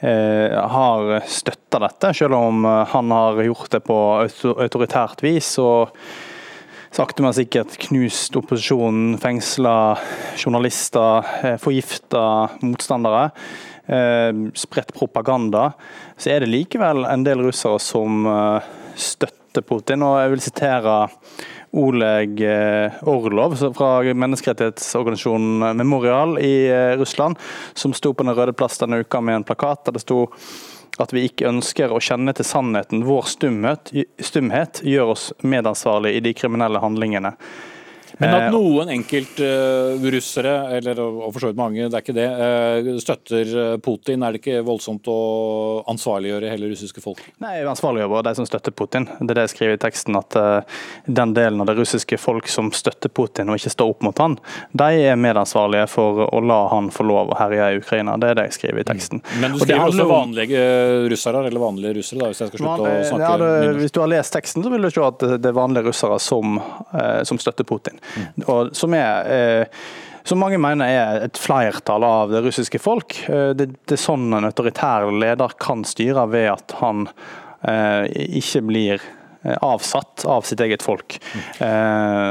har 0.00 1.20
støtta 1.28 1.80
dette, 1.84 2.12
selv 2.16 2.36
om 2.38 2.64
eh, 2.64 2.84
han 2.92 3.10
har 3.14 3.40
gjort 3.44 3.70
det 3.74 3.82
på 3.84 3.96
autoritært 4.56 5.22
vis. 5.24 5.52
og 5.60 5.94
sakte, 6.90 7.22
men 7.22 7.34
sikkert 7.36 7.76
knust 7.86 8.34
opposisjonen, 8.40 9.18
fengsla 9.22 9.74
journalister, 10.40 11.26
eh, 11.44 11.58
forgifta 11.60 12.24
motstandere. 12.62 13.30
Spredt 14.54 14.92
propaganda. 14.94 15.72
Så 16.14 16.30
er 16.30 16.44
det 16.44 16.50
likevel 16.52 17.02
en 17.10 17.24
del 17.26 17.40
russere 17.42 17.80
som 17.82 18.28
støtter 18.94 19.64
Putin. 19.66 20.04
og 20.06 20.20
Jeg 20.20 20.30
vil 20.30 20.42
sitere 20.44 20.94
Oleg 21.72 22.40
eh, 22.42 22.98
Orlov 23.06 23.54
fra 23.76 23.90
menneskerettighetsorganisasjonen 24.02 25.76
Memorial 25.76 26.38
i 26.42 26.66
eh, 26.66 26.96
Russland, 26.98 27.38
som 27.74 27.94
sto 27.94 28.14
på 28.14 28.26
Den 28.26 28.34
røde 28.34 28.54
plass 28.56 28.80
denne 28.82 29.02
uka 29.04 29.20
med 29.22 29.40
en 29.40 29.46
plakat 29.46 29.84
der 29.86 29.98
det 29.98 30.02
sto 30.02 30.26
at 31.00 31.14
vi 31.14 31.24
ikke 31.28 31.48
ønsker 31.48 31.92
å 31.94 32.00
kjenne 32.02 32.34
til 32.36 32.44
sannheten. 32.44 33.04
Vår 33.06 33.28
stumhet, 33.30 33.92
stumhet 34.20 34.82
gjør 34.84 35.14
oss 35.14 35.30
medansvarlig 35.40 36.16
i 36.16 36.24
de 36.24 36.34
kriminelle 36.36 36.82
handlingene. 36.82 37.32
Men 38.20 38.36
at 38.36 38.46
noen 38.54 38.92
enkeltrussere, 38.94 40.54
uh, 40.68 40.76
eller 40.78 41.00
og 41.00 41.30
for 41.32 41.42
så 41.42 41.50
vidt 41.50 41.60
mange, 41.60 41.88
det 41.88 41.98
er 41.98 42.04
ikke 42.04 42.16
det, 42.16 42.28
uh, 42.30 42.90
støtter 43.02 43.52
Putin, 43.84 44.24
er 44.26 44.36
det 44.36 44.42
ikke 44.42 44.64
voldsomt 44.66 45.08
å 45.10 45.18
ansvarliggjøre 45.90 46.52
hele 46.52 46.70
russiske 46.72 47.02
folk? 47.04 47.22
Nei, 47.42 47.58
ansvarliggjør 47.64 48.12
bare 48.14 48.28
de 48.30 48.36
som 48.40 48.48
støtter 48.48 48.74
Putin. 48.76 49.08
Det 49.18 49.32
er 49.32 49.40
det 49.40 49.46
jeg 49.48 49.54
skriver 49.54 49.78
i 49.78 49.82
teksten, 49.86 50.18
at 50.20 50.38
den 51.06 51.34
delen 51.36 51.62
av 51.62 51.70
det 51.70 51.76
russiske 51.78 52.18
folk 52.20 52.48
som 52.50 52.70
støtter 52.74 53.12
Putin 53.12 53.50
og 53.50 53.58
ikke 53.60 53.72
står 53.72 53.94
opp 53.94 54.04
mot 54.06 54.22
han, 54.22 54.36
de 54.76 54.88
er 55.10 55.18
medansvarlige 55.20 55.86
for 55.90 56.24
å 56.26 56.40
la 56.44 56.60
han 56.70 56.90
få 56.94 57.06
lov 57.06 57.32
å 57.32 57.38
herje 57.38 57.70
i 57.74 57.80
Ukraina. 57.80 58.16
Det 58.20 58.32
er 58.32 58.38
det 58.38 58.46
jeg 58.50 58.56
skriver 58.58 58.82
i 58.82 58.86
teksten. 58.88 59.22
Mm. 59.22 59.40
Men 59.42 59.54
du 59.54 59.62
skriver 59.62 59.86
også 59.86 60.06
vanlige 60.10 60.62
russere, 61.12 61.42
eller 61.48 61.62
vanlige 61.62 61.96
russere, 62.00 62.20
da, 62.22 62.30
hvis 62.30 62.42
jeg 62.42 62.52
skal 62.52 62.62
slutte 62.62 62.70
Vanlig, 62.70 62.92
å 62.92 63.08
snakke 63.10 63.30
ja, 63.30 63.36
det, 63.42 63.72
Hvis 63.80 63.94
du 63.94 64.00
har 64.02 64.12
lest 64.12 64.34
teksten, 64.36 64.64
så 64.64 64.72
vil 64.72 64.86
du 64.86 64.90
se 64.92 65.04
at 65.06 65.26
det 65.42 65.50
er 65.50 65.56
vanlige 65.56 65.88
russere 65.90 66.18
som, 66.22 66.58
eh, 66.92 67.22
som 67.28 67.40
støtter 67.42 67.66
Putin. 67.68 68.00
Og 68.46 68.72
som 68.76 68.94
er 68.96 69.34
eh, 69.34 69.82
som 70.26 70.40
mange 70.40 70.58
mener 70.60 70.90
er 70.90 71.24
et 71.26 71.38
flertall 71.40 72.04
av 72.04 72.32
det 72.32 72.42
russiske 72.44 72.80
folk. 72.82 73.16
Eh, 73.28 73.52
det, 73.56 73.70
det 73.88 73.96
er 73.96 74.02
sånn 74.02 74.28
en 74.36 74.48
autoritær 74.48 75.08
leder 75.10 75.56
kan 75.60 75.84
styre, 75.88 76.26
ved 76.30 76.50
at 76.52 76.76
han 76.82 77.06
eh, 77.66 78.06
ikke 78.40 78.62
blir 78.68 79.08
avsatt 79.42 80.24
av 80.28 80.44
sitt 80.44 80.60
eget 80.60 80.82
folk. 80.84 81.16
Mm. 81.32 81.44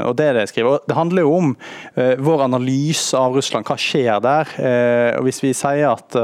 og 0.10 0.16
Det 0.18 0.26
er 0.26 0.36
det 0.38 0.44
jeg 0.46 0.52
skriver. 0.54 0.76
Og 0.76 0.90
Det 0.90 0.98
handler 0.98 1.26
jo 1.26 1.32
om 1.38 1.54
uh, 1.98 2.16
vår 2.22 2.44
analyse 2.46 3.18
av 3.18 3.38
Russland, 3.38 3.66
hva 3.66 3.78
skjer 3.80 4.22
der. 4.24 4.54
Og 5.18 5.26
Hvis 5.26 5.42
vi 5.44 5.54
sier 5.58 5.90
at, 5.90 6.16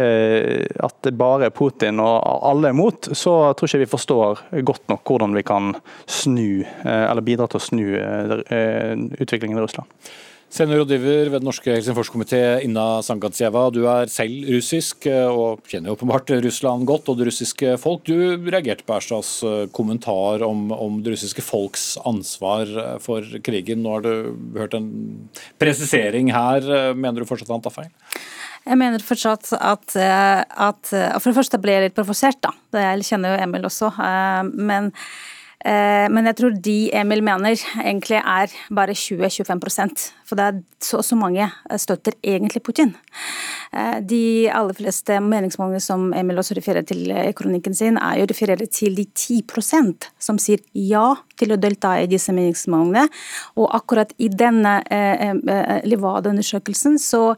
at 0.00 0.96
det 1.04 1.12
bare 1.18 1.48
er 1.48 1.54
Putin 1.54 2.00
og 2.02 2.16
alle 2.48 2.70
er 2.70 2.76
imot, 2.76 3.10
så 3.16 3.52
tror 3.52 3.68
ikke 3.68 3.84
vi 3.84 3.90
forstår 3.92 4.42
godt 4.66 4.88
nok 4.92 5.04
hvordan 5.04 5.36
vi 5.36 5.44
kan 5.46 5.74
snu, 6.08 6.64
eller 6.84 7.24
bidra 7.24 7.48
til 7.50 7.60
å 7.60 7.66
snu 7.68 7.86
utviklingen 9.20 9.58
i 9.58 9.64
Russland. 9.64 9.88
Seniorrådgiver 10.50 11.28
ved 11.30 11.38
den 11.38 11.46
norske 11.46 11.70
Helsingforskomité, 11.70 12.40
Inna 12.66 12.98
Sangatsjeva. 13.06 13.68
Du 13.70 13.84
er 13.86 14.10
selv 14.10 14.48
russisk 14.50 15.06
eh, 15.06 15.30
og 15.30 15.62
kjenner 15.70 15.94
åpenbart 15.94 16.32
Russland 16.42 16.88
godt 16.90 17.06
og 17.12 17.20
det 17.20 17.28
russiske 17.28 17.76
folk. 17.78 18.02
Du 18.08 18.34
reagerte 18.50 18.82
på 18.82 18.96
Erstads 18.96 19.30
eh, 19.46 19.68
kommentar 19.70 20.42
om, 20.42 20.66
om, 20.74 20.98
det 21.06 21.14
russiske 21.14 21.46
folks 21.46 21.92
ansvar 22.02 22.66
eh, 22.66 22.98
for 22.98 23.22
krigen. 23.46 23.84
Nå 23.86 23.94
har 23.94 24.02
du 24.08 24.58
hørt 24.58 24.74
en 24.74 24.90
presisering 25.62 26.34
her. 26.34 26.66
Mener 26.98 27.22
du 27.22 27.30
fortsatt 27.30 27.54
han 27.54 27.62
tar 27.62 27.76
feil? 27.78 27.94
Jeg 28.66 28.82
mener 28.82 29.06
fortsatt 29.06 29.54
at, 29.54 29.94
at 29.96 30.90
For 30.90 31.30
det 31.30 31.38
første 31.38 31.62
ble 31.62 31.78
jeg 31.78 31.86
litt 31.86 31.96
provosert, 31.96 32.42
da. 32.42 32.50
Det 32.74 33.06
kjenner 33.06 33.36
jo 33.36 33.44
Emil 33.46 33.70
også. 33.70 33.94
Men 34.50 34.90
men 35.60 36.24
jeg 36.30 36.36
tror 36.38 36.54
de 36.64 36.76
Emil 36.96 37.20
mener 37.26 37.60
egentlig 37.82 38.16
er 38.16 38.52
bare 38.72 38.94
20-25% 38.96 40.06
For 40.24 40.38
det 40.38 40.46
er 40.46 40.60
så 40.80 41.02
så 41.04 41.18
mange 41.20 41.50
støtter 41.76 42.16
egentlig 42.24 42.62
Putin. 42.64 42.94
Eh, 43.72 43.98
de 44.02 44.50
aller 44.50 44.74
fleste 44.74 45.20
meningsmålingene 45.22 45.82
som 45.84 46.08
Emil 46.16 46.40
også 46.42 46.56
refererer 46.58 46.86
til 46.86 47.10
i 47.12 47.34
kronikken 47.36 47.74
sin, 47.76 47.98
er 47.98 48.18
jo 48.18 48.26
refererer 48.30 48.66
til 48.66 48.96
de 48.98 49.04
10% 49.06 50.08
som 50.18 50.40
sier 50.42 50.62
ja 50.74 51.14
til 51.38 51.54
å 51.54 51.60
delta 51.60 51.94
i 52.00 52.08
disse 52.10 52.34
meningsmålingene. 52.34 53.06
Og 53.60 53.70
akkurat 53.76 54.14
i 54.18 54.30
denne 54.32 54.80
eh, 54.90 55.30
eh 55.30 55.86
Levada-undersøkelsen 55.86 56.98
så 56.98 57.36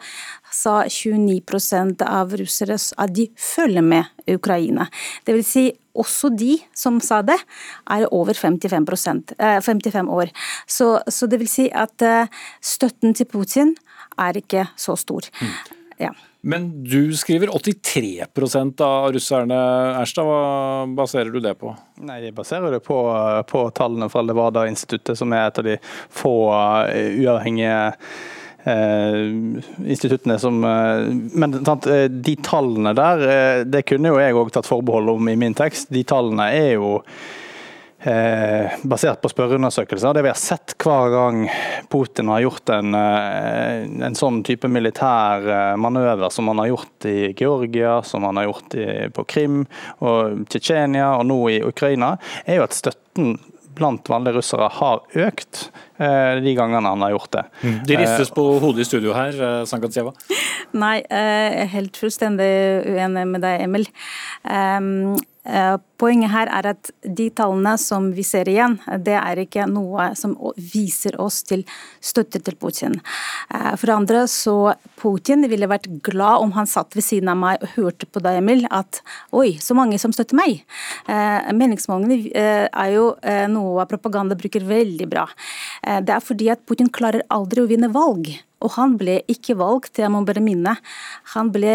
sa 0.53 0.83
29% 0.85 2.03
av 2.07 2.33
russere 2.37 2.77
at 2.77 3.15
de 3.15 3.29
følger 3.37 3.83
med 3.83 4.05
Ukraina. 4.29 4.89
Det 5.25 5.37
vil 5.37 5.45
si 5.45 5.71
også 5.99 6.33
de 6.37 6.57
som 6.77 7.01
sa 7.05 7.21
det, 7.27 7.39
er 7.91 8.09
over 8.15 8.37
55%, 8.39 9.37
55 9.39 10.01
eh, 10.01 10.11
år. 10.13 10.33
Så, 10.67 10.95
så, 11.07 11.29
det 11.29 11.43
vil 11.43 11.51
si 11.51 11.69
at 11.69 12.05
eh, 12.07 12.43
støtten 12.65 13.17
til 13.17 13.29
Putin 13.31 13.75
er 14.21 14.39
ikke 14.41 14.67
så 14.77 14.97
stor. 15.01 15.29
Mm. 15.41 15.57
Ja. 16.03 16.13
Men 16.43 16.69
du 16.83 17.15
skriver 17.15 17.53
83% 17.55 18.81
av 18.83 19.13
russerne. 19.15 19.59
Erstad, 20.01 20.27
hva 20.27 20.87
baserer 20.99 21.31
du 21.31 21.39
det 21.41 21.55
på? 21.61 21.71
Nei, 22.03 22.19
Jeg 22.25 22.35
baserer 22.35 22.75
det 22.75 22.83
på, 22.83 22.99
på 23.47 23.63
tallene 23.77 24.11
fra 24.11 24.25
Levada-instituttet, 24.27 25.15
som 25.19 25.33
er 25.37 25.47
et 25.47 25.61
av 25.63 25.69
de 25.69 25.77
få 26.11 26.35
eh, 26.91 27.21
uavhengige 27.23 27.77
instituttene 28.65 30.39
som 30.39 30.65
eh, 30.65 31.11
Men 31.35 31.65
sant, 31.65 31.87
eh, 31.87 32.09
de 32.09 32.37
tallene 32.45 32.95
der, 32.95 33.65
det 33.67 33.85
kunne 33.89 34.13
jo 34.13 34.21
jeg 34.23 34.39
òg 34.39 34.53
tatt 34.55 34.69
forbehold 34.69 35.17
om 35.17 35.31
i 35.31 35.39
min 35.39 35.57
tekst. 35.59 35.91
De 35.93 36.05
tallene 36.07 36.53
er 36.55 36.77
jo 36.77 36.99
Eh, 38.03 38.73
basert 38.83 39.21
på 39.23 39.29
spørreundersøkelser. 39.31 40.11
Det 40.17 40.25
vi 40.27 40.31
har 40.33 40.39
sett 40.41 40.73
hver 40.83 41.13
gang 41.13 41.45
Putin 41.87 42.33
har 42.33 42.41
gjort 42.43 42.73
en, 42.75 42.97
en 42.99 44.17
sånn 44.19 44.41
type 44.43 44.67
militær 44.67 45.47
manøver 45.79 46.35
som 46.35 46.51
han 46.51 46.65
har 46.65 46.73
gjort 46.73 47.07
i 47.07 47.31
Georgia, 47.39 48.01
som 48.03 48.27
han 48.27 48.41
har 48.41 48.49
gjort 48.49 48.75
i, 48.75 48.89
på 49.07 49.23
Krim 49.31 49.63
og 50.03 50.43
Tsjetsjenia 50.51 51.13
og 51.21 51.29
nå 51.31 51.39
i 51.55 51.61
Ukraina, 51.63 52.17
er 52.43 52.59
jo 52.59 52.67
at 52.67 52.75
støtten 52.75 53.37
blant 53.79 54.09
vanlige 54.11 54.39
russere 54.39 54.69
har 54.79 55.03
økt 55.27 55.65
eh, 55.99 56.39
de 56.45 56.55
gangene 56.59 56.93
han 56.93 57.05
har 57.05 57.15
gjort 57.15 57.33
det. 57.37 57.45
Mm. 57.63 57.77
De 57.89 57.99
ristes 58.03 58.33
på 58.35 58.47
hodet 58.63 58.85
i 58.85 58.89
studio 58.89 59.17
her, 59.17 59.37
eh, 59.37 59.59
Sankatsjeva. 59.69 60.15
Nei, 60.77 60.97
jeg 61.03 61.53
er 61.65 61.73
helt 61.75 61.99
fullstendig 62.01 62.53
uenig 62.89 63.27
med 63.35 63.45
deg, 63.45 63.67
Emil. 63.67 63.89
Eh, 65.43 65.77
poenget 65.99 66.31
her 66.31 66.47
er 66.55 66.69
at 66.71 66.91
de 67.03 67.25
tallene 67.35 67.73
som 67.81 68.05
vi 68.15 68.23
ser 68.27 68.47
igjen, 68.51 68.77
det 69.03 69.17
er 69.19 69.41
ikke 69.43 69.65
noe 69.67 70.13
som 70.19 70.37
viser 70.55 71.17
oss 71.23 71.41
til 71.47 71.65
støtte 71.99 72.39
til 72.47 72.55
Putin. 72.61 72.95
Eh, 73.51 73.73
for 73.75 73.91
det 73.91 73.97
andre 73.97 74.21
så 74.31 74.57
Putin 75.03 75.43
ville 75.51 75.71
vært 75.71 75.89
glad 76.07 76.45
om 76.45 76.55
han 76.55 76.71
satt 76.71 76.95
ved 76.95 77.07
siden 77.07 77.33
av 77.33 77.41
meg 77.41 77.63
og 77.63 77.75
hørte 77.75 78.07
på 78.07 78.23
deg, 78.23 78.39
Emil, 78.39 78.63
at 78.71 79.03
oi, 79.35 79.57
så 79.59 79.75
mange 79.79 79.99
som 79.99 80.15
støtter 80.15 80.39
meg. 80.39 80.63
Eh, 81.11 81.51
meningsmålingene 81.59 82.69
er 82.71 82.95
jo 82.95 83.09
noe 83.51 83.87
propaganda 83.91 84.39
bruker 84.39 84.63
veldig 84.67 85.09
bra. 85.11 85.25
Det 85.83 86.13
er 86.15 86.23
fordi 86.23 86.49
at 86.53 86.63
Putin 86.69 86.91
klarer 86.93 87.25
aldri 87.35 87.63
å 87.63 87.69
vinne 87.71 87.91
valg. 87.93 88.31
Og 88.63 88.75
han 88.77 88.95
ble 88.99 89.19
ikke 89.31 89.57
valgt, 89.59 89.99
jeg 89.99 90.11
må 90.13 90.23
bare 90.27 90.43
minne. 90.45 90.77
Han 91.35 91.51
ble 91.55 91.75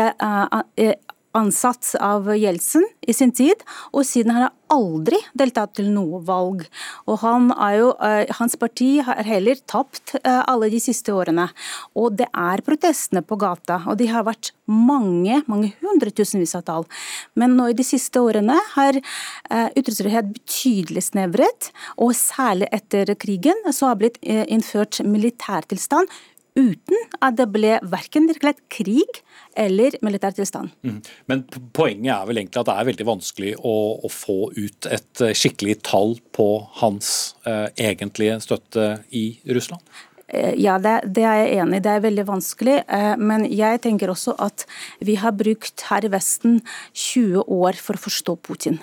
ansatt 1.37 1.93
av 2.03 2.27
Jeltsin 2.35 2.85
i 3.07 3.13
sin 3.15 3.31
tid, 3.35 3.61
og 3.93 4.05
siden 4.07 4.33
har 4.35 4.47
han 4.47 4.55
aldri 4.73 5.19
deltatt 5.37 5.75
til 5.77 5.89
noe 5.93 6.19
valg. 6.27 6.65
Og 7.07 7.21
han 7.23 7.49
jo, 7.77 7.93
eh, 8.03 8.27
Hans 8.39 8.57
parti 8.59 8.97
har 9.05 9.23
heller 9.23 9.59
tapt 9.65 10.15
eh, 10.23 10.43
alle 10.47 10.69
de 10.73 10.79
siste 10.83 11.13
årene. 11.13 11.47
Og 11.95 12.17
det 12.19 12.27
er 12.33 12.63
protestene 12.65 13.23
på 13.23 13.37
gata, 13.39 13.81
og 13.87 13.97
de 14.01 14.09
har 14.11 14.27
vært 14.27 14.51
mange, 14.67 15.41
mange 15.47 15.71
hundretusenvis 15.81 16.57
av 16.59 16.65
tall. 16.67 16.87
Men 17.35 17.55
nå 17.55 17.69
i 17.71 17.77
de 17.77 17.85
siste 17.87 18.19
årene 18.19 18.57
har 18.73 18.99
eh, 18.99 19.69
ytringsfrihet 19.77 20.33
betydelig 20.35 21.07
snevret, 21.11 21.71
og 21.97 22.15
særlig 22.17 22.67
etter 22.75 23.13
krigen 23.15 23.67
så 23.71 23.91
har 23.91 24.01
blitt 24.01 24.19
innført 24.21 24.99
militærtilstand 25.05 26.11
uten 26.57 27.05
at 27.23 27.37
det 27.37 27.47
ble 27.53 27.77
verken 27.87 28.27
et 28.33 28.61
krig 28.73 29.21
eller 29.57 29.95
militær 30.05 30.35
tilstand. 30.37 30.73
Mm. 30.85 30.99
Men 31.29 31.45
poenget 31.75 32.13
er 32.15 32.27
vel 32.29 32.41
egentlig 32.41 32.61
at 32.61 32.69
det 32.69 32.75
er 32.75 32.89
veldig 32.91 33.07
vanskelig 33.07 33.55
å, 33.61 33.77
å 34.01 34.11
få 34.11 34.39
ut 34.57 34.89
et 34.91 35.23
eh, 35.23 35.35
skikkelig 35.37 35.79
tall 35.87 36.17
på 36.35 36.49
hans 36.81 37.09
eh, 37.47 37.69
egentlige 37.89 38.39
støtte 38.45 38.89
i 39.15 39.29
Russland? 39.49 39.83
Eh, 40.27 40.57
ja, 40.59 40.75
det, 40.79 40.99
det, 41.15 41.23
er 41.23 41.39
jeg 41.43 41.61
enig 41.61 41.79
i. 41.79 41.85
Det 41.85 41.93
er 41.93 42.03
veldig 42.03 42.27
vanskelig. 42.27 42.77
Eh, 42.83 43.13
men 43.21 43.47
jeg 43.47 43.81
tenker 43.85 44.11
også 44.11 44.35
at 44.43 44.67
vi 44.99 45.15
har 45.21 45.35
brukt 45.37 45.87
her 45.89 46.05
i 46.05 46.11
Vesten 46.11 46.59
20 46.91 47.47
år 47.47 47.79
for 47.79 47.97
å 47.97 48.05
forstå 48.07 48.37
Putin. 48.43 48.81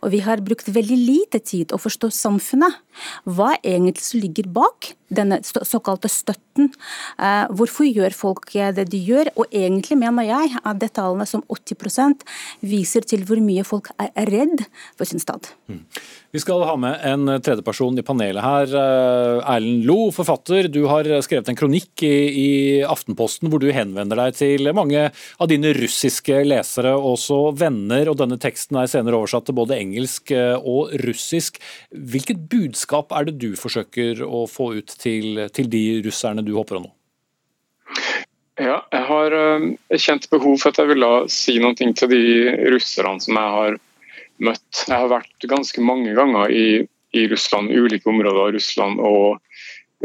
Og 0.00 0.14
vi 0.14 0.22
har 0.24 0.40
brukt 0.40 0.70
veldig 0.72 0.96
lite 0.96 1.42
tid 1.44 1.74
å 1.76 1.80
forstå 1.80 2.08
samfunnet. 2.14 2.80
Hva 3.24 3.54
egentlig 3.62 4.04
som 4.04 4.22
ligger 4.22 4.48
bak 4.52 4.92
denne 5.08 5.40
såkalte 5.42 6.08
støtten. 6.12 6.70
Eh, 7.16 7.46
hvorfor 7.56 7.88
gjør 7.88 8.14
folk 8.16 8.52
det 8.52 8.88
de 8.92 9.00
gjør? 9.00 9.30
Og 9.40 9.48
egentlig 9.54 9.96
mener 10.00 10.28
jeg 10.28 10.52
at 10.60 10.80
det 10.82 10.92
tallene 10.98 11.26
som 11.28 11.44
80% 11.48 12.24
viser 12.60 13.06
til 13.08 13.24
hvor 13.28 13.40
mye 13.40 13.64
folk 13.64 13.90
er 13.96 14.28
redd 14.28 14.66
for 14.98 15.08
sin 15.08 15.22
stad. 15.22 15.48
Mm. 15.68 15.84
Vi 16.34 16.42
skal 16.42 16.60
ha 16.68 16.74
med 16.76 17.00
en 17.08 17.38
tredjeperson 17.40 17.96
i 17.98 18.04
panelet 18.04 18.44
her. 18.44 18.74
Eh, 18.76 19.54
Erlend 19.54 19.86
Lo, 19.88 20.10
forfatter. 20.12 20.68
Du 20.68 20.82
har 20.90 21.08
skrevet 21.24 21.48
en 21.48 21.58
kronikk 21.58 22.04
i, 22.04 22.84
Aftenposten 22.88 23.48
hvor 23.48 23.62
du 23.62 23.70
henvender 23.72 24.18
deg 24.20 24.36
til 24.36 24.68
mange 24.76 25.08
av 25.08 25.48
dine 25.50 25.72
russiske 25.76 26.42
lesere, 26.44 26.92
også 26.92 27.54
venner. 27.56 28.10
og 28.10 28.18
Denne 28.20 28.38
teksten 28.40 28.76
er 28.80 28.90
senere 28.90 29.16
oversatt 29.16 29.48
til 29.48 29.56
både 29.56 29.78
engelsk 29.78 30.34
eh, 30.36 30.56
og 30.58 30.92
russisk. 31.06 31.62
Hvilket 31.88 32.44
budskap 32.52 32.87
er 32.92 33.28
det 33.28 33.38
du 33.42 33.50
forsøker 33.58 34.22
å 34.24 34.46
få 34.50 34.72
ut 34.78 34.94
til, 35.00 35.44
til 35.54 35.68
de 35.70 35.82
russerne 36.06 36.44
du 36.44 36.54
håper 36.56 36.78
å 36.78 36.84
nå? 36.86 36.92
Ja, 38.58 38.80
jeg 38.90 39.04
har 39.06 39.34
uh, 39.38 39.66
kjent 39.94 40.26
behov 40.32 40.56
for 40.58 40.72
at 40.72 40.80
jeg 40.80 40.90
ville 40.90 41.10
si 41.30 41.58
noe 41.62 41.76
til 41.78 42.10
de 42.10 42.22
russerne 42.74 43.20
som 43.22 43.38
jeg 43.38 43.54
har 43.58 43.76
møtt. 44.42 44.84
Jeg 44.86 44.96
har 44.96 45.10
vært 45.12 45.46
ganske 45.50 45.82
mange 45.84 46.14
ganger 46.16 46.50
i, 46.50 46.68
i 47.14 47.26
Russland, 47.30 47.70
ulike 47.70 48.10
områder 48.10 48.40
av 48.48 48.54
Russland 48.56 49.02
og 49.02 49.38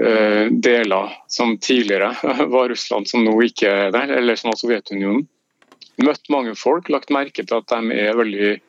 eh, 0.01 0.49
deler 0.51 1.13
som 1.31 1.57
tidligere 1.57 2.13
var 2.55 2.69
Russland, 2.69 3.09
som 3.09 3.25
nå 3.25 3.35
ikke 3.47 3.69
er 3.69 3.93
der, 3.95 4.15
eller 4.19 4.39
som 4.39 4.51
var 4.51 4.59
Sovjetunionen. 4.61 5.25
Møtt 6.01 6.29
mange 6.33 6.55
folk, 6.57 6.89
lagt 6.89 7.13
merke 7.13 7.45
til 7.45 7.59
at 7.59 7.69
de 7.69 7.97
er 8.01 8.17
veldig 8.17 8.47
eh, 8.55 8.61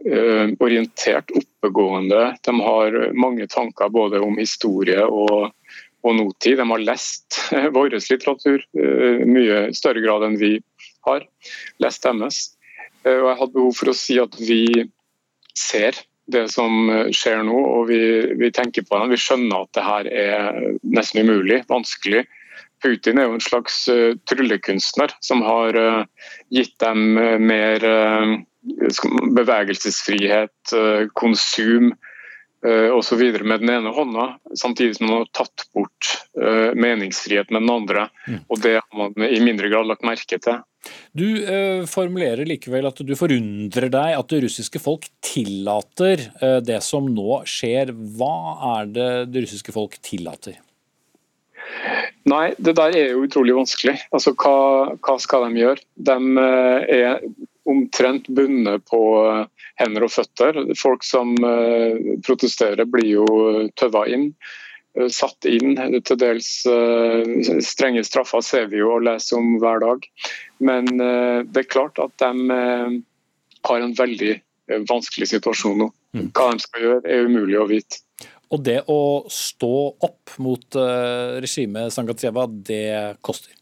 orientert, 0.00 1.30
oppegående. 1.36 2.36
De 2.46 2.60
har 2.60 2.98
mange 3.12 3.46
tanker 3.46 3.90
både 3.92 4.20
om 4.24 4.38
historie 4.40 5.02
og, 5.04 5.50
og 6.02 6.16
nåtid. 6.16 6.58
De 6.60 6.68
har 6.70 6.84
lest 6.84 7.40
vår 7.76 7.92
litteratur 7.96 8.64
i 8.80 9.28
mye 9.28 9.66
større 9.76 10.04
grad 10.04 10.24
enn 10.28 10.38
vi 10.40 10.54
har. 11.08 11.26
Lest 11.82 12.06
deres. 12.06 12.40
Og 13.04 13.28
jeg 13.28 13.38
hadde 13.42 13.56
behov 13.56 13.76
for 13.76 13.92
å 13.92 13.96
si 13.96 14.18
at 14.20 14.36
vi 14.40 14.64
ser 15.56 15.96
det 16.30 16.46
som 16.52 16.90
skjer 17.10 17.40
nå, 17.42 17.56
og 17.58 17.88
vi, 17.90 18.00
vi 18.38 18.52
tenker 18.54 18.84
på 18.86 18.98
det. 19.00 19.16
Vi 19.16 19.20
skjønner 19.20 19.64
at 19.64 19.72
det 19.74 19.86
her 19.86 20.10
er 20.14 20.60
nesten 20.86 21.26
umulig, 21.26 21.64
vanskelig. 21.68 22.22
Putin 22.80 23.18
er 23.18 23.26
jo 23.26 23.36
en 23.36 23.42
slags 23.44 23.82
tryllekunstner 24.30 25.12
som 25.20 25.42
har 25.44 25.76
gitt 26.54 26.76
dem 26.80 27.18
mer 27.44 27.84
bevegelsesfrihet, 29.36 30.74
konsum 31.16 31.92
uh, 32.66 32.90
osv. 32.92 33.22
med 33.40 33.62
den 33.62 33.72
ene 33.72 33.92
hånda, 33.96 34.26
samtidig 34.58 34.98
som 34.98 35.08
man 35.08 35.22
har 35.22 35.30
tatt 35.36 35.68
bort 35.76 36.16
meningsfrihet 36.76 37.50
med 37.50 37.64
den 37.64 37.72
andre. 37.72 38.08
Mm. 38.28 38.42
Og 38.48 38.60
Det 38.62 38.74
har 38.78 38.96
man 38.96 39.26
i 39.26 39.40
mindre 39.42 39.68
grad 39.72 39.88
lagt 39.88 40.06
merke 40.06 40.38
til. 40.38 40.60
Du 41.12 41.26
eh, 41.42 41.82
formulerer 41.90 42.46
likevel 42.48 42.88
at 42.88 43.00
du 43.04 43.12
forundrer 43.18 43.90
deg 43.92 44.16
at 44.16 44.32
det 44.32 44.42
russiske 44.46 44.80
folk 44.82 45.08
tillater 45.24 46.22
eh, 46.40 46.58
det 46.64 46.80
som 46.86 47.08
nå 47.10 47.42
skjer. 47.48 47.92
Hva 48.16 48.34
er 48.78 48.90
det 48.94 49.10
det 49.34 49.44
russiske 49.46 49.74
folk 49.74 49.98
tillater? 50.06 50.60
Nei, 52.30 52.50
det 52.58 52.76
der 52.78 52.94
er 52.96 53.12
jo 53.12 53.24
utrolig 53.26 53.56
vanskelig. 53.56 53.96
Altså, 54.14 54.32
hva, 54.38 54.96
hva 55.02 55.16
skal 55.22 55.48
de 55.48 55.64
gjøre? 55.64 55.84
De 56.10 56.16
eh, 56.44 56.94
er 57.00 57.24
omtrent 57.70 58.28
bundet 58.28 58.84
på 58.90 59.02
eh, 59.26 59.44
hender 59.80 60.06
og 60.06 60.12
føtter. 60.14 60.58
Folk 60.78 61.06
som 61.06 61.34
eh, 61.46 62.16
protesterer 62.26 62.88
blir 62.90 63.14
jo 63.18 63.28
tøva 63.80 64.06
inn 64.10 64.32
satt 65.14 65.46
inn. 65.46 65.76
Til 66.02 66.16
dels 66.18 66.48
strenge 67.62 68.00
straffer 68.02 68.42
ser 68.42 68.64
vi 68.72 68.80
jo 68.80 68.88
og 68.96 69.04
leser 69.06 69.38
om 69.38 69.52
hver 69.62 69.78
dag. 69.84 70.08
Men 70.66 70.88
det 70.90 71.60
er 71.62 71.68
klart 71.70 72.00
at 72.02 72.10
de 72.18 72.56
har 73.70 73.84
en 73.84 73.94
veldig 73.94 74.32
vanskelig 74.90 75.30
situasjon 75.30 75.78
nå. 75.84 75.88
Mm. 76.18 76.26
Hva 76.34 76.48
de 76.50 76.66
skal 76.66 76.86
gjøre 76.88 77.06
er 77.06 77.30
umulig 77.30 77.60
å 77.62 77.68
vite. 77.70 78.02
Og 78.50 78.66
det 78.66 78.80
å 78.90 78.98
stå 79.30 79.72
opp 80.10 80.34
mot 80.42 80.80
regimet 81.38 81.94
Sangatseva, 81.94 82.50
det 82.50 82.82
koster? 83.22 83.54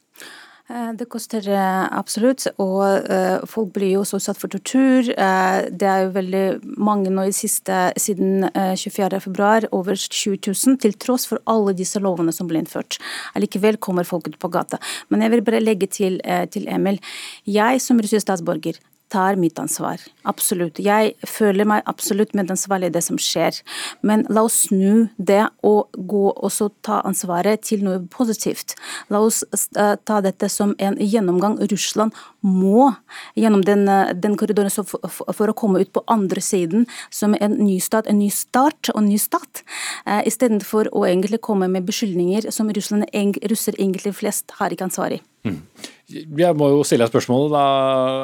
Eh, 0.68 0.90
det 1.00 1.08
koster 1.08 1.46
eh, 1.48 1.84
absolutt, 1.96 2.46
og 2.60 3.08
folk 3.48 3.72
blir 3.76 3.94
jo 3.94 4.02
også 4.02 4.20
utsatt 4.20 4.40
for 4.40 4.52
tortur. 4.52 5.08
Det 5.08 5.88
er 5.88 6.04
jo 6.04 6.12
veldig 6.16 6.44
mange 6.76 7.12
nå 7.14 7.28
i 7.28 7.34
siste, 7.36 7.78
siden 8.00 8.48
24.2, 8.52 9.70
over 9.72 9.96
20 9.96 10.38
000, 10.50 10.78
til 10.84 10.98
tross 11.00 11.26
for 11.30 11.40
alle 11.48 11.76
disse 11.78 12.00
lovene 12.04 12.34
som 12.34 12.50
ble 12.50 12.60
innført. 12.62 13.00
Allikevel 13.38 13.80
kommer 13.80 14.08
folk 14.08 14.28
ut 14.28 14.38
på 14.40 14.52
gata. 14.52 14.80
Men 15.08 15.24
jeg 15.24 15.36
vil 15.36 15.46
bare 15.46 15.64
legge 15.64 15.88
til, 15.88 16.20
til 16.52 16.68
Emil. 16.68 17.00
Jeg 17.48 17.82
som 17.84 18.00
russisk 18.00 18.26
statsborger 18.26 18.80
tar 19.08 19.36
mitt 19.40 19.58
ansvar. 19.58 20.02
Absolutt. 20.28 20.78
Jeg 20.82 21.14
føler 21.26 21.68
meg 21.68 21.86
absolutt 21.88 22.34
medansvarlig 22.36 22.90
i 22.90 22.96
det 22.98 23.02
som 23.06 23.18
skjer. 23.20 23.60
Men 24.02 24.26
la 24.28 24.44
oss 24.46 24.64
snu 24.68 25.08
det 25.16 25.46
og 25.66 25.94
gå 25.96 26.24
og 26.32 26.72
ta 26.84 27.00
ansvaret 27.08 27.62
til 27.64 27.84
noe 27.86 28.02
positivt. 28.12 28.74
La 29.12 29.22
oss 29.24 29.42
eh, 29.52 29.94
ta 30.04 30.20
dette 30.24 30.50
som 30.52 30.74
en 30.78 30.98
gjennomgang. 31.00 31.58
Russland 31.70 32.16
må 32.44 32.92
gjennom 33.38 33.64
den, 33.64 33.88
eh, 33.88 34.12
den 34.14 34.36
korridoren 34.36 34.72
for 34.72 35.48
å 35.48 35.56
komme 35.56 35.80
ut 35.80 35.92
på 35.92 36.04
andre 36.08 36.42
siden 36.44 36.86
som 37.10 37.34
en 37.40 37.56
ny 37.58 37.78
stat, 37.80 38.06
en 38.06 38.20
ny 38.20 38.30
start 38.30 38.92
og 38.94 39.02
en 39.02 39.08
ny 39.08 39.18
stat. 39.20 39.62
Uh, 40.06 40.20
Istedenfor 40.28 40.90
å 40.92 41.04
egentlig 41.08 41.40
komme 41.44 41.68
med 41.70 41.86
beskyldninger 41.88 42.50
som 42.54 42.70
Russland, 42.74 43.08
russer 43.50 43.76
egentlig 43.78 44.14
flest 44.18 44.56
har 44.58 44.74
ikke 44.74 44.88
ansvar 44.88 45.16
i. 45.16 45.22
Mm. 45.46 45.60
Jeg 46.08 46.56
må 46.56 46.70
jo 46.72 46.84
stille 46.88 47.04
deg 47.04 47.12
spørsmålet. 47.12 47.52
da, 47.52 47.64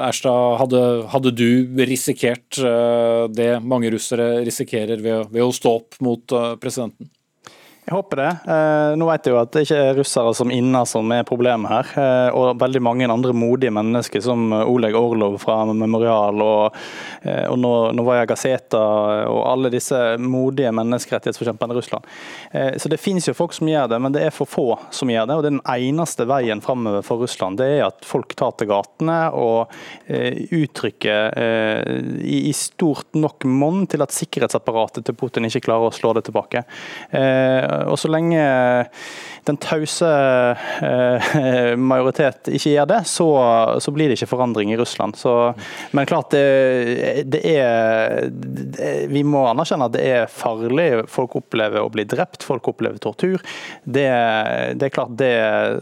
Erstad, 0.06 0.56
hadde, 0.62 0.80
hadde, 1.12 1.34
du 1.36 1.82
risikert 1.84 2.60
uh, 2.64 3.26
det 3.28 3.58
mange 3.60 3.92
russere 3.92 4.38
risikerer 4.46 5.02
ved, 5.04 5.28
ved 5.34 5.44
å 5.44 5.52
stå 5.52 5.74
opp 5.82 6.00
mot 6.04 6.36
uh, 6.36 6.54
presidenten? 6.60 7.10
Jeg 7.84 7.98
håper 7.98 8.16
det. 8.16 8.28
Eh, 8.48 8.90
nå 8.96 9.04
vet 9.10 9.26
jeg 9.28 9.34
jo 9.34 9.38
at 9.42 9.50
det 9.52 9.62
ikke 9.66 9.76
er 9.76 9.98
russere 9.98 10.30
som 10.32 10.48
Inna 10.48 10.86
som 10.88 11.10
er 11.12 11.26
problemet 11.28 11.68
her. 11.68 11.90
Eh, 12.00 12.28
og 12.32 12.56
veldig 12.56 12.80
mange 12.80 13.08
andre 13.12 13.34
modige 13.36 13.74
mennesker, 13.76 14.22
som 14.24 14.54
Oleg 14.56 14.96
Orlov 14.96 15.36
fra 15.42 15.58
Memorial 15.68 16.40
og, 16.40 16.78
eh, 17.28 17.44
og 17.50 17.60
Novaja 17.60 18.24
Gazeta 18.30 18.80
og 19.28 19.42
alle 19.50 19.68
disse 19.74 19.98
modige 20.16 20.72
menneskerettighetsforkjemperne 20.72 21.76
i 21.76 21.78
Russland. 21.78 22.08
Så 22.80 22.88
det 22.88 23.00
finnes 23.02 23.26
jo 23.26 23.34
folk 23.34 23.52
som 23.52 23.68
gjør 23.68 23.88
det, 23.90 23.98
men 24.00 24.14
det 24.14 24.22
er 24.24 24.32
for 24.32 24.48
få 24.48 24.64
som 24.94 25.10
gjør 25.10 25.26
det. 25.28 25.36
Og 25.36 25.42
det 25.42 25.50
er 25.50 25.56
den 25.58 25.74
eneste 25.74 26.26
veien 26.28 26.62
framover 26.64 27.04
for 27.04 27.20
Russland. 27.20 27.58
Det 27.58 27.66
er 27.66 27.86
at 27.88 28.06
folk 28.06 28.32
tar 28.38 28.54
til 28.56 28.70
gatene 28.70 29.18
og 29.34 29.72
uttrykker 30.08 31.34
i 32.24 32.52
stort 32.56 33.18
nok 33.18 33.44
monn 33.44 33.88
til 33.90 34.04
at 34.04 34.14
sikkerhetsapparatet 34.14 35.04
til 35.04 35.18
Putin 35.18 35.48
ikke 35.48 35.66
klarer 35.66 35.90
å 35.90 35.96
slå 35.96 36.14
det 36.16 36.26
tilbake. 36.28 36.64
Og 37.90 37.98
så 38.00 38.10
lenge 38.12 38.42
den 39.44 39.56
tause 39.60 40.08
eh, 40.82 41.76
majoritet 41.90 42.48
ikke 42.48 42.72
gjør 42.72 42.88
det, 42.88 43.00
så, 43.08 43.26
så, 43.82 43.92
blir 43.94 44.08
det 44.08 44.16
ikke 44.18 44.30
forandring 44.30 44.72
i 44.72 44.78
Russland. 44.80 45.18
Så, 45.20 45.32
men 45.92 46.08
klart, 46.08 46.32
det, 46.32 47.24
det 47.28 47.42
er 47.52 48.30
Vi 49.10 49.24
må 49.26 49.44
anerkjenne 49.50 49.88
at 49.90 49.96
det 49.96 50.04
er 50.08 50.30
farlig. 50.32 50.88
Folk 51.12 51.36
opplever 51.40 51.84
å 51.84 51.92
bli 51.92 52.06
drept, 52.08 52.44
folk 52.46 52.70
opplever 52.72 53.00
tortur. 53.02 53.42
Det, 53.84 54.08
det 54.80 54.88
er 54.88 54.94
klart, 54.94 55.12
det 55.20 55.34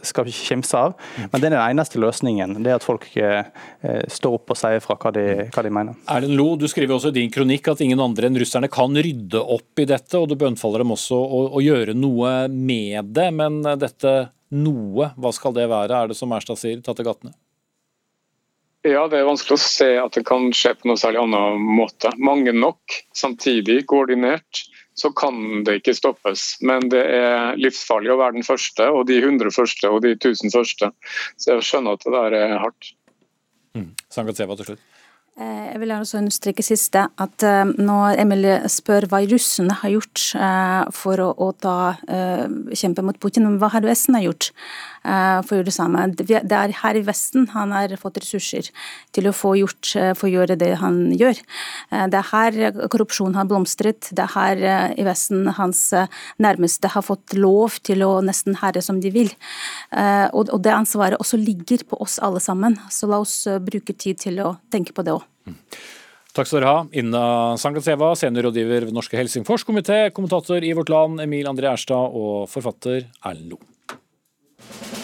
skal 0.08 0.26
vi 0.26 0.34
ikke 0.34 0.56
kimse 0.56 0.82
av. 0.88 0.96
Men 1.30 1.38
det 1.38 1.48
er 1.48 1.54
den 1.54 1.62
eneste 1.62 2.02
løsningen. 2.02 2.58
Det 2.62 2.72
er 2.72 2.80
at 2.80 2.86
folk 2.86 3.06
eh, 3.16 3.46
står 4.10 4.38
opp 4.40 4.54
og 4.54 4.58
sier 4.58 4.82
fra 4.82 4.98
hva 4.98 5.14
de, 5.14 5.26
hva 5.54 5.64
de 5.64 5.74
mener. 5.74 5.98
Erlend 6.10 6.38
Lo, 6.38 6.52
du 6.58 6.66
skriver 6.70 6.96
også 6.96 7.12
i 7.12 7.18
din 7.20 7.32
kronikk 7.32 7.72
at 7.72 7.84
ingen 7.84 8.02
andre 8.02 8.28
enn 8.28 8.40
russerne 8.42 8.70
kan 8.72 8.94
rydde 8.96 9.38
opp 9.40 9.82
i 9.82 9.86
dette, 9.88 10.18
og 10.18 10.28
du 10.30 10.36
bønnfaller 10.40 10.82
dem 10.82 10.94
også 10.94 11.18
å, 11.18 11.42
å 11.58 11.62
gjøre 11.62 11.81
gjøre 11.82 11.98
noe 11.98 12.32
med 12.48 13.12
det. 13.16 13.28
Men 13.36 13.60
dette 13.80 14.14
noe, 14.52 15.12
hva 15.16 15.32
skal 15.34 15.54
det 15.56 15.68
være? 15.70 16.02
Er 16.04 16.10
det 16.10 16.18
som 16.18 16.32
Erstad 16.34 16.60
sier, 16.60 16.82
tatt 16.84 17.00
til 17.00 17.08
gatene? 17.08 17.34
Ja, 18.82 19.04
det 19.06 19.20
er 19.20 19.28
vanskelig 19.28 19.54
å 19.54 19.62
se 19.62 19.90
at 20.02 20.16
det 20.16 20.24
kan 20.26 20.48
skje 20.56 20.74
på 20.74 20.88
noe 20.90 20.98
særlig 20.98 21.20
annen 21.22 21.60
måte. 21.78 22.10
Mange 22.18 22.50
nok, 22.56 22.96
samtidig 23.14 23.84
koordinert, 23.90 24.64
så 24.98 25.12
kan 25.14 25.62
det 25.64 25.78
ikke 25.78 25.94
stoppes. 25.94 26.56
Men 26.66 26.88
det 26.92 27.02
er 27.14 27.60
livsfarlig 27.60 28.10
å 28.12 28.18
være 28.18 28.40
den 28.40 28.46
første, 28.46 28.88
og 28.90 29.06
de 29.08 29.20
hundre 29.22 29.54
første 29.54 29.88
og 29.88 30.02
de 30.02 30.16
tusen 30.18 30.50
første. 30.52 30.90
Så 31.38 31.54
jeg 31.54 31.68
skjønner 31.68 31.94
at 31.94 32.06
det 32.06 32.16
der 32.16 32.38
er 32.40 32.56
hardt. 32.58 32.90
Mm. 33.78 33.92
Sangatseva 34.12 34.58
til 34.58 34.72
slutt. 34.72 34.88
Eh, 35.40 35.68
jeg 35.72 35.80
vil 35.80 35.92
også 35.94 36.18
understreke 36.20 36.60
siste, 36.60 37.06
at 37.24 37.44
eh, 37.48 37.70
når 37.80 38.18
Emil 38.20 38.44
spør 38.68 39.06
hva 39.08 39.22
russerne 39.30 39.72
har 39.80 39.94
gjort 39.94 40.24
eh, 40.36 40.90
for 40.92 41.22
å, 41.24 41.46
ta, 41.56 41.94
kjempe 42.76 43.00
mot 43.06 43.16
Putin, 43.20 43.48
hva 43.56 43.70
har 43.72 43.84
Vesten 43.86 44.18
gjort 44.20 44.50
for 45.02 45.54
å 45.54 45.56
gjøre 45.58 45.66
det 45.66 45.74
samme? 45.74 46.02
Det 46.14 46.56
er 46.56 46.74
her 46.82 46.98
i 46.98 47.02
Vesten 47.06 47.48
han 47.54 47.72
har 47.74 47.94
fått 47.98 48.20
ressurser 48.20 48.68
til 49.14 49.26
å 49.26 49.32
få 49.34 49.54
gjort, 49.58 49.88
for 50.18 50.28
å 50.28 50.30
gjøre 50.30 50.56
det 50.60 50.70
han 50.78 51.00
gjør. 51.18 51.40
Det 52.12 52.20
er 52.20 52.28
her 52.28 52.86
korrupsjon 52.92 53.34
har 53.34 53.48
blomstret, 53.50 54.12
det 54.14 54.22
er 54.22 54.34
her 54.36 54.94
i 54.94 55.06
Vesten 55.06 55.50
hans 55.56 55.88
nærmeste 56.42 56.92
har 56.94 57.06
fått 57.06 57.34
lov 57.34 57.80
til 57.82 58.04
å 58.06 58.12
nesten 58.22 58.60
herre 58.62 58.84
som 58.84 59.00
de 59.02 59.10
vil. 59.14 59.32
Og 60.30 60.54
det 60.62 60.76
ansvaret 60.76 61.18
også 61.18 61.40
ligger 61.40 61.82
på 61.88 61.98
oss 62.04 62.20
alle 62.22 62.42
sammen, 62.42 62.78
så 62.92 63.10
la 63.10 63.22
oss 63.24 63.40
bruke 63.64 63.96
tid 63.96 64.22
til 64.22 64.42
å 64.44 64.54
tenke 64.70 64.94
på 64.94 65.06
det 65.06 65.18
òg. 65.18 65.21
Takk 66.32 66.48
skal 66.48 66.62
dere 66.62 66.70
ha. 66.70 66.84
Inna 66.96 67.24
Sankatseva, 67.60 68.14
seniorrådgiver 68.16 68.86
ved 68.88 68.96
Norske 68.96 69.18
Helsingforskomité, 69.20 70.06
kommentator 70.16 70.64
i 70.64 70.72
Vårt 70.76 70.92
Land 70.92 71.20
Emil 71.20 71.50
André 71.50 71.68
Erstad 71.74 72.16
og 72.16 72.48
forfatter 72.48 73.04
Erlend 73.20 73.52
Loe. 73.52 75.01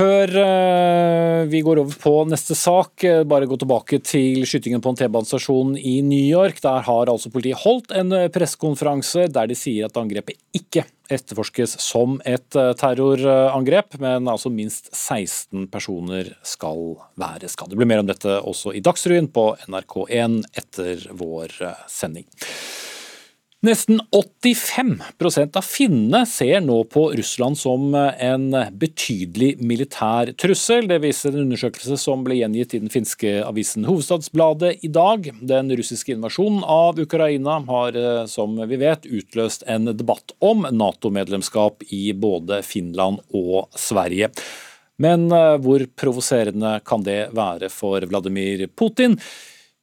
Før 0.00 0.30
eh, 0.32 1.42
vi 1.52 1.58
går 1.60 1.82
over 1.82 1.96
på 2.00 2.12
neste 2.24 2.54
sak, 2.56 3.02
eh, 3.04 3.20
bare 3.28 3.44
gå 3.44 3.58
tilbake 3.60 3.98
til 4.00 4.46
skytingen 4.48 4.80
på 4.80 4.94
en 4.94 4.96
T-banestasjon 4.96 5.74
i 5.76 5.98
New 6.00 6.24
York. 6.24 6.62
Der 6.64 6.86
har 6.86 7.10
altså 7.12 7.28
politiet 7.28 7.60
holdt 7.60 7.92
en 7.92 8.14
eh, 8.16 8.30
pressekonferanse 8.32 9.26
der 9.28 9.50
de 9.50 9.58
sier 9.60 9.90
at 9.90 10.00
angrepet 10.00 10.40
ikke 10.56 10.86
etterforskes 11.12 11.74
som 11.84 12.16
et 12.24 12.54
terrorangrep, 12.78 13.98
men 14.00 14.30
altså 14.30 14.48
minst 14.54 14.88
16 14.94 15.66
personer 15.68 16.30
skal 16.46 16.94
være 17.20 17.50
skadd. 17.50 17.74
Det 17.74 17.80
blir 17.80 17.90
mer 17.90 18.00
om 18.00 18.08
dette 18.08 18.38
også 18.38 18.72
i 18.78 18.80
Dagsrevyen 18.86 19.28
på 19.34 19.50
NRK1 19.66 20.38
etter 20.62 21.10
vår 21.18 21.58
sending. 21.90 22.30
Nesten 23.60 23.98
85% 24.16 25.56
av 25.60 25.66
finnene 25.68 26.22
ser 26.24 26.62
nå 26.64 26.78
på 26.88 27.02
Russland 27.12 27.58
som 27.60 27.92
en 27.92 28.46
betydelig 28.80 29.50
militær 29.60 30.30
trussel. 30.40 30.88
Det 30.88 30.96
viser 31.02 31.34
en 31.34 31.42
undersøkelse 31.42 31.98
som 32.00 32.22
ble 32.24 32.38
gjengitt 32.38 32.72
i 32.72 32.80
den 32.80 32.88
finske 32.88 33.34
avisen 33.44 33.84
Hovedstadsbladet 33.84 34.78
i 34.88 34.88
dag. 34.88 35.28
Den 35.44 35.68
russiske 35.76 36.16
invasjonen 36.16 36.64
av 36.64 37.02
Ukraina 37.04 37.58
har, 37.68 38.00
eh, 38.00 38.24
som 38.32 38.56
vi 38.56 38.80
vet, 38.80 39.04
utløst 39.04 39.68
en 39.68 39.92
debatt 39.92 40.32
om 40.40 40.64
Nato-medlemskap 40.64 41.84
i 41.92 42.14
både 42.16 42.62
Finland 42.64 43.20
og 43.28 43.68
Sverige. 43.76 44.32
Men 44.96 45.28
eh, 45.28 45.60
hvor 45.60 45.84
provoserende 46.00 46.78
kan 46.80 47.04
det 47.04 47.26
være 47.36 47.68
for 47.68 48.08
Vladimir 48.08 48.70
Putin? 48.72 49.20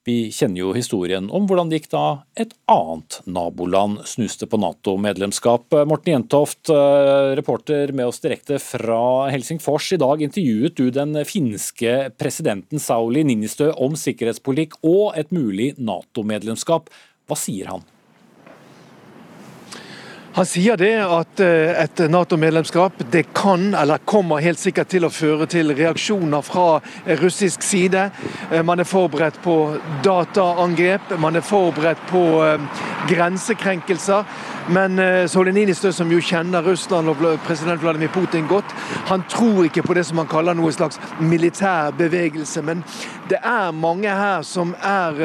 Vi 0.08 0.30
kjenner 0.32 0.62
jo 0.62 0.70
historien 0.72 1.26
om 1.36 1.50
hvordan 1.50 1.68
det 1.68 1.82
gikk 1.82 1.90
da 1.92 2.04
et 2.40 2.54
annet 2.72 3.18
naboland 3.28 4.06
snuste 4.08 4.48
på 4.48 4.56
Nato-medlemskap. 4.62 5.76
Morten 5.90 6.14
Jentoft, 6.14 6.70
eh, 6.72 7.34
reporter 7.36 7.92
med 7.92 8.08
oss 8.08 8.24
direkte 8.24 8.56
fra 8.64 9.28
Helsingfors. 9.34 9.90
I 9.92 10.00
dag 10.00 10.24
intervjuet 10.24 10.80
du 10.80 10.88
den 10.96 11.12
finske 11.28 12.16
presidenten 12.16 12.80
Sauli 12.80 13.26
Ninistø 13.28 13.74
om 13.76 14.00
sikkerhetspolitikk 14.00 14.80
og 14.82 15.20
et 15.20 15.36
mulig 15.36 15.74
Nato-medlemskap. 15.76 16.88
Hva 17.28 17.36
sier 17.36 17.68
han? 17.76 17.84
Han 20.38 20.46
sier 20.46 20.78
det 20.78 20.92
at 21.02 21.40
eh, 21.42 21.72
et 21.82 22.02
Nato-medlemskap 22.14 23.00
det 23.10 23.24
kan, 23.34 23.72
eller 23.74 24.04
kommer 24.06 24.44
helt 24.46 24.60
sikkert 24.62 24.92
til 24.92 25.08
å 25.08 25.10
føre 25.10 25.48
til 25.50 25.74
reaksjoner 25.74 26.44
fra 26.46 26.66
russisk 27.24 27.66
side. 27.66 28.04
Eh, 28.52 28.62
man 28.62 28.78
er 28.78 28.86
forberedt 28.86 29.40
på 29.42 29.56
dataangrep, 30.06 31.16
man 31.18 31.40
er 31.40 31.46
forberedt 31.46 32.04
på 32.12 32.22
eh, 32.46 32.86
grensekrenkelser. 33.10 34.30
Men 34.78 35.00
Soleninistø, 35.32 35.94
som 35.96 36.10
jo 36.12 36.20
kjenner 36.20 36.66
Russland 36.66 37.08
og 37.08 37.22
president 37.48 37.80
Vladimir 37.82 38.12
Putin 38.12 38.50
godt, 38.52 38.74
han 39.08 39.24
tror 39.32 39.64
ikke 39.66 39.86
på 39.88 39.96
det 39.96 40.04
som 40.06 40.20
han 40.20 40.28
kaller 40.28 40.58
noe 40.60 40.74
slags 40.76 41.00
militær 41.24 41.96
bevegelse. 41.98 42.62
Men 42.68 42.84
det 43.32 43.40
er 43.42 43.72
mange 43.72 44.12
her 44.12 44.44
som 44.46 44.76
er 44.84 45.24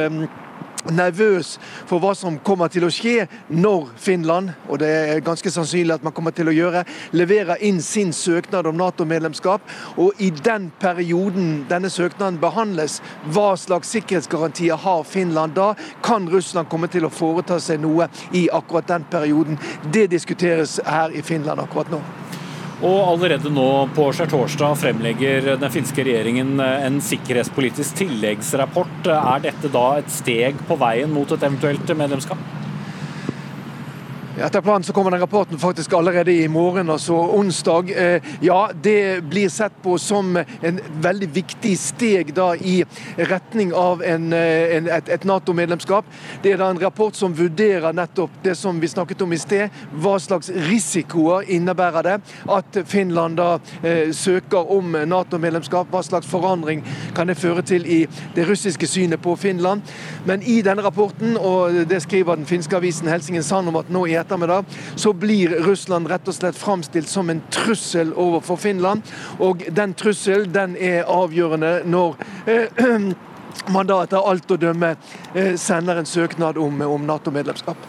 nervøs 0.91 1.59
for 1.87 2.03
hva 2.03 2.13
som 2.19 2.39
kommer 2.45 2.71
til 2.73 2.87
å 2.87 2.91
skje 2.93 3.27
når 3.53 3.93
Finland, 4.01 4.53
og 4.69 4.81
det 4.83 4.91
er 4.91 5.25
ganske 5.25 5.51
sannsynlig 5.53 5.97
at 5.97 6.07
man 6.07 6.15
kommer 6.17 6.35
til 6.35 6.51
å 6.51 6.57
gjøre, 6.57 6.85
leverer 7.15 7.63
inn 7.65 7.81
sin 7.85 8.13
søknad 8.17 8.67
om 8.67 8.79
Nato-medlemskap. 8.81 9.63
Og 10.01 10.19
i 10.23 10.31
den 10.35 10.71
perioden 10.83 11.65
denne 11.71 11.91
søknaden 11.93 12.41
behandles, 12.43 13.01
hva 13.33 13.53
slags 13.61 13.93
sikkerhetsgarantier 13.95 14.81
har 14.83 15.07
Finland 15.09 15.57
da? 15.59 15.73
Kan 16.03 16.29
Russland 16.33 16.71
komme 16.73 16.91
til 16.93 17.07
å 17.07 17.13
foreta 17.13 17.61
seg 17.63 17.83
noe 17.83 18.09
i 18.35 18.49
akkurat 18.53 18.91
den 18.91 19.07
perioden? 19.13 19.61
Det 19.93 20.09
diskuteres 20.13 20.79
her 20.87 21.15
i 21.15 21.23
Finland 21.23 21.63
akkurat 21.63 21.93
nå. 21.93 22.03
Og 22.83 22.99
allerede 23.13 23.51
nå 23.55 23.69
på 23.95 24.09
skjærtorsdag 24.11 24.73
fremlegger 24.81 25.53
den 25.55 25.71
finske 25.71 26.03
regjeringen 26.03 26.59
en 26.59 26.97
sikkerhetspolitisk 27.05 28.01
tilleggsrapport. 28.01 29.07
Er 29.07 29.45
dette 29.45 29.71
da 29.71 29.85
et 30.01 30.11
steg 30.11 30.59
på 30.67 30.79
veien 30.81 31.13
mot 31.15 31.31
et 31.31 31.47
eventuelt 31.47 31.95
medlemskap? 31.95 32.43
Etter 34.41 34.61
planen 34.61 34.83
så 34.83 34.93
kommer 34.93 35.11
den 35.11 35.21
rapporten 35.21 35.59
faktisk 35.59 35.93
allerede 35.93 36.33
i 36.33 36.49
morgen, 36.49 36.91
altså 36.91 37.15
onsdag. 37.15 37.91
Eh, 37.91 38.23
ja, 38.41 38.71
det 38.83 39.25
blir 39.25 39.49
sett 39.49 39.73
på 39.83 39.99
som 39.99 40.37
en 40.37 40.81
veldig 41.05 41.29
viktig 41.35 41.75
steg 41.79 42.33
da 42.35 42.55
i 42.57 42.79
retning 43.17 43.75
av 43.77 44.03
en, 44.03 44.33
eh, 44.33 44.77
en, 44.77 44.89
et, 44.89 45.09
et 45.09 45.25
Nato-medlemskap. 45.29 46.09
Det 46.43 46.53
er 46.53 46.63
da 46.63 46.71
en 46.73 46.81
rapport 46.81 47.17
som 47.17 47.35
vurderer 47.37 47.93
nettopp 47.93 48.39
det 48.43 48.55
som 48.57 48.81
vi 48.81 48.89
snakket 48.89 49.21
om 49.23 49.35
i 49.37 49.39
sted. 49.39 49.69
Hva 50.01 50.17
slags 50.17 50.49
risikoer 50.49 51.45
innebærer 51.53 52.09
det 52.09 52.17
at 52.57 52.81
Finland 52.89 53.37
da 53.37 53.59
eh, 53.83 54.15
søker 54.17 54.73
om 54.73 54.97
Nato-medlemskap? 54.97 55.93
Hva 55.93 56.01
slags 56.09 56.31
forandring 56.31 56.81
kan 57.15 57.29
det 57.29 57.37
føre 57.37 57.67
til 57.69 57.85
i 57.85 58.01
det 58.33 58.49
russiske 58.49 58.89
synet 58.89 59.21
på 59.21 59.37
Finland? 59.37 59.85
Men 60.25 60.41
i 60.43 60.63
denne 60.65 60.89
rapporten, 60.89 61.37
og 61.37 61.85
det 61.93 62.01
skriver 62.07 62.41
den 62.41 62.49
finske 62.49 62.81
avisen 62.81 63.13
Helsingin 63.13 63.45
Sand 63.45 63.69
om 63.69 63.77
at 63.77 63.93
nå 63.93 64.07
i 64.09 64.22
ettermiddag, 64.23 64.65
så 64.97 65.13
blir 65.13 65.57
Russland 65.67 66.11
rett 66.11 66.29
og 66.29 66.37
slett 66.37 66.59
framstilt 66.59 67.11
som 67.11 67.31
en 67.31 67.43
trussel 67.53 68.15
overfor 68.15 68.61
Finland. 68.63 69.03
Og 69.43 69.67
den 69.71 69.95
trusselen 69.99 70.53
den 70.55 70.79
er 70.81 71.09
avgjørende 71.11 71.83
når 71.89 72.17
eh, 72.47 72.83
man 73.75 73.91
da 73.91 74.03
etter 74.03 74.25
alt 74.33 74.51
å 74.51 74.61
dømme 74.61 74.95
eh, 75.35 75.55
sender 75.61 76.01
en 76.01 76.09
søknad 76.09 76.59
om, 76.61 76.81
om 76.87 77.07
Nato-medlemskap. 77.07 77.89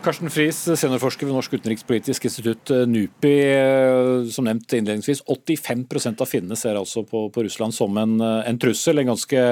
Karsten 0.00 0.30
Friis, 0.32 0.56
seniorforsker 0.64 1.28
ved 1.28 1.36
Norsk 1.36 1.54
utenrikspolitisk 1.58 2.24
institutt, 2.24 2.70
eh, 2.72 2.86
NUPI. 2.88 3.32
Eh, 3.52 4.30
som 4.32 4.46
nevnt 4.48 4.72
innledningsvis, 4.72 5.22
85% 5.28 6.20
av 6.20 6.26
finnene 6.26 6.56
ser 6.56 6.78
altså 6.78 7.04
på, 7.04 7.28
på 7.28 7.44
Russland 7.44 7.74
som 7.76 7.96
en, 8.00 8.18
eh, 8.20 8.48
en, 8.48 8.58
trussel. 8.58 8.98
En 8.98 9.12
ganske 9.12 9.42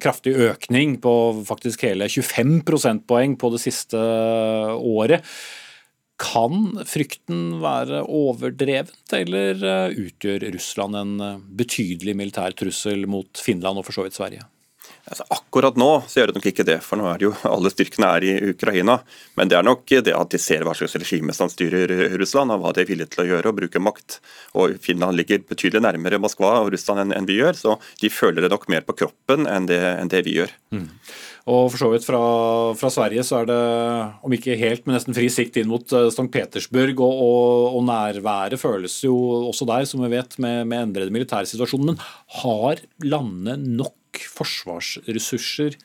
kraftig 0.00 0.34
økning 0.48 0.96
på 1.04 1.44
faktisk 1.44 1.84
hele 1.84 2.08
25 2.08 2.62
prosentpoeng 2.64 3.36
på 3.36 3.52
det 3.52 3.60
siste 3.60 4.00
året. 4.80 5.24
Kan 6.18 6.80
frykten 6.88 7.60
være 7.62 8.02
overdrevet, 8.02 8.94
eller 9.14 9.62
utgjør 9.94 10.48
Russland 10.54 10.98
en 10.98 11.42
betydelig 11.58 12.16
militær 12.18 12.56
trussel 12.58 13.06
mot 13.06 13.38
Finland 13.38 13.78
og 13.78 13.86
for 13.86 13.94
så 14.00 14.06
vidt 14.06 14.18
Sverige? 14.18 14.46
Altså, 15.08 15.24
akkurat 15.32 15.76
nå 15.80 15.88
så 16.08 16.20
gjør 16.20 16.30
det 16.30 16.36
nok 16.36 16.46
ikke 16.50 16.64
det, 16.68 16.76
for 16.84 17.00
nå 17.00 17.06
er 17.08 17.20
det 17.20 17.26
jo 17.28 17.32
alle 17.54 17.72
styrkene 17.72 18.10
er 18.18 18.26
i 18.28 18.32
Ukraina. 18.52 18.98
Men 19.40 19.50
det 19.50 19.56
er 19.58 19.64
nok 19.66 19.86
det 19.88 20.14
at 20.14 20.34
de 20.34 20.40
ser 20.42 20.66
hva 20.66 20.74
slags 20.76 20.98
regime 21.00 21.34
som 21.36 21.48
styrer 21.52 21.92
Russland, 22.20 22.52
og 22.52 22.62
hva 22.62 22.74
de 22.76 22.84
er 22.84 22.90
villige 22.90 23.14
til 23.14 23.24
å 23.24 23.28
gjøre, 23.30 23.48
og 23.48 23.60
bruke 23.62 23.82
makt. 23.82 24.18
Og 24.60 24.76
Finland 24.84 25.16
ligger 25.18 25.44
betydelig 25.48 25.84
nærmere 25.86 26.20
Moskva 26.20 26.58
og 26.64 26.72
Russland 26.74 27.16
enn, 27.16 27.28
vi 27.28 27.40
gjør, 27.40 27.56
så 27.56 27.78
de 28.02 28.12
føler 28.12 28.44
det 28.44 28.52
nok 28.52 28.68
mer 28.72 28.84
på 28.84 28.96
kroppen 29.04 29.48
enn 29.48 29.68
det, 29.70 29.80
enn 29.96 30.12
det 30.12 30.22
vi 30.28 30.38
gjør. 30.40 30.52
Mm. 30.76 30.88
Og 31.48 31.70
for 31.72 31.80
så 31.80 31.88
vidt 31.92 32.04
fra, 32.04 32.20
fra, 32.76 32.90
Sverige 32.92 33.24
så 33.24 33.40
er 33.40 33.48
det, 33.48 33.60
om 34.26 34.34
ikke 34.36 34.56
helt, 34.60 34.84
men 34.84 34.98
nesten 34.98 35.16
fri 35.16 35.30
sikt 35.32 35.56
inn 35.56 35.70
mot 35.70 35.94
eh, 35.96 36.10
St. 36.12 36.26
Petersburg. 36.32 37.00
Og, 37.00 37.22
og, 37.24 37.76
og, 37.78 37.84
nærværet 37.88 38.60
føles 38.60 38.98
jo 39.06 39.16
også 39.48 39.68
der, 39.70 39.86
som 39.88 40.04
vi 40.04 40.12
vet, 40.12 40.36
med, 40.42 40.66
med 40.68 40.88
endrede 40.90 41.14
militærsituasjoner. 41.14 41.94
Men 41.94 42.02
har 42.42 42.82
landene 43.04 43.56
nok 43.80 44.20
forsvarsressurser 44.34 45.78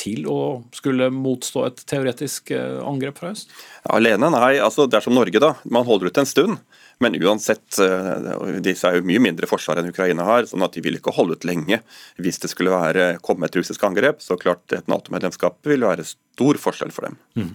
til 0.00 0.24
å 0.30 0.40
skulle 0.72 1.10
motstå 1.12 1.66
et 1.66 1.84
teoretisk 1.90 2.54
eh, 2.56 2.80
angrep 2.86 3.20
fra 3.20 3.34
øst? 3.34 3.52
Alene, 3.92 4.32
nei. 4.32 4.54
altså 4.62 4.88
Det 4.88 5.00
er 5.00 5.04
som 5.04 5.16
Norge, 5.16 5.42
da. 5.42 5.54
Man 5.68 5.84
holder 5.88 6.08
ut 6.08 6.22
en 6.22 6.28
stund. 6.28 6.60
Men 7.00 7.16
uansett, 7.22 7.78
eh, 7.78 8.58
disse 8.60 8.84
er 8.84 8.98
jo 8.98 9.06
mye 9.08 9.22
mindre 9.24 9.48
forsvar 9.48 9.78
enn 9.80 9.88
Ukraina 9.88 10.24
har, 10.26 10.44
sånn 10.44 10.66
at 10.66 10.74
de 10.76 10.82
vil 10.84 10.98
ikke 10.98 11.14
holde 11.16 11.38
ut 11.38 11.46
lenge. 11.48 11.78
Hvis 12.20 12.42
det 12.42 12.50
skulle 12.52 12.74
være, 12.74 13.14
komme 13.24 13.48
et 13.48 13.54
russisk 13.56 13.86
angrep, 13.88 14.18
så 14.20 14.36
klart 14.36 14.74
et 14.76 14.90
Nato-medlemskap 14.90 15.56
vil 15.64 15.86
være 15.86 16.04
stor 16.04 16.58
forskjell 16.60 16.92
for 16.92 17.08
dem. 17.08 17.16
Mm. 17.40 17.54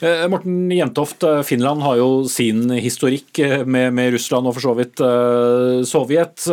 Eh, 0.00 0.22
Morten 0.32 0.72
Jentoft, 0.72 1.26
eh, 1.28 1.42
Finland 1.44 1.84
har 1.84 1.98
jo 2.00 2.24
sin 2.24 2.70
historikk 2.72 3.36
med, 3.66 3.92
med, 3.92 4.14
Russland 4.14 4.48
og 4.48 4.56
for 4.56 4.64
så 4.64 4.72
vidt 4.78 5.02
Sovjet, 5.86 6.46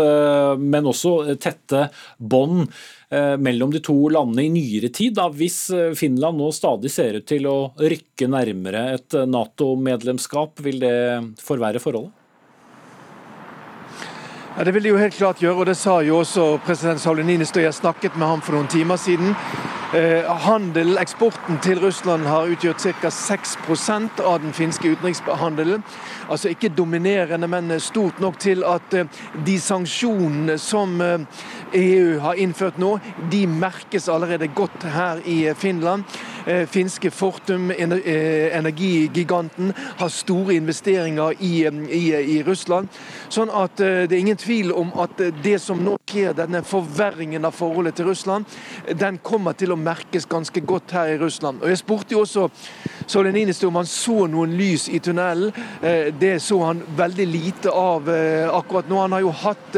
men 0.60 0.90
også 0.90 1.38
tette 1.40 1.86
bånd 2.20 2.68
mellom 3.40 3.72
de 3.72 3.80
to 3.84 3.96
landene 4.10 4.48
i 4.48 4.52
nyere 4.52 4.90
tid. 4.90 5.14
Da. 5.20 5.30
Hvis 5.30 5.68
Finland 5.96 6.42
nå 6.42 6.50
stadig 6.52 6.92
ser 6.92 7.20
ut 7.22 7.28
til 7.30 7.46
å 7.48 7.72
rykke 7.78 8.28
nærmere 8.28 8.84
et 8.98 9.16
Nato-medlemskap, 9.30 10.60
vil 10.66 10.82
det 10.82 10.98
forverre 11.40 11.80
forholdet? 11.84 12.20
Ja, 14.58 14.64
Det 14.64 14.74
vil 14.74 14.84
de 14.84 14.90
jo 14.90 14.98
helt 14.98 15.14
klart 15.14 15.40
gjøre, 15.42 15.56
og 15.56 15.66
det 15.66 15.74
sa 15.78 15.96
jo 16.06 16.20
også 16.22 16.60
president 16.66 17.02
Sauli 17.02 17.24
Niinistö. 17.24 17.60
Jeg 17.60 17.74
snakket 17.74 18.18
med 18.18 18.28
ham 18.28 18.42
for 18.42 18.54
noen 18.54 18.68
timer 18.68 18.96
siden. 19.02 19.34
Eh, 19.94 20.26
handel, 20.26 20.98
Eksporten 20.98 21.60
til 21.62 21.78
Russland 21.80 22.26
har 22.26 22.50
utgjort 22.50 22.82
ca. 22.82 23.10
6% 23.14 24.24
av 24.26 24.40
den 24.42 24.54
finske 24.54 24.90
utenrikshandelen. 24.90 25.84
Altså 26.34 26.50
ikke 26.50 26.72
dominerende, 26.74 27.48
men 27.48 27.80
stort 27.80 28.18
nok 28.20 28.40
til 28.42 28.66
at 28.66 28.94
eh, 28.98 29.06
de 29.46 29.60
sanksjonene 29.62 30.58
som 30.58 30.98
eh, 31.02 31.20
EU 31.78 32.20
har 32.26 32.42
innført 32.42 32.82
nå, 32.82 32.96
de 33.30 33.46
merkes 33.48 34.10
allerede 34.10 34.48
godt 34.48 34.84
her 34.84 35.22
i 35.30 35.54
Finland. 35.54 36.04
Finske 36.68 37.08
Fortum, 37.12 37.72
energigiganten, 37.72 39.72
har 39.98 40.10
store 40.12 40.58
investeringer 40.58 41.32
i, 41.40 41.64
i, 41.88 42.02
i 42.36 42.44
Russland. 42.44 42.90
Sånn 43.32 43.48
at 43.48 43.80
det 43.80 44.12
er 44.12 44.20
ingen 44.20 44.38
tvil 44.38 44.74
om 44.76 44.92
at 45.00 45.24
det 45.40 45.56
som 45.64 45.80
nå 45.80 45.96
skjer, 46.04 46.36
denne 46.36 46.60
forverringen 46.68 47.48
av 47.48 47.56
forholdet 47.56 47.96
til 47.96 48.12
Russland, 48.12 48.44
den 48.92 49.22
kommer 49.24 49.56
til 49.56 49.72
å 49.72 49.80
merkes 49.84 50.28
ganske 50.30 50.64
godt 50.66 50.96
her 50.96 51.14
i 51.14 51.20
Russland. 51.22 51.62
Og 51.62 51.70
Jeg 51.70 51.82
spurte 51.84 52.16
jo 52.16 52.24
også 52.24 52.50
Soleninisto 53.08 53.68
om 53.68 53.82
han 53.82 53.90
så 53.90 54.28
noen 54.32 54.56
lys 54.56 54.88
i 54.88 55.00
tunnelen. 55.04 55.52
Det 56.20 56.38
så 56.40 56.62
han 56.64 56.80
veldig 56.96 57.26
lite 57.28 57.72
av 57.76 58.08
akkurat 58.08 58.88
nå. 58.88 59.02
Han 59.02 59.12
har 59.18 59.26
jo 59.26 59.34
hatt 59.44 59.76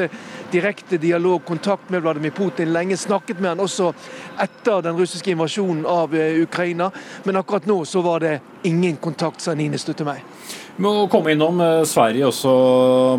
direkte 0.55 0.97
dialog, 0.97 1.45
kontakt 1.45 1.89
med 1.89 2.01
Vladimir 2.01 2.29
Putin 2.29 2.73
lenge. 2.73 2.97
Snakket 2.97 3.39
med 3.39 3.49
han 3.49 3.59
også 3.59 3.93
etter 4.39 4.81
den 4.81 4.97
russiske 4.97 5.31
invasjonen 5.31 5.85
av 5.85 6.15
eh, 6.15 6.41
Ukraina. 6.43 6.91
Men 7.23 7.35
akkurat 7.35 7.65
nå 7.65 7.85
så 7.85 8.01
var 8.01 8.19
det 8.19 8.39
ingen 8.63 8.95
kontakt, 8.95 9.41
sa 9.41 9.53
Ninistø 9.53 9.93
til 9.93 10.07
meg. 10.07 10.23
Må 10.76 11.05
komme 11.07 11.32
innom 11.32 11.61
eh, 11.63 11.86
Sverige 11.88 12.28
også, 12.28 12.53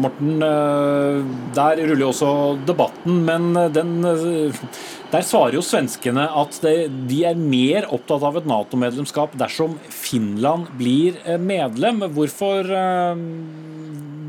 Morten. 0.03 0.35
Eh, 0.45 1.21
der 1.57 1.81
ruller 1.81 2.05
jo 2.05 2.11
også 2.11 2.33
debatten, 2.69 3.23
men 3.25 3.49
den, 3.73 3.95
der 4.05 5.25
svarer 5.25 5.57
jo 5.57 5.65
svenskene 5.65 6.27
at 6.37 6.59
de 6.61 7.23
er 7.25 7.41
mer 7.41 7.89
opptatt 7.89 8.27
av 8.29 8.37
et 8.37 8.51
Nato-medlemskap 8.51 9.39
dersom 9.41 9.79
Finland 9.89 10.69
blir 10.77 11.17
medlem. 11.41 12.05
Hvorfor 12.13 12.69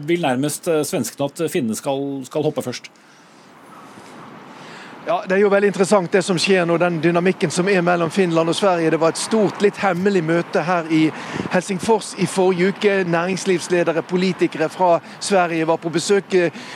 vil 0.07 0.23
nærmest 0.23 0.67
eh, 0.71 0.85
svenskene 0.87 1.27
at 1.27 1.43
finnene 1.51 1.77
skal, 1.77 2.23
skal 2.27 2.47
hoppe 2.47 2.63
først. 2.65 2.89
Ja, 5.07 5.23
Det 5.29 5.35
er 5.35 5.39
jo 5.39 5.47
veldig 5.47 5.69
interessant 5.69 6.11
det 6.11 6.19
som 6.27 6.35
skjer 6.35 6.65
nå, 6.67 6.75
den 6.81 6.97
dynamikken 6.99 7.51
som 7.53 7.69
er 7.71 7.79
mellom 7.79 8.09
Finland 8.11 8.51
og 8.51 8.55
Sverige. 8.55 8.89
Det 8.91 8.97
var 8.99 9.13
et 9.13 9.19
stort, 9.21 9.61
litt 9.63 9.77
hemmelig 9.79 10.19
møte 10.27 10.59
her 10.67 10.89
i 10.91 11.05
Helsingfors 11.53 12.09
i 12.19 12.25
forrige 12.27 12.73
uke. 12.73 12.95
Næringslivsledere, 13.07 14.03
politikere 14.03 14.67
fra 14.69 14.97
Sverige 15.23 15.67
var 15.67 15.79
på 15.79 15.89
besøk. 15.95 16.35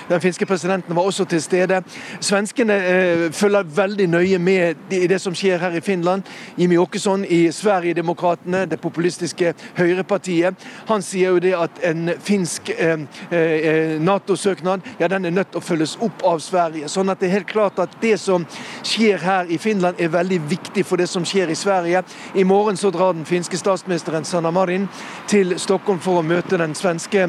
Den 0.10 0.24
finske 0.24 0.48
presidenten 0.48 0.96
var 0.96 1.10
også 1.10 1.26
til 1.28 1.42
stede. 1.44 1.82
Svenskene 2.22 2.78
eh, 2.94 3.26
følger 3.36 3.68
veldig 3.68 4.08
nøye 4.14 4.40
med 4.40 4.96
i 4.96 5.12
det 5.12 5.20
som 5.20 5.36
skjer 5.36 5.60
her 5.60 5.76
i 5.76 5.84
Finland. 5.84 6.24
Jimmy 6.56 6.80
Åkesson 6.80 7.26
i 7.28 7.42
Sverigedemokraterna, 7.52 8.64
det 8.66 8.80
populistiske 8.80 9.52
høyrepartiet, 9.76 10.56
han 10.88 11.04
sier 11.04 11.36
jo 11.36 11.44
det 11.44 11.54
at 11.60 11.84
en 11.84 12.14
finsk 12.24 12.72
eh, 12.78 13.04
eh, 13.28 14.00
Nato-søknad 14.00 14.88
ja, 15.04 15.12
den 15.12 15.26
er 15.28 15.36
nødt 15.36 15.52
til 15.52 15.60
å 15.60 15.68
følges 15.74 16.00
opp 16.00 16.24
av 16.24 16.40
Sverige. 16.40 16.88
Sånn 16.88 17.12
at 17.12 17.20
det 17.20 17.28
er 17.28 17.38
helt 17.42 17.52
klart 17.52 17.84
at 17.84 18.00
det 18.00 18.21
som 18.22 18.46
skjer 18.84 19.18
her 19.22 19.50
i 19.50 19.58
Finland 19.62 20.00
er 20.00 20.14
veldig 20.14 20.40
viktig 20.52 20.86
for 20.86 21.02
det 21.02 21.10
som 21.10 21.26
skjer 21.26 21.52
i 21.52 21.58
Sverige. 21.58 22.04
I 22.34 22.46
morgen 22.48 22.78
så 22.78 22.92
drar 22.94 23.14
den 23.18 23.26
finske 23.26 23.58
statsministeren 23.58 24.26
Sanna 24.26 24.52
Marin 24.52 24.88
til 25.28 25.58
Stockholm 25.60 26.00
for 26.00 26.22
å 26.22 26.26
møte 26.26 26.62
den 26.62 26.76
svenske 26.78 27.28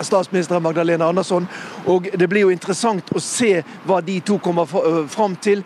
statsminister 0.00 0.58
Magdalena 0.60 1.08
Andersson. 1.08 1.48
Og 1.86 2.08
Det 2.18 2.28
blir 2.28 2.40
jo 2.40 2.50
interessant 2.50 3.10
å 3.14 3.20
se 3.22 3.62
hva 3.86 4.00
de 4.04 4.18
to 4.20 4.38
kommer 4.42 4.66
fram 5.08 5.36
til. 5.36 5.62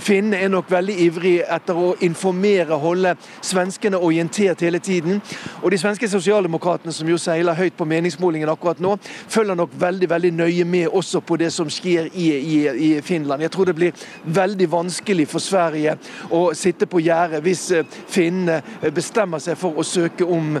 Finnene 0.00 0.40
er 0.42 0.52
nok 0.52 0.70
veldig 0.70 0.96
ivrig 1.06 1.34
etter 1.42 1.78
å 1.78 1.94
informere, 2.04 2.78
holde 2.80 3.14
svenskene 3.40 3.98
orientert 3.98 4.60
hele 4.60 4.78
tiden. 4.78 5.22
Og 5.62 5.70
De 5.70 5.78
svenske 5.78 6.08
sosialdemokratene, 6.08 6.92
som 6.92 7.08
jo 7.08 7.18
seiler 7.18 7.54
høyt 7.54 7.76
på 7.76 7.84
meningsmålingen 7.88 8.48
akkurat 8.48 8.80
nå, 8.80 8.96
følger 9.28 9.54
nok 9.54 9.70
veldig 9.80 10.10
veldig 10.10 10.32
nøye 10.32 10.64
med 10.64 10.88
også 10.88 11.20
på 11.20 11.36
det 11.36 11.52
som 11.52 11.70
skjer 11.70 12.10
i, 12.14 12.28
i, 12.36 12.58
i 12.68 12.90
Finland. 13.02 13.42
Jeg 13.42 13.50
tror 13.50 13.64
det 13.64 13.76
blir 13.76 14.06
veldig 14.24 14.70
vanskelig 14.72 15.28
for 15.28 15.42
Sverige 15.42 15.96
å 16.30 16.50
sitte 16.54 16.86
på 16.86 17.00
gjerdet 17.00 17.42
hvis 17.44 17.68
finnene 18.10 18.60
bestemmer 18.94 19.42
seg 19.42 19.58
for 19.58 19.76
å 19.78 19.84
søke 19.86 20.24
om 20.24 20.56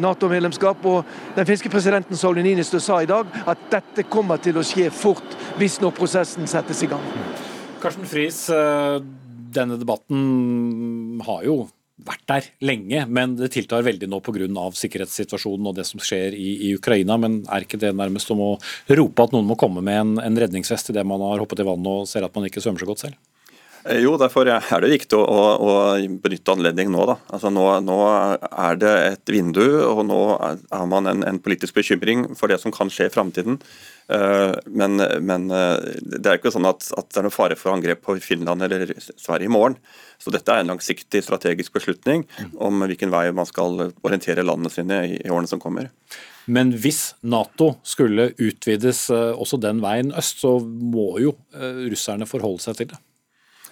Nato-medlemskap. 0.00 0.84
og 0.84 1.04
den 1.36 1.46
finske 1.46 1.68
presidenten 1.68 1.85
presidenten 1.86 2.16
Sauli 2.18 2.42
Niinistö 2.42 2.80
sa 2.82 2.96
i 2.98 3.06
dag 3.06 3.28
at 3.46 3.60
dette 3.70 4.02
kommer 4.10 4.40
til 4.42 4.56
å 4.58 4.62
skje 4.66 4.88
fort 4.90 5.36
hvis 5.54 5.76
når 5.78 5.92
prosessen 5.94 6.48
settes 6.50 6.80
i 6.82 6.88
gang. 6.90 7.04
Karsten 7.78 8.08
Friis, 8.10 8.40
eh, 8.50 8.96
denne 9.54 9.76
debatten 9.78 11.22
har 11.22 11.44
jo 11.46 11.68
vært 12.02 12.24
der 12.26 12.48
lenge, 12.66 13.04
men 13.06 13.36
det 13.38 13.52
tiltar 13.54 13.86
veldig 13.86 14.08
nå 14.10 14.18
pga. 14.18 14.48
sikkerhetssituasjonen 14.74 15.70
og 15.70 15.76
det 15.76 15.86
som 15.86 16.02
skjer 16.02 16.34
i, 16.34 16.70
i, 16.70 16.74
Ukraina. 16.74 17.16
Men 17.16 17.44
er 17.46 17.62
ikke 17.62 17.78
det 17.78 17.94
nærmest 17.94 18.34
om 18.34 18.40
å 18.40 18.58
rope 18.90 19.22
at 19.22 19.30
noen 19.30 19.46
må 19.46 19.54
komme 19.54 19.80
med 19.80 20.00
en, 20.00 20.18
en 20.18 20.42
redningsvest 20.42 20.90
idet 20.90 21.06
man 21.06 21.22
har 21.22 21.38
hoppet 21.38 21.62
i 21.62 21.70
vannet 21.70 21.86
og 21.86 22.08
ser 22.10 22.26
at 22.26 22.34
man 22.34 22.50
ikke 22.50 22.60
svømmer 22.60 22.82
så 22.82 22.90
godt 22.90 23.06
selv? 23.06 23.14
Eh, 23.86 24.00
jo, 24.02 24.14
derfor 24.18 24.48
er 24.50 24.82
det 24.82 24.90
viktig 24.90 25.18
å, 25.18 25.42
å, 25.62 25.74
benytte 26.22 26.54
anledningen 26.54 26.94
nå. 26.96 27.04
Altså 27.30 27.50
nå, 27.52 27.64
nå, 27.86 27.98
er 28.46 28.80
det 28.80 28.94
et 29.12 29.32
vindu, 29.32 29.64
og 29.86 30.02
nå 30.08 30.20
har 30.40 30.88
man 30.90 31.10
en, 31.10 31.22
en 31.26 31.40
politisk 31.42 31.76
bekymring 31.76 32.26
for 32.38 32.50
det 32.50 32.58
som 32.62 32.74
kan 32.74 32.90
skje 32.92 33.08
i 33.08 33.14
framtiden. 33.14 33.60
Eh, 34.12 34.54
men, 34.66 34.98
men, 35.26 35.48
eh, 35.54 36.02
det 36.02 36.24
er 36.24 36.40
ikke 36.40 36.54
sånn 36.54 36.68
at, 36.68 36.88
at, 36.98 37.10
det 37.12 37.22
er 37.22 37.28
noe 37.28 37.34
fare 37.34 37.58
for 37.58 37.74
angrep 37.74 38.02
på 38.06 38.18
Finland 38.22 38.66
eller 38.66 38.96
Sverige 38.98 39.50
i 39.50 39.54
morgen. 39.54 39.78
Så 40.22 40.32
dette 40.34 40.50
er 40.50 40.64
en 40.64 40.72
langsiktig 40.74 41.22
strategisk 41.22 41.76
beslutning 41.76 42.24
om 42.62 42.86
hvilken 42.86 43.12
vei 43.12 43.28
man 43.36 43.48
skal 43.48 43.90
orientere 44.00 44.46
landene 44.46 44.72
sine 44.72 45.02
i, 45.06 45.18
i 45.20 45.30
årene 45.30 45.50
som 45.50 45.62
kommer. 45.62 45.92
Men 46.46 46.70
hvis 46.78 47.10
Nato 47.26 47.74
skulle 47.86 48.30
utvides 48.38 49.08
også 49.10 49.58
den 49.58 49.82
veien 49.82 50.14
øst, 50.14 50.38
så 50.40 50.60
må 50.62 51.16
jo 51.18 51.34
russerne 51.90 52.28
forholde 52.30 52.62
seg 52.62 52.78
til 52.78 52.94
det. 52.94 53.02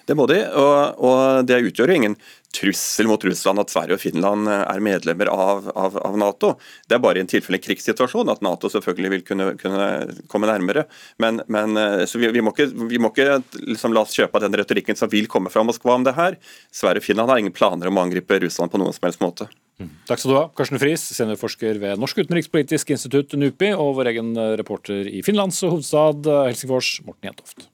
Det 0.04 0.16
må 0.18 0.26
de, 0.28 0.40
og, 0.60 1.00
og 1.00 1.46
det 1.48 1.62
utgjør 1.70 1.92
jo 1.92 2.00
ingen 2.00 2.16
trussel 2.54 3.08
mot 3.10 3.24
Russland 3.26 3.58
at 3.62 3.72
Sverige 3.72 3.96
og 3.96 4.02
Finland 4.02 4.46
er 4.46 4.82
medlemmer 4.84 5.30
av, 5.32 5.66
av, 5.74 5.96
av 6.06 6.18
Nato. 6.20 6.52
Det 6.86 6.96
er 6.96 7.02
bare 7.02 7.18
i 7.18 7.24
en 7.24 7.30
tilfelle 7.30 7.58
krigssituasjon 7.62 8.30
at 8.30 8.44
Nato 8.46 8.70
selvfølgelig 8.70 9.12
vil 9.14 9.24
kunne, 9.26 9.48
kunne 9.58 9.88
komme 10.30 10.50
nærmere. 10.50 10.86
Men, 11.22 11.42
men 11.50 11.74
vi, 12.04 12.30
vi, 12.36 12.44
må 12.44 12.54
ikke, 12.54 12.68
vi, 12.92 13.00
må 13.02 13.10
ikke, 13.10 13.40
liksom 13.64 13.96
la 13.96 14.04
oss 14.04 14.14
kjøpe 14.14 14.38
av 14.38 14.46
den 14.46 14.54
retorikken 14.60 14.98
som 14.98 15.10
vil 15.10 15.26
komme 15.30 15.50
fra 15.50 15.66
Moskva 15.66 15.98
om 15.98 16.06
det 16.06 16.14
her. 16.18 16.38
Sverige 16.74 17.02
og 17.02 17.08
Finland 17.08 17.34
har 17.34 17.42
ingen 17.42 17.56
planer 17.56 17.90
om 17.90 17.98
å 17.98 18.06
angripe 18.06 18.38
Russland 18.44 18.70
på 18.70 18.82
noen 18.82 18.94
som 18.94 19.08
helst 19.08 19.24
måte. 19.24 19.50
Mm. 19.82 19.90
Takk 20.06 20.22
skal 20.22 20.30
du 20.30 20.38
ha, 20.38 20.46
Karsten 20.54 20.78
Friis, 20.78 21.08
seniorforsker 21.16 21.82
ved 21.82 21.98
Norsk 21.98 22.22
utenrikspolitisk 22.22 22.94
institutt, 22.94 23.34
NUPI, 23.34 23.74
og 23.74 23.96
vår 23.98 24.14
egen 24.14 24.34
reporter 24.60 25.10
i 25.10 25.26
Finlands 25.26 25.58
hovedstad 25.66 26.30
Helsingfors, 26.46 27.00
Morten 27.02 27.32
Jentoft. 27.32 27.72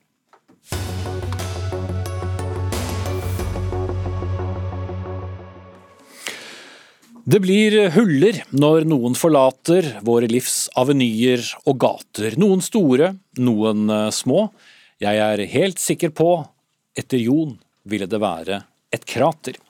Det 7.30 7.38
blir 7.44 7.74
huller 7.94 8.40
når 8.50 8.86
noen 8.90 9.14
forlater 9.14 9.86
våre 10.02 10.26
livs 10.26 10.64
avenyer 10.80 11.44
og 11.68 11.76
gater. 11.84 12.34
Noen 12.40 12.62
store, 12.64 13.12
noen 13.38 13.84
eh, 13.92 14.08
små. 14.10 14.48
Jeg 14.98 15.20
er 15.22 15.42
helt 15.52 15.78
sikker 15.78 16.10
på, 16.16 16.30
etter 16.98 17.20
Jon 17.22 17.52
ville 17.86 18.08
det 18.10 18.18
være 18.18 18.62
et 18.90 19.06
krater. 19.06 19.60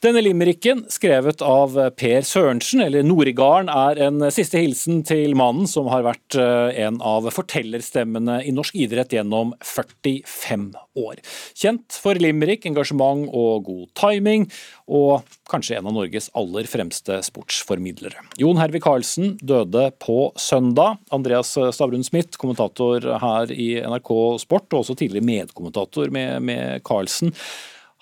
Denne 0.00 0.22
limericken, 0.24 0.86
skrevet 0.88 1.42
av 1.44 1.74
Per 2.00 2.22
Sørensen, 2.24 2.80
eller 2.80 3.04
Norigarden, 3.04 3.68
er 3.68 3.98
en 4.06 4.22
siste 4.32 4.56
hilsen 4.56 5.02
til 5.04 5.34
mannen 5.36 5.66
som 5.68 5.90
har 5.92 6.06
vært 6.06 6.36
eh, 6.40 6.78
en 6.86 7.02
av 7.04 7.26
fortellerstemmene 7.36 8.38
i 8.48 8.54
norsk 8.56 8.78
idrett 8.80 9.12
gjennom 9.12 9.50
45 9.60 10.62
år. 10.96 11.20
Kjent 11.52 11.98
for 12.00 12.16
limerick, 12.16 12.64
engasjement 12.70 13.26
og 13.28 13.66
god 13.66 13.90
timing, 14.00 14.46
og 14.88 15.26
kanskje 15.52 15.76
en 15.76 15.90
av 15.90 15.98
Norges 15.98 16.30
aller 16.32 16.70
fremste 16.72 17.18
sportsformidlere. 17.26 18.24
Jon 18.40 18.60
Hervik 18.62 18.86
Karlsen 18.86 19.34
døde 19.44 19.90
på 20.00 20.30
søndag. 20.40 20.96
Andreas 21.12 21.52
Stavrun 21.76 22.06
Smith, 22.08 22.40
kommentator 22.40 23.04
her 23.20 23.52
i 23.52 23.68
NRK 23.84 24.14
Sport, 24.46 24.70
og 24.72 24.80
også 24.80 24.96
tidligere 24.96 25.28
medkommentator 25.28 26.08
med, 26.16 26.40
med 26.48 26.80
Karlsen. 26.88 27.36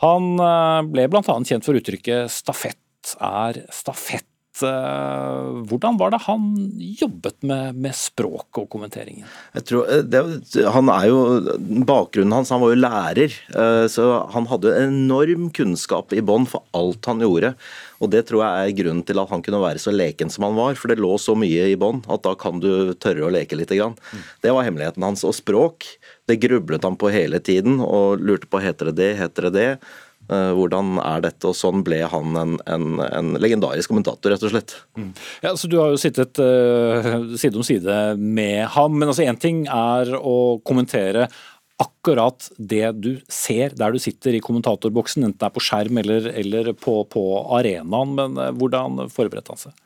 Han 0.05 0.38
eh, 0.38 0.80
ble 0.92 1.07
bl.a. 1.11 1.22
kjent 1.24 1.66
for 1.66 1.78
uttrykket 1.78 2.30
'stafett 2.30 3.14
er 3.24 3.62
stafett'. 3.74 4.26
Eh, 4.59 5.49
hvordan 5.70 5.99
var 6.01 6.11
det 6.11 6.18
han 6.24 6.46
jobbet 6.99 7.36
med, 7.46 7.76
med 7.78 7.94
språk 7.94 8.59
og 8.59 8.66
kommenteringen? 8.70 9.26
Tror, 9.66 9.86
eh, 9.90 10.03
det, 10.03 10.22
han 10.74 10.90
er 10.94 11.09
jo, 11.11 11.20
Bakgrunnen 11.86 12.34
hans, 12.34 12.51
han 12.55 12.62
var 12.62 12.74
jo 12.74 12.80
lærer, 12.82 13.36
så 13.90 14.09
han 14.34 14.49
hadde 14.51 14.74
enorm 14.82 15.51
kunnskap 15.55 16.14
i 16.14 16.22
bånn 16.22 16.46
for 16.51 16.66
alt 16.78 17.07
han 17.11 17.22
gjorde. 17.22 17.55
Og 17.99 18.11
Det 18.12 18.24
tror 18.28 18.44
jeg 18.44 18.70
er 18.70 18.76
grunnen 18.78 19.05
til 19.07 19.18
at 19.18 19.30
han 19.32 19.42
kunne 19.44 19.62
være 19.62 19.82
så 19.82 19.94
leken 19.94 20.30
som 20.30 20.46
han 20.46 20.59
var. 20.59 20.76
For 20.78 20.90
det 20.90 21.01
lå 21.03 21.12
så 21.20 21.34
mye 21.38 21.70
i 21.72 21.78
bånn 21.78 22.05
at 22.07 22.24
da 22.26 22.34
kan 22.38 22.62
du 22.62 22.94
tørre 22.94 23.26
å 23.26 23.32
leke 23.34 23.59
litt. 23.59 23.72
Grann. 23.74 23.99
Det 24.42 24.53
var 24.55 24.64
hemmeligheten 24.64 25.05
hans. 25.05 25.24
Og 25.28 25.36
språk, 25.36 25.86
det 26.30 26.40
grublet 26.42 26.86
han 26.86 26.99
på 26.99 27.11
hele 27.12 27.40
tiden 27.42 27.82
og 27.84 28.22
lurte 28.22 28.49
på 28.51 28.62
heter 28.62 28.90
det 28.92 28.99
det, 29.03 29.11
heter 29.20 29.49
det 29.49 29.57
det. 29.59 29.70
Eh, 30.28 30.51
hvordan 30.53 30.99
er 31.01 31.22
dette? 31.24 31.49
Og 31.49 31.57
sånn 31.57 31.82
ble 31.86 32.03
han 32.12 32.36
en, 32.36 32.57
en, 32.68 32.88
en 33.01 33.30
legendarisk 33.40 33.92
kommentator, 33.92 34.32
rett 34.34 34.44
og 34.44 34.53
slett. 34.53 34.74
Mm. 34.99 35.12
Ja, 35.44 35.55
så 35.57 35.70
Du 35.70 35.78
har 35.80 35.92
jo 35.94 36.01
sittet 36.01 36.40
uh, 36.42 37.36
side 37.40 37.57
om 37.57 37.64
side 37.64 37.99
med 38.18 38.66
ham, 38.74 38.99
men 38.99 39.09
altså 39.09 39.24
én 39.24 39.40
ting 39.40 39.64
er 39.72 40.12
å 40.18 40.59
kommentere 40.68 41.28
akkurat 41.79 42.51
det 42.59 42.87
du 42.99 43.11
ser 43.31 43.74
der 43.79 43.95
du 43.95 44.01
sitter 44.03 44.35
i 44.35 44.43
kommentatorboksen, 44.45 45.26
enten 45.26 45.39
det 45.39 45.49
er 45.49 45.55
på 45.55 45.64
skjerm 45.64 46.01
eller, 46.03 46.31
eller 46.35 46.72
på, 46.74 47.01
på 47.11 47.26
arenaen. 47.59 48.16
Men 48.18 48.41
eh, 48.41 48.55
hvordan 48.59 49.07
forberedte 49.14 49.55
han 49.55 49.68
seg? 49.68 49.85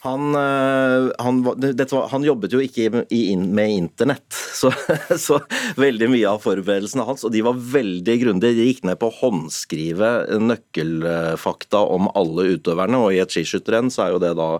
Han, 0.00 0.34
eh, 0.38 1.08
han, 1.18 1.40
var, 1.42 2.08
han, 2.12 2.24
jobbet 2.26 2.52
jo 2.54 2.60
ikke 2.62 2.86
med 2.92 3.72
internett, 3.74 4.30
så, 4.60 4.70
så, 5.18 5.40
veldig 5.78 6.10
mye 6.12 6.28
av 6.30 6.44
forberedelsene 6.44 7.06
hans 7.06 7.26
og 7.26 7.34
de 7.34 7.42
var 7.46 7.58
veldig 7.58 8.18
grundige. 8.22 8.58
De 8.58 8.68
gikk 8.70 8.84
ned 8.86 9.00
på 9.00 9.10
å 9.10 9.16
håndskrive 9.24 10.12
nøkkelfakta 10.42 11.82
om 11.96 12.10
alle 12.18 12.52
utøverne, 12.54 13.02
og 13.02 13.14
i 13.16 13.22
et 13.24 13.34
skiskytterrenn 13.34 13.90
så 13.94 14.06
er 14.06 14.14
jo 14.14 14.22
det 14.22 14.36
da 14.38 14.52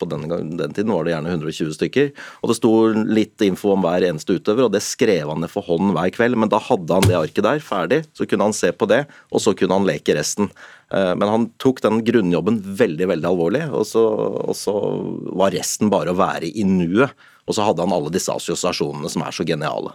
på 0.00 0.08
den, 0.10 0.26
den, 0.30 0.74
tiden 0.74 0.92
var 0.92 1.06
det 1.06 1.14
gjerne 1.14 1.32
120 1.34 1.74
stykker. 1.76 2.12
Og 2.42 2.50
det 2.50 2.56
sto 2.58 2.72
litt 3.18 3.44
info 3.46 3.74
om 3.74 3.84
hver 3.84 4.06
eneste 4.08 4.38
utøver, 4.38 4.66
og 4.66 4.74
det 4.74 4.84
skrev 4.84 5.30
han 5.30 5.44
ned 5.44 5.52
for 5.52 5.66
hånd 5.66 5.94
hver 5.96 6.12
kveld. 6.14 6.38
Men 6.40 6.52
da 6.52 6.62
hadde 6.62 6.98
han 6.98 7.08
det 7.08 7.18
arket 7.18 7.46
der 7.46 7.64
ferdig, 7.64 8.00
så 8.16 8.28
kunne 8.28 8.48
han 8.50 8.56
se 8.56 8.72
på 8.74 8.88
det, 8.90 9.04
og 9.30 9.44
så 9.44 9.54
kunne 9.58 9.78
han 9.80 9.88
leke 9.88 10.16
resten. 10.18 10.50
Eh, 10.94 11.12
men 11.18 11.30
han 11.30 11.50
tok 11.62 11.82
den 11.84 12.02
grunnjobben 12.06 12.60
veldig 12.80 13.10
veldig 13.14 13.30
alvorlig, 13.30 13.66
og 13.72 13.86
så, 13.88 14.04
og 14.44 14.56
så 14.58 14.74
var 15.34 15.54
resten 15.54 15.92
bare 15.92 16.14
å 16.14 16.18
være 16.18 16.50
i 16.50 16.66
nuet. 16.68 17.14
Og 17.44 17.56
så 17.56 17.66
hadde 17.66 17.84
han 17.84 17.92
alle 17.92 18.12
disse 18.12 18.32
assosiasjonene 18.32 19.10
som 19.12 19.24
er 19.26 19.34
så 19.36 19.44
geniale. 19.46 19.92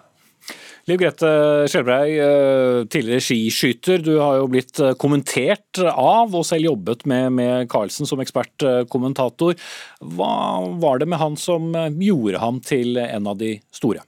Liv 0.89 0.97
Grete 0.97 1.29
Skjelbrei, 1.69 2.17
eh, 2.17 2.85
tidligere 2.89 3.21
skiskyter. 3.21 3.99
Du 4.01 4.15
har 4.17 4.39
jo 4.39 4.47
blitt 4.49 4.79
eh, 4.81 4.95
kommentert 4.97 5.77
av 5.85 6.33
og 6.33 6.45
selv 6.47 6.65
jobbet 6.65 7.05
med, 7.05 7.35
med 7.37 7.67
Carlsen 7.69 8.09
som 8.09 8.21
ekspertkommentator. 8.23 9.53
Hva 10.01 10.37
var 10.81 10.97
det 10.97 11.09
med 11.11 11.21
han 11.21 11.37
som 11.37 11.69
gjorde 12.01 12.41
ham 12.41 12.57
til 12.65 12.97
en 13.03 13.29
av 13.29 13.37
de 13.37 13.51
store? 13.69 14.01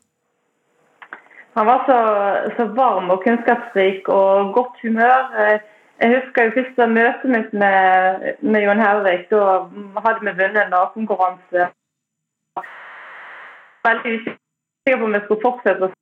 Han 1.53 1.69
var 1.69 1.85
så, 1.85 1.99
så 2.57 2.67
varm 2.73 3.13
og 3.13 3.21
kunnskapsrik 3.27 4.09
og 4.09 4.53
godt 4.57 4.81
humør. 4.81 5.29
Jeg 6.01 6.15
husker 6.15 6.49
jo 6.49 6.57
første 6.57 6.91
møtet 6.97 7.29
mitt 7.29 7.53
med, 7.53 8.29
med 8.41 8.65
Jon 8.65 8.81
Helvik. 8.81 9.27
Da 9.29 9.67
hadde 10.01 10.25
vi 10.25 10.33
vunnet 10.33 10.63
en 10.65 10.73
nakenkonkurranse. 10.73 11.69
Veldig 13.85 14.15
usikker 14.17 14.97
på 14.97 15.05
om 15.05 15.19
vi 15.19 15.27
skulle 15.27 15.45
fortsette 15.45 15.95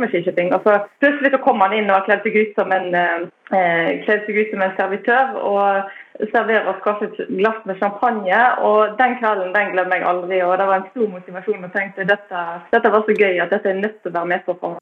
med 0.00 0.10
skiskyting. 0.12 0.52
Og 0.54 0.64
så 0.64 0.78
plutselig 1.02 1.32
så 1.34 1.40
kom 1.44 1.62
han 1.64 1.74
inn 1.76 1.92
og 1.94 2.06
kledde 2.06 2.26
seg 2.26 2.38
ut 2.40 2.58
som 2.58 2.72
en, 2.74 2.94
eh, 2.94 4.06
seg 4.06 4.40
ut 4.40 4.50
som 4.52 4.64
en 4.66 4.74
servitør. 4.80 5.36
Og 5.50 6.28
serverer 6.32 6.70
oss 6.72 6.82
kanskje 6.84 7.28
glass 7.38 7.60
med 7.64 7.78
champagne. 7.82 8.40
Og 8.70 8.98
den 8.98 9.18
kvelden 9.20 9.54
den 9.54 9.72
glemmer 9.74 10.00
jeg 10.00 10.10
aldri. 10.12 10.42
Og 10.42 10.58
det 10.58 10.66
var 10.66 10.82
en 10.82 10.90
stor 10.90 11.08
motivasjon. 11.14 11.64
Og 11.64 11.72
tenkte 11.72 12.08
dette, 12.08 12.42
dette 12.72 12.92
var 12.92 13.06
så 13.06 13.14
gøy 13.14 13.40
at 13.42 13.54
dette 13.54 13.70
er 13.70 13.82
nødt 13.84 14.02
til 14.02 14.12
å 14.12 14.18
være 14.18 14.32
med 14.34 14.44
på. 14.46 14.76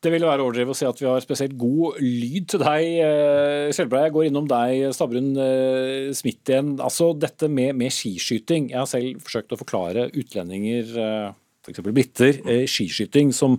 Det 0.00 0.08
ville 0.08 0.24
være 0.24 0.40
overdrevet 0.40 0.72
å 0.72 0.78
si 0.78 0.86
at 0.88 0.96
vi 0.96 1.08
har 1.10 1.20
spesielt 1.20 1.58
god 1.60 1.98
lyd 2.00 2.46
til 2.48 2.62
deg, 2.62 2.84
eh, 3.04 3.72
Skjelbrei. 3.76 4.06
Jeg 4.06 4.14
går 4.14 4.28
innom 4.30 4.46
deg, 4.48 4.86
Stabrun 4.96 5.34
eh, 5.36 6.08
Smith 6.16 6.48
igjen. 6.48 6.78
Altså 6.80 7.10
dette 7.12 7.50
med, 7.52 7.74
med, 7.76 7.92
skiskyting. 7.92 8.70
Jeg 8.72 8.80
har 8.80 8.88
selv 8.88 9.20
forsøkt 9.26 9.52
å 9.52 9.60
forklare 9.60 10.08
utlendinger 10.16 10.94
eh, 11.04 11.28
f.eks. 11.70 11.92
briter, 11.94 12.40
eh, 12.46 12.64
skiskyting, 12.68 13.32
som 13.34 13.58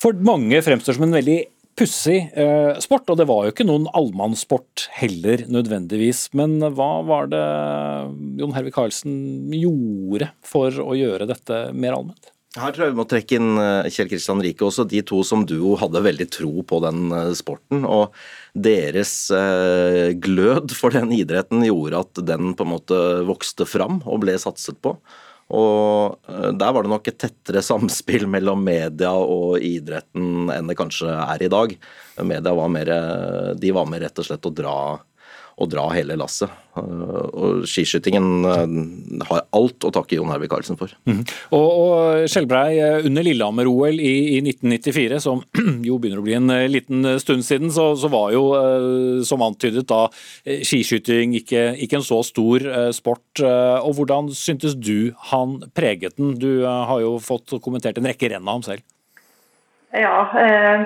for 0.00 0.16
mange 0.24 0.60
fremstår 0.64 0.96
som 0.96 1.08
en 1.08 1.18
veldig 1.18 1.40
pussig 1.78 2.18
eh, 2.36 2.74
sport. 2.82 3.08
Og 3.10 3.20
det 3.20 3.28
var 3.30 3.46
jo 3.46 3.54
ikke 3.54 3.68
noen 3.68 3.88
allmannssport 3.96 4.88
heller, 5.00 5.46
nødvendigvis. 5.50 6.28
Men 6.36 6.58
hva 6.60 6.90
var 7.06 7.30
det 7.32 7.46
Jon 8.40 8.56
Hervik 8.56 8.76
Karlsen 8.76 9.14
gjorde 9.56 10.32
for 10.46 10.74
å 10.82 10.96
gjøre 10.98 11.28
dette 11.30 11.68
mer 11.76 11.98
allment? 11.98 12.32
Her 12.58 12.72
tror 12.74 12.88
jeg 12.88 12.92
vi 12.96 12.98
må 12.98 13.06
trekke 13.06 13.36
inn 13.38 13.50
eh, 13.62 13.90
Kjell 13.94 14.08
Kristian 14.10 14.42
Rike 14.42 14.64
også. 14.66 14.88
De 14.90 15.04
to 15.06 15.20
som 15.26 15.44
duo 15.46 15.76
hadde 15.78 16.02
veldig 16.02 16.26
tro 16.34 16.64
på 16.66 16.80
den 16.82 17.12
sporten. 17.38 17.84
Og 17.86 18.16
deres 18.58 19.14
glød 20.24 20.74
for 20.74 20.96
den 20.96 21.12
idretten 21.14 21.62
gjorde 21.62 22.02
at 22.02 22.22
den 22.26 22.56
på 22.58 22.66
en 22.66 22.72
måte 22.72 23.02
vokste 23.28 23.68
fram 23.68 24.00
og 24.02 24.24
ble 24.24 24.34
satset 24.42 24.80
på. 24.82 24.96
Og 25.50 26.30
eh, 26.30 26.50
der 26.54 26.74
var 26.76 26.86
det 26.86 26.92
nok 26.92 27.10
et 27.10 27.18
tettere 27.20 27.62
samspill 27.64 28.26
mellom 28.34 28.62
media 28.66 29.12
og 29.18 29.58
idretten 29.64 30.50
enn 30.54 30.70
det 30.70 30.78
kanskje 30.78 31.10
er 31.10 31.46
i 31.46 31.52
dag. 31.52 31.76
Media 32.20 32.52
var 32.52 32.68
mer, 32.68 32.90
de 33.56 33.70
var 33.72 33.86
med 33.88 34.02
rett 34.02 34.18
og 34.20 34.26
slett 34.26 34.44
å 34.44 34.52
dra 34.52 34.74
å 35.60 35.68
dra 35.70 35.86
hele 35.92 36.16
lasset. 36.18 36.50
Eh, 36.78 36.82
og 37.30 37.64
skiskytingen 37.68 38.28
eh, 38.48 39.24
har 39.28 39.42
alt 39.56 39.86
å 39.86 39.92
takke 39.94 40.16
Jon 40.18 40.30
Hervik 40.32 40.52
Karlsen 40.52 40.78
for. 40.80 40.92
Mm. 41.08 41.22
Og, 41.56 41.68
og 41.68 42.28
Skjelbrei, 42.30 42.78
eh, 42.80 43.08
under 43.08 43.26
Lillehammer-OL 43.26 44.00
i, 44.00 44.14
i, 44.36 44.42
1994, 44.44 45.20
som 45.24 45.42
jo 45.88 45.98
begynner 46.00 46.22
å 46.22 46.26
bli 46.26 46.38
en 46.38 46.54
liten 46.72 47.10
stund 47.22 47.46
siden, 47.46 47.72
så, 47.74 47.90
så 48.00 48.10
var 48.12 48.30
jo, 48.34 48.44
som 49.26 49.42
antydet 49.44 49.86
da, 49.90 50.04
skiskyting 50.44 51.34
ikke, 51.40 51.70
ikke, 51.76 52.00
en 52.00 52.06
så 52.06 52.20
stor 52.26 52.64
sport. 52.96 53.42
Og 53.42 53.92
hvordan 53.98 54.30
syntes 54.36 54.76
du 54.78 55.12
han 55.30 55.58
preget 55.76 56.16
den? 56.18 56.36
Du 56.40 56.64
har 56.64 57.02
jo 57.02 57.18
fått 57.22 57.52
kommentert 57.64 58.00
en 58.00 58.08
rekke 58.08 58.30
renn 58.32 58.46
av 58.46 58.58
ham 58.58 58.66
selv. 58.66 58.86
Ja, 59.90 60.30
eh, 60.38 60.82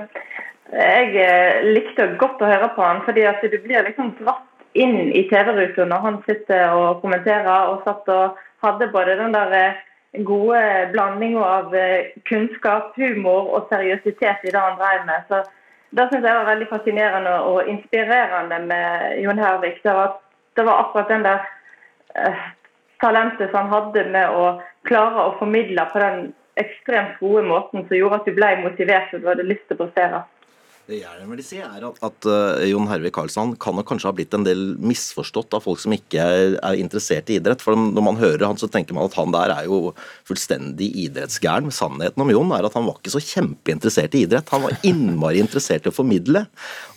jeg 0.73 1.73
likte 1.77 2.07
godt 2.21 2.41
å 2.41 2.49
høre 2.49 2.71
på 2.77 2.85
han, 2.85 3.03
fordi 3.05 3.27
at 3.29 3.43
du 3.45 3.57
blir 3.61 3.85
liksom 3.85 4.15
dratt 4.21 4.49
inn 4.75 5.13
i 5.15 5.25
TV-ruta 5.31 5.87
når 5.89 6.07
han 6.07 6.21
sitter 6.29 6.75
og 6.75 7.01
kommenterer, 7.03 7.71
og 7.71 7.83
satt 7.87 8.09
og 8.13 8.39
hadde 8.65 8.91
både 8.93 9.19
den 9.21 9.35
der 9.35 9.55
eh, 9.59 9.83
gode 10.27 10.63
blandinga 10.93 11.45
av 11.59 11.75
eh, 11.77 12.15
kunnskap, 12.29 12.95
humor 12.97 13.53
og 13.55 13.69
seriøsitet 13.71 14.45
i 14.45 14.55
det 14.55 14.61
han 14.61 14.79
drev 14.81 15.07
med. 15.07 15.29
Så 15.29 15.45
Det 15.95 16.09
syns 16.11 16.25
jeg 16.27 16.35
var 16.35 16.49
veldig 16.49 16.67
fascinerende 16.69 17.33
og 17.47 17.69
inspirerende 17.71 18.59
med 18.67 19.21
Jon 19.23 19.39
Hervik. 19.39 19.77
Det 19.83 19.93
var, 19.95 20.17
det 20.57 20.65
var 20.67 20.81
akkurat 20.81 21.09
den 21.09 21.23
der 21.23 21.45
eh, 22.19 22.47
talentet 23.01 23.51
som 23.51 23.69
han 23.69 23.75
hadde 23.77 24.09
med 24.11 24.31
å 24.35 24.49
klare 24.89 25.29
å 25.29 25.37
formidle 25.39 25.87
på 25.93 26.03
den 26.03 26.33
ekstremt 26.59 27.19
gode 27.21 27.45
måten 27.47 27.87
som 27.87 27.97
gjorde 27.97 28.21
at 28.21 28.27
du 28.27 28.35
ble 28.35 28.51
motivert 28.63 29.15
og 29.15 29.23
du 29.23 29.31
hadde 29.31 29.47
lyst 29.47 29.67
til 29.69 29.79
å 29.79 29.85
prestere. 29.85 30.25
Det 30.85 30.99
jeg 31.01 31.27
vil 31.31 31.41
si 31.41 31.59
er 31.65 31.85
at, 31.89 32.01
at 32.05 32.27
uh, 32.29 32.61
Jon 32.69 32.89
Hervik 32.91 33.15
Karlsson 33.17 33.55
kan 33.61 33.77
nok 33.79 33.87
kanskje 33.89 34.11
ha 34.11 34.15
blitt 34.17 34.35
en 34.37 34.45
del 34.45 34.75
misforstått 34.77 35.57
av 35.57 35.65
folk 35.65 35.81
som 35.81 35.95
ikke 35.97 36.21
er, 36.21 36.57
er, 36.59 36.77
interessert 36.77 37.31
i 37.33 37.39
idrett. 37.39 37.65
For 37.65 37.73
Når 37.73 38.05
man 38.05 38.21
hører 38.21 38.45
han, 38.45 38.61
så 38.61 38.69
tenker 38.69 38.97
man 38.97 39.09
at 39.09 39.17
han 39.17 39.33
der 39.33 39.55
er 39.55 39.69
jo 39.71 39.95
fullstendig 40.29 40.91
idrettsgæren. 41.07 41.73
Sannheten 41.73 42.21
om 42.21 42.33
Jon 42.35 42.53
er 42.53 42.69
at 42.69 42.77
han 42.77 42.85
var 42.85 43.01
ikke 43.01 43.15
så 43.15 43.23
kjempeinteressert 43.25 44.17
i 44.19 44.27
idrett. 44.27 44.53
Han 44.53 44.67
var 44.67 44.77
innmari 44.85 45.41
interessert 45.41 45.89
i 45.89 45.93
å 45.93 45.97
formidle. 45.97 46.45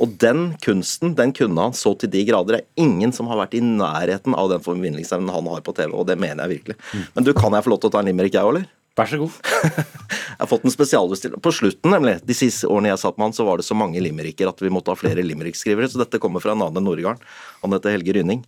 Og 0.04 0.20
den 0.20 0.50
kunsten 0.64 1.16
den 1.16 1.32
kunne 1.38 1.70
han 1.70 1.78
så 1.78 1.96
til 1.96 2.12
de 2.12 2.26
grader. 2.28 2.60
Det 2.60 2.66
er 2.66 2.88
ingen 2.90 3.16
som 3.16 3.32
har 3.32 3.40
vært 3.40 3.56
i 3.56 3.64
nærheten 3.64 4.36
av 4.36 4.52
den 4.52 4.68
formidlingsevnen 4.68 5.32
han 5.32 5.48
har 5.54 5.64
på 5.64 5.76
TV, 5.80 5.94
og 5.96 6.10
det 6.12 6.20
mener 6.20 6.44
jeg 6.44 6.58
virkelig. 6.58 6.82
Mm. 6.92 7.08
Men 7.16 7.30
du, 7.30 7.32
kan 7.38 7.56
jeg 7.56 7.64
få 7.64 7.72
lov 7.72 7.80
til 7.86 7.94
å 7.94 7.96
ta 7.96 8.04
en 8.04 8.12
limerick, 8.12 8.36
jeg 8.36 8.44
òg, 8.44 8.58
eller? 8.58 8.68
Vær 8.98 9.10
så 9.12 9.20
god. 9.22 9.36
jeg 9.78 10.40
har 10.40 10.50
fått 10.50 10.66
en 10.66 10.74
spesialbestilling. 10.74 11.42
På 11.44 11.54
slutten, 11.54 11.92
nemlig, 11.94 12.16
de 12.26 12.38
siste 12.38 12.70
årene 12.70 12.90
jeg 12.90 13.02
satt 13.04 13.20
med 13.20 13.30
han, 13.30 13.36
så 13.38 13.46
var 13.46 13.62
det 13.62 13.68
så 13.68 13.78
mange 13.78 14.02
limericker 14.02 14.50
at 14.50 14.64
vi 14.64 14.72
måtte 14.74 14.90
ha 14.94 14.98
flere 14.98 15.26
limerickskrivere, 15.26 15.90
så 15.92 16.02
dette 16.02 16.22
kommer 16.24 16.42
fra 16.42 16.56
en 16.56 16.64
annen 16.66 16.82
enn 16.82 16.90
Nordgarden. 16.90 17.22
Han 17.62 17.78
heter 17.78 17.94
Helge 17.94 18.18
Rynning. 18.18 18.42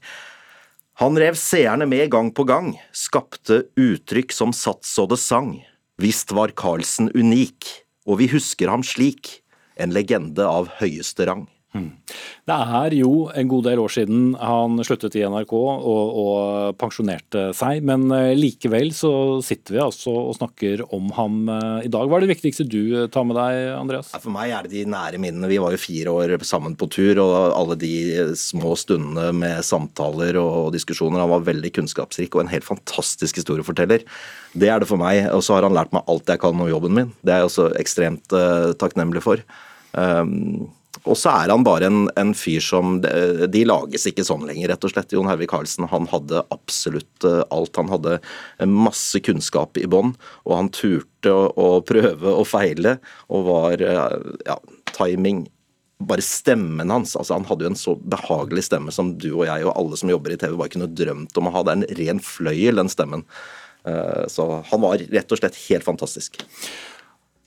Han 0.99 1.15
rev 1.21 1.37
seerne 1.39 1.85
med 1.87 2.09
gang 2.11 2.33
på 2.35 2.43
gang, 2.49 2.73
skapte 2.91 3.61
uttrykk 3.79 4.33
som 4.35 4.51
satt 4.55 4.83
så 4.87 5.05
det 5.07 5.19
sang. 5.21 5.53
Visst 6.01 6.33
var 6.35 6.51
Carlsen 6.57 7.11
unik, 7.13 7.69
og 8.09 8.19
vi 8.19 8.27
husker 8.33 8.73
ham 8.73 8.83
slik, 8.83 9.37
en 9.79 9.93
legende 9.95 10.43
av 10.43 10.67
høyeste 10.81 11.29
rang. 11.29 11.45
Det 11.69 12.55
er 12.55 12.93
jo 12.97 13.27
en 13.29 13.49
god 13.49 13.67
del 13.67 13.79
år 13.83 13.91
siden 13.93 14.31
han 14.41 14.79
sluttet 14.85 15.13
i 15.19 15.21
NRK 15.21 15.51
og, 15.53 15.83
og, 15.85 16.77
pensjonerte 16.79 17.49
seg, 17.53 17.83
men 17.85 18.07
eh, 18.15 18.31
likevel 18.37 18.89
så 18.95 19.11
sitter 19.45 19.75
vi 19.75 19.83
altså 19.83 20.13
og 20.15 20.33
snakker 20.39 20.81
om 20.95 21.11
ham 21.13 21.35
eh, 21.53 21.85
i 21.85 21.91
dag. 21.93 22.09
Hva 22.09 22.17
er 22.17 22.25
det 22.25 22.31
viktigste 22.31 22.65
du 22.65 22.79
eh, 23.03 23.09
tar 23.13 23.27
med 23.29 23.37
deg, 23.37 23.59
Andreas? 23.75 24.09
For 24.15 24.33
meg 24.33 24.55
er 24.55 24.65
det 24.65 24.73
de 24.79 24.87
nære 24.89 25.21
minnene. 25.21 25.51
Vi 25.51 25.59
var 25.61 25.75
jo 25.75 25.81
fire 25.81 26.15
år 26.15 26.33
sammen 26.47 26.73
på 26.79 26.89
tur, 26.89 27.21
og 27.21 27.37
alle 27.53 27.77
de 27.77 27.93
små 28.39 28.73
stundene 28.79 29.29
med 29.37 29.61
samtaler 29.65 30.41
og 30.41 30.73
diskusjoner. 30.73 31.21
Han 31.21 31.35
var 31.35 31.45
veldig 31.51 31.73
kunnskapsrik 31.77 32.33
og 32.33 32.47
en 32.47 32.53
helt 32.55 32.65
fantastisk 32.65 33.43
historieforteller. 33.43 34.07
Det 34.57 34.73
er 34.73 34.81
det 34.81 34.89
for 34.89 35.01
meg. 35.01 35.21
Og 35.35 35.45
så 35.45 35.59
har 35.59 35.69
han 35.69 35.77
lært 35.77 35.93
meg 35.93 36.09
alt 36.09 36.33
jeg 36.33 36.41
kan 36.41 36.57
om 36.57 36.71
jobben 36.71 36.97
min. 36.97 37.13
Det 37.21 37.35
er 37.35 37.43
jeg 37.43 37.51
også 37.51 37.69
ekstremt 37.77 38.37
takknemlig 38.81 39.21
for. 39.25 39.45
Um, 39.93 40.69
og 41.05 41.15
så 41.17 41.31
er 41.31 41.51
han 41.53 41.63
bare 41.63 41.87
en, 41.87 41.99
en, 42.19 42.31
fyr 42.35 42.63
som 42.63 42.97
de, 43.01 43.61
lages 43.67 44.07
ikke 44.09 44.25
sånn 44.25 44.47
lenger, 44.49 44.71
rett 44.71 44.87
og 44.87 44.91
slett. 44.91 45.13
Jon 45.13 45.29
Hervik 45.29 45.51
Karlsen 45.53 45.87
han 45.91 46.09
hadde 46.11 46.41
absolutt 46.51 47.27
eh, 47.27 47.43
alt. 47.53 47.77
Han 47.77 47.91
hadde 47.93 48.17
masse 48.67 49.21
kunnskap 49.23 49.77
i 49.79 49.85
bånn, 49.89 50.15
og 50.49 50.57
han 50.57 50.71
turte 50.75 51.31
å, 51.31 51.45
å, 51.53 51.69
prøve 51.85 52.33
og 52.33 52.49
feile, 52.49 52.97
og 53.29 53.47
var 53.47 53.85
eh, 53.85 54.17
ja, 54.49 54.57
timing 54.97 55.45
bare 56.09 56.23
stemmen 56.25 56.91
hans. 56.91 57.15
altså 57.15 57.37
Han 57.37 57.47
hadde 57.47 57.67
jo 57.67 57.73
en 57.73 57.79
så 57.79 57.95
behagelig 57.99 58.67
stemme 58.69 58.91
som 58.95 59.13
du 59.19 59.29
og 59.33 59.45
jeg 59.47 59.65
og 59.67 59.75
alle 59.75 59.99
som 59.99 60.11
jobber 60.11 60.35
i 60.35 60.39
TV 60.41 60.55
bare 60.57 60.73
kunne 60.73 60.91
drømt 60.91 61.39
om 61.39 61.49
å 61.49 61.55
ha. 61.55 61.63
Det 61.63 61.73
er 61.73 61.81
en 61.81 61.97
ren 62.01 62.21
fløyel, 62.23 62.81
den 62.81 62.91
stemmen. 62.91 63.25
Eh, 63.87 64.23
så 64.31 64.51
han 64.71 64.83
var 64.83 64.99
rett 64.99 65.31
og 65.31 65.41
slett 65.41 65.59
helt 65.67 65.87
fantastisk. 65.87 66.41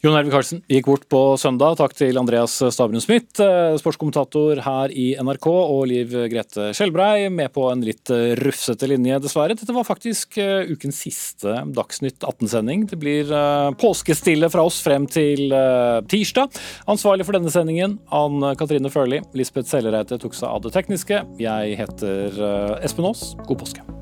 Jon 0.02 0.16
Herve 0.16 0.32
Karlsen 0.32 0.64
gikk 0.66 0.88
bort 0.88 1.04
på 1.06 1.18
søndag. 1.38 1.76
Takk 1.78 1.92
til 1.94 2.16
Andreas 2.18 2.56
Stavrum 2.74 2.98
Smith, 2.98 3.38
eh, 3.38 3.76
sportskommentator 3.78 4.58
her 4.64 4.90
i 4.90 5.12
NRK, 5.14 5.46
og 5.46 5.84
Liv 5.86 6.10
Grete 6.32 6.72
Skjelbrei, 6.74 7.30
med 7.30 7.52
på 7.54 7.68
en 7.70 7.84
litt 7.86 8.10
eh, 8.10 8.34
rufsete 8.34 8.90
linje, 8.90 9.20
dessverre. 9.22 9.54
Dette 9.54 9.70
var 9.70 9.86
faktisk 9.86 10.40
eh, 10.42 10.66
ukens 10.74 10.98
siste 11.06 11.54
Dagsnytt 11.70 12.18
18-sending. 12.18 12.88
Det 12.90 12.98
blir 12.98 13.30
påskestille 13.78 14.50
fra 14.50 14.66
oss 14.66 14.82
frem 14.82 15.06
til 15.06 15.54
tirsdag. 16.10 16.58
Ansvarlig 16.90 17.22
for 17.28 17.38
denne 17.38 17.54
sendingen, 17.54 18.00
Ann 18.10 18.42
Katrine 18.58 18.90
Førli. 18.90 19.22
Lisbeth 19.38 19.70
Sellereite 19.70 20.18
tok 20.18 20.34
seg 20.34 20.50
av 20.50 20.66
det 20.66 20.74
tekniske. 20.74 21.22
Jeg 21.38 21.78
heter 21.78 22.46
Espen 22.82 23.06
Aas. 23.06 23.36
God 23.46 23.62
påske. 23.62 24.01